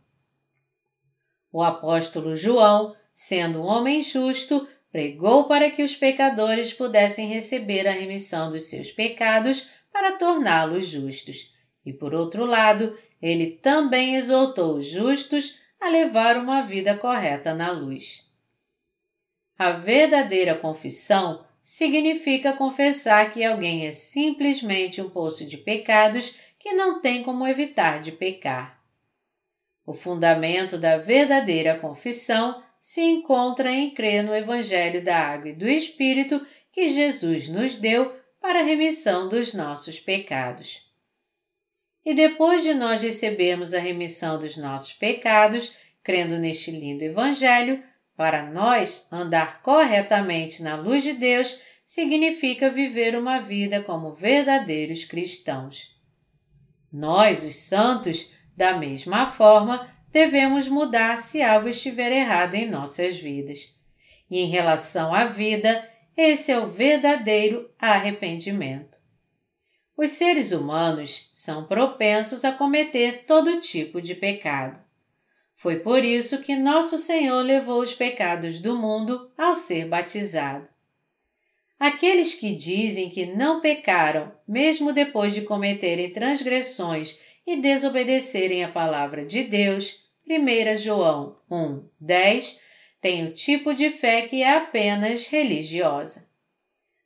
O 1.53 1.63
apóstolo 1.63 2.35
João, 2.35 2.95
sendo 3.15 3.63
um 3.63 3.67
homem 3.67 4.03
justo, 4.03 4.69
pregou 4.91 5.45
para 5.45 5.71
que 5.71 5.83
os 5.83 5.95
pecadores 5.95 6.73
pudessem 6.73 7.29
receber 7.29 7.87
a 7.87 7.93
remissão 7.93 8.51
dos 8.51 8.69
seus 8.69 8.91
pecados 8.91 9.69
para 9.93 10.17
torná-los 10.17 10.87
justos. 10.87 11.58
E 11.89 11.93
por 11.95 12.13
outro 12.13 12.45
lado, 12.45 12.99
ele 13.21 13.53
também 13.63 14.17
exortou 14.17 14.77
os 14.77 14.87
justos 14.87 15.59
a 15.81 15.89
levar 15.89 16.37
uma 16.37 16.61
vida 16.61 16.95
correta 16.99 17.55
na 17.55 17.71
luz. 17.71 18.29
A 19.59 19.73
verdadeira 19.73 20.55
confissão 20.55 21.47
significa 21.65 22.53
confessar 22.53 23.33
que 23.33 23.43
alguém 23.43 23.87
é 23.87 23.93
simplesmente 23.93 25.01
um 25.01 25.09
poço 25.09 25.47
de 25.47 25.57
pecados 25.57 26.35
que 26.59 26.73
não 26.73 27.01
tem 27.01 27.23
como 27.23 27.47
evitar 27.47 28.03
de 28.03 28.13
pecar. 28.13 28.79
O 29.87 29.95
fundamento 29.95 30.77
da 30.77 30.99
verdadeira 30.99 31.79
confissão 31.79 32.63
se 32.83 33.01
encontra 33.01 33.73
em 33.73 33.95
crer 33.95 34.23
no 34.23 34.35
Evangelho 34.35 35.03
da 35.03 35.17
Água 35.17 35.49
e 35.49 35.55
do 35.55 35.67
Espírito 35.67 36.47
que 36.71 36.91
Jesus 36.91 37.49
nos 37.49 37.77
deu 37.77 38.15
para 38.43 38.61
a 38.61 38.65
remissão 38.65 39.27
dos 39.27 39.55
nossos 39.55 39.99
pecados. 39.99 40.88
E 42.05 42.15
depois 42.15 42.63
de 42.63 42.75
nós 42.75 43.03
recebermos 43.03 43.75
a 43.75 43.79
remissão 43.79 44.39
dos 44.39 44.57
nossos 44.57 44.93
pecados, 44.93 45.77
crendo 46.03 46.39
neste 46.39 46.71
lindo 46.71 47.05
Evangelho, 47.05 47.83
para 48.17 48.43
nós, 48.51 49.07
andar 49.13 49.63
corretamente 49.63 50.63
na 50.63 50.75
luz 50.75 51.03
de 51.05 51.13
Deus 51.13 51.61
significa 51.85 52.69
viver 52.69 53.17
uma 53.17 53.39
vida 53.39 53.83
como 53.83 54.13
verdadeiros 54.13 55.05
cristãos. 55.05 55.97
Nós, 56.93 57.45
os 57.45 57.55
santos, 57.55 58.29
da 58.57 58.77
mesma 58.77 59.27
forma, 59.27 59.89
devemos 60.11 60.67
mudar 60.67 61.19
se 61.19 61.43
algo 61.43 61.69
estiver 61.69 62.11
errado 62.11 62.55
em 62.55 62.69
nossas 62.69 63.17
vidas. 63.17 63.75
E 64.31 64.41
em 64.41 64.51
relação 64.51 65.15
à 65.15 65.27
vida, 65.27 65.89
esse 66.17 66.51
é 66.51 66.59
o 66.59 66.67
verdadeiro 66.67 67.71
arrependimento. 67.79 68.98
Os 69.99 70.13
seres 70.13 70.53
humanos 70.53 71.29
são 71.33 71.65
propensos 71.65 72.45
a 72.45 72.53
cometer 72.53 73.25
todo 73.27 73.61
tipo 73.61 74.01
de 74.01 74.15
pecado. 74.15 74.81
Foi 75.57 75.81
por 75.81 76.05
isso 76.05 76.41
que 76.41 76.55
nosso 76.55 76.99
Senhor 76.99 77.43
levou 77.43 77.83
os 77.83 77.93
pecados 77.93 78.61
do 78.61 78.79
mundo 78.79 79.29
ao 79.37 79.55
ser 79.55 79.89
batizado. 79.89 80.69
Aqueles 81.81 82.33
que 82.33 82.55
dizem 82.55 83.11
que 83.11 83.27
não 83.27 83.61
pecaram, 83.61 84.33
mesmo 84.47 84.93
depois 84.93 85.35
de 85.35 85.43
cometerem 85.43 86.13
transgressões 86.13 87.19
e 87.45 87.57
desobedecerem 87.57 88.63
a 88.63 88.69
palavra 88.69 89.27
de 89.27 89.43
Deus, 89.43 89.97
1 90.31 90.77
João 90.77 91.41
1, 91.51 91.89
10, 92.01 92.61
têm 93.01 93.25
o 93.27 93.33
tipo 93.33 93.75
de 93.75 93.91
fé 93.91 94.23
que 94.23 94.45
é 94.45 94.59
apenas 94.59 95.27
religiosa. 95.27 96.28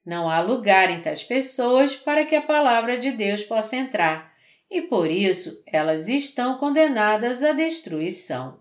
Não 0.04 0.28
há 0.28 0.40
lugar 0.40 0.90
em 0.90 1.00
tais 1.00 1.22
pessoas 1.22 1.94
para 1.94 2.26
que 2.26 2.34
a 2.34 2.42
palavra 2.42 2.98
de 2.98 3.12
Deus 3.12 3.42
possa 3.42 3.76
entrar, 3.76 4.32
e 4.70 4.82
por 4.82 5.10
isso 5.10 5.62
elas 5.66 6.08
estão 6.08 6.58
condenadas 6.58 7.42
à 7.42 7.52
destruição. 7.52 8.60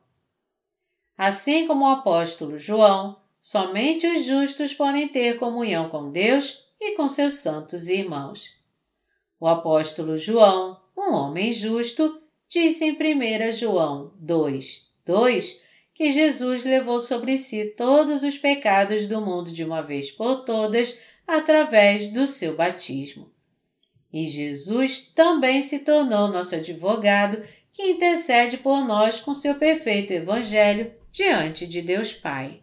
Assim 1.18 1.68
como 1.68 1.86
o 1.86 1.90
apóstolo 1.90 2.60
João, 2.60 3.20
somente 3.42 4.08
os 4.08 4.26
justos 4.26 4.74
podem 4.74 5.08
ter 5.08 5.40
comunhão 5.40 5.90
com 5.90 6.12
Deus 6.12 6.66
e 6.80 6.96
com 6.96 7.08
seus 7.08 7.36
santos 7.36 7.88
irmãos. 7.88 8.56
O 9.40 9.48
apóstolo 9.48 10.18
João, 10.18 10.80
um 10.96 11.14
homem 11.14 11.52
justo, 11.52 12.22
disse 12.48 12.86
em 12.86 12.92
1 12.92 13.52
João 13.54 14.14
2, 14.20 14.88
2 15.06 15.62
que 15.94 16.12
Jesus 16.12 16.66
levou 16.66 17.00
sobre 17.00 17.38
si 17.38 17.74
todos 17.78 18.24
os 18.24 18.38
pecados 18.38 19.08
do 19.08 19.22
mundo 19.22 19.52
de 19.52 19.64
uma 19.64 19.82
vez 19.82 20.10
por 20.10 20.44
todas 20.44 21.00
através 21.28 22.12
do 22.12 22.26
seu 22.26 22.56
batismo. 22.56 23.32
E 24.12 24.28
Jesus 24.28 25.08
também 25.16 25.64
se 25.64 25.80
tornou 25.80 26.28
nosso 26.28 26.56
advogado 26.56 27.44
que 27.74 27.84
intercede 27.84 28.58
por 28.58 28.86
nós 28.86 29.20
com 29.20 29.34
seu 29.34 29.56
perfeito 29.56 30.12
Evangelho 30.12 30.94
diante 31.12 31.66
de 31.66 31.82
Deus 31.82 32.12
Pai. 32.12 32.62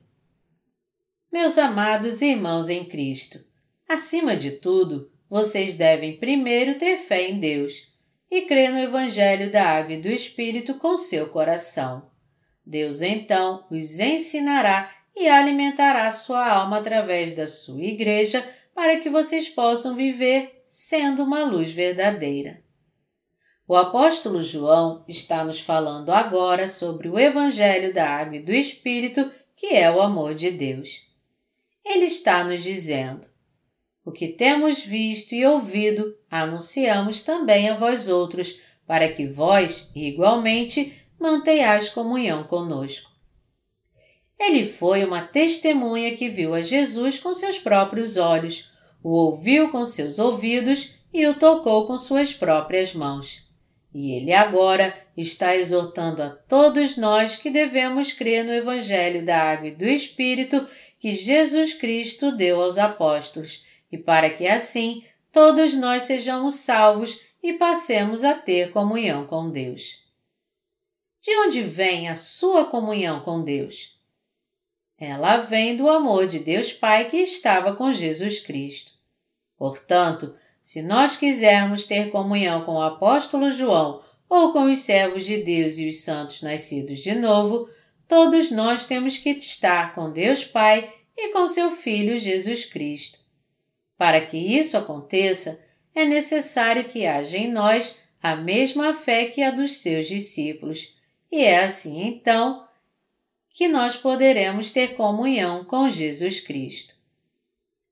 Meus 1.32 1.58
amados 1.58 2.22
irmãos 2.22 2.68
em 2.68 2.84
Cristo, 2.84 3.38
acima 3.88 4.36
de 4.36 4.52
tudo, 4.52 5.10
vocês 5.28 5.74
devem 5.74 6.16
primeiro 6.16 6.78
ter 6.78 6.96
fé 6.96 7.28
em 7.28 7.38
Deus 7.38 7.88
e 8.30 8.42
crer 8.42 8.70
no 8.70 8.78
Evangelho 8.78 9.50
da 9.50 9.64
Água 9.64 9.94
e 9.94 10.00
do 10.00 10.08
Espírito 10.08 10.74
com 10.74 10.96
seu 10.96 11.28
coração. 11.28 12.10
Deus 12.64 13.00
então 13.00 13.66
os 13.70 13.98
ensinará 13.98 14.94
e 15.18 15.28
alimentará 15.28 16.10
sua 16.10 16.46
alma 16.48 16.78
através 16.78 17.34
da 17.34 17.48
sua 17.48 17.82
igreja 17.82 18.48
para 18.74 19.00
que 19.00 19.10
vocês 19.10 19.48
possam 19.48 19.96
viver 19.96 20.60
sendo 20.62 21.24
uma 21.24 21.44
luz 21.44 21.70
verdadeira. 21.72 22.62
O 23.66 23.74
apóstolo 23.74 24.42
João 24.42 25.04
está 25.08 25.44
nos 25.44 25.60
falando 25.60 26.10
agora 26.10 26.68
sobre 26.68 27.08
o 27.08 27.18
Evangelho 27.18 27.92
da 27.92 28.08
Água 28.08 28.36
e 28.36 28.42
do 28.42 28.52
Espírito, 28.52 29.30
que 29.56 29.66
é 29.74 29.90
o 29.90 30.00
amor 30.00 30.34
de 30.34 30.50
Deus. 30.50 31.02
Ele 31.84 32.06
está 32.06 32.44
nos 32.44 32.62
dizendo: 32.62 33.26
O 34.04 34.12
que 34.12 34.28
temos 34.28 34.78
visto 34.78 35.34
e 35.34 35.44
ouvido, 35.44 36.16
anunciamos 36.30 37.22
também 37.24 37.68
a 37.68 37.74
vós 37.74 38.08
outros, 38.08 38.58
para 38.86 39.08
que 39.12 39.26
vós, 39.26 39.90
igualmente, 39.94 40.96
mantenhais 41.18 41.88
comunhão 41.88 42.44
conosco. 42.44 43.07
Ele 44.38 44.70
foi 44.70 45.04
uma 45.04 45.22
testemunha 45.22 46.16
que 46.16 46.28
viu 46.28 46.54
a 46.54 46.62
Jesus 46.62 47.18
com 47.18 47.34
seus 47.34 47.58
próprios 47.58 48.16
olhos, 48.16 48.70
o 49.02 49.10
ouviu 49.10 49.70
com 49.70 49.84
seus 49.84 50.18
ouvidos 50.18 50.94
e 51.12 51.26
o 51.26 51.38
tocou 51.38 51.86
com 51.86 51.96
suas 51.96 52.32
próprias 52.32 52.94
mãos. 52.94 53.46
E 53.92 54.12
ele 54.12 54.32
agora 54.32 54.94
está 55.16 55.56
exortando 55.56 56.22
a 56.22 56.30
todos 56.30 56.96
nós 56.96 57.36
que 57.36 57.50
devemos 57.50 58.12
crer 58.12 58.44
no 58.44 58.52
Evangelho 58.52 59.24
da 59.24 59.42
Água 59.42 59.68
e 59.68 59.74
do 59.74 59.84
Espírito 59.84 60.66
que 61.00 61.14
Jesus 61.14 61.74
Cristo 61.74 62.30
deu 62.32 62.62
aos 62.62 62.76
apóstolos, 62.76 63.64
e 63.90 63.96
para 63.96 64.30
que 64.30 64.46
assim 64.46 65.04
todos 65.32 65.74
nós 65.74 66.02
sejamos 66.02 66.56
salvos 66.56 67.18
e 67.42 67.54
passemos 67.54 68.24
a 68.24 68.34
ter 68.34 68.72
comunhão 68.72 69.26
com 69.26 69.50
Deus. 69.50 69.96
De 71.20 71.34
onde 71.38 71.62
vem 71.62 72.08
a 72.08 72.16
sua 72.16 72.66
comunhão 72.66 73.20
com 73.20 73.42
Deus? 73.42 73.97
Ela 75.00 75.38
vem 75.38 75.76
do 75.76 75.88
amor 75.88 76.26
de 76.26 76.38
Deus 76.38 76.72
Pai 76.72 77.08
que 77.08 77.18
estava 77.18 77.76
com 77.76 77.92
Jesus 77.92 78.40
Cristo. 78.40 78.92
Portanto, 79.56 80.34
se 80.62 80.82
nós 80.82 81.16
quisermos 81.16 81.86
ter 81.86 82.10
comunhão 82.10 82.64
com 82.64 82.74
o 82.74 82.82
apóstolo 82.82 83.50
João 83.52 84.02
ou 84.28 84.52
com 84.52 84.64
os 84.70 84.80
servos 84.80 85.24
de 85.24 85.42
Deus 85.42 85.78
e 85.78 85.88
os 85.88 86.02
santos 86.02 86.42
nascidos 86.42 86.98
de 86.98 87.14
novo, 87.14 87.70
todos 88.06 88.50
nós 88.50 88.86
temos 88.86 89.16
que 89.16 89.30
estar 89.30 89.94
com 89.94 90.12
Deus 90.12 90.44
Pai 90.44 90.92
e 91.16 91.32
com 91.32 91.48
seu 91.48 91.70
Filho 91.70 92.18
Jesus 92.18 92.64
Cristo. 92.64 93.18
Para 93.96 94.20
que 94.20 94.36
isso 94.36 94.76
aconteça, 94.76 95.64
é 95.94 96.04
necessário 96.04 96.84
que 96.84 97.06
haja 97.06 97.36
em 97.36 97.50
nós 97.50 97.96
a 98.22 98.36
mesma 98.36 98.94
fé 98.94 99.26
que 99.26 99.42
a 99.42 99.50
dos 99.50 99.78
seus 99.78 100.06
discípulos 100.06 100.94
e 101.30 101.42
é 101.42 101.62
assim 101.62 102.06
então 102.06 102.67
que 103.58 103.66
nós 103.66 103.96
poderemos 103.96 104.70
ter 104.70 104.94
comunhão 104.94 105.64
com 105.64 105.90
Jesus 105.90 106.38
Cristo. 106.38 106.94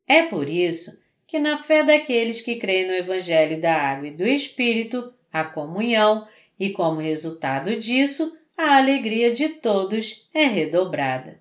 É 0.07 0.23
por 0.23 0.49
isso 0.49 1.03
que, 1.27 1.41
na 1.41 1.59
fé 1.59 1.83
daqueles 1.83 2.41
que 2.41 2.55
creem 2.55 2.87
no 2.87 2.93
Evangelho 2.93 3.61
da 3.61 3.75
Água 3.75 4.07
e 4.07 4.13
do 4.13 4.25
Espírito, 4.25 5.13
a 5.33 5.43
comunhão 5.45 6.29
e, 6.57 6.71
como 6.71 7.01
resultado 7.01 7.75
disso, 7.75 8.39
a 8.57 8.77
alegria 8.77 9.33
de 9.33 9.49
todos 9.49 10.29
é 10.33 10.45
redobrada. 10.45 11.41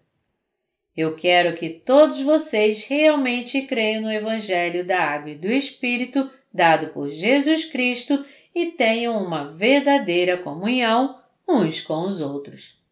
Eu 0.97 1.15
quero 1.15 1.55
que 1.55 1.69
todos 1.69 2.19
vocês 2.19 2.83
realmente 2.87 3.61
creiam 3.67 4.01
no 4.01 4.11
Evangelho 4.11 4.83
da 4.83 5.01
Água 5.01 5.33
e 5.33 5.37
do 5.37 5.51
Espírito 5.51 6.27
dado 6.51 6.87
por 6.87 7.11
Jesus 7.11 7.65
Cristo 7.65 8.25
e 8.55 8.71
tenham 8.71 9.23
uma 9.23 9.51
verdadeira 9.51 10.35
comunhão 10.35 11.15
uns 11.47 11.79
com 11.79 12.01
os 12.01 12.21
outros. 12.21 12.83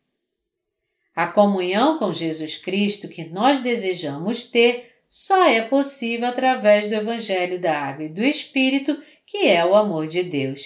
A 1.15 1.27
comunhão 1.27 1.99
com 1.99 2.11
Jesus 2.11 2.57
Cristo 2.57 3.07
que 3.07 3.25
nós 3.25 3.59
desejamos 3.59 4.45
ter 4.45 4.91
só 5.07 5.47
é 5.47 5.61
possível 5.61 6.27
através 6.27 6.89
do 6.89 6.95
Evangelho 6.95 7.61
da 7.61 7.77
Água 7.77 8.05
e 8.05 8.09
do 8.09 8.23
Espírito, 8.23 8.97
que 9.25 9.47
é 9.47 9.63
o 9.63 9.75
amor 9.75 10.07
de 10.07 10.23
Deus. 10.23 10.61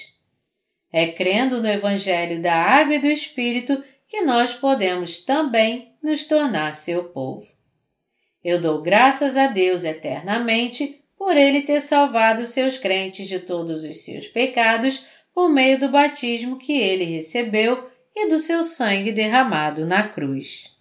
É 0.92 1.08
crendo 1.08 1.62
no 1.62 1.68
Evangelho 1.68 2.42
da 2.42 2.56
Água 2.56 2.96
e 2.96 3.00
do 3.00 3.08
Espírito 3.08 3.84
que 4.08 4.22
nós 4.22 4.54
podemos 4.54 5.20
também 5.26 5.92
nos 6.02 6.26
tornar 6.26 6.76
seu 6.76 7.06
povo. 7.06 7.46
Eu 8.42 8.62
dou 8.62 8.82
graças 8.82 9.36
a 9.36 9.48
Deus 9.48 9.84
eternamente 9.84 11.04
por 11.18 11.36
Ele 11.36 11.64
ter 11.64 11.82
salvado 11.82 12.46
seus 12.46 12.78
crentes 12.78 13.28
de 13.28 13.40
todos 13.40 13.84
os 13.84 14.06
seus 14.06 14.28
pecados 14.28 15.04
por 15.38 15.50
meio 15.50 15.80
do 15.80 15.90
batismo 15.90 16.58
que 16.58 16.74
ele 16.74 17.04
recebeu 17.04 17.88
e 18.20 18.28
do 18.28 18.40
seu 18.40 18.64
sangue 18.64 19.12
derramado 19.12 19.86
na 19.86 20.02
cruz. 20.08 20.76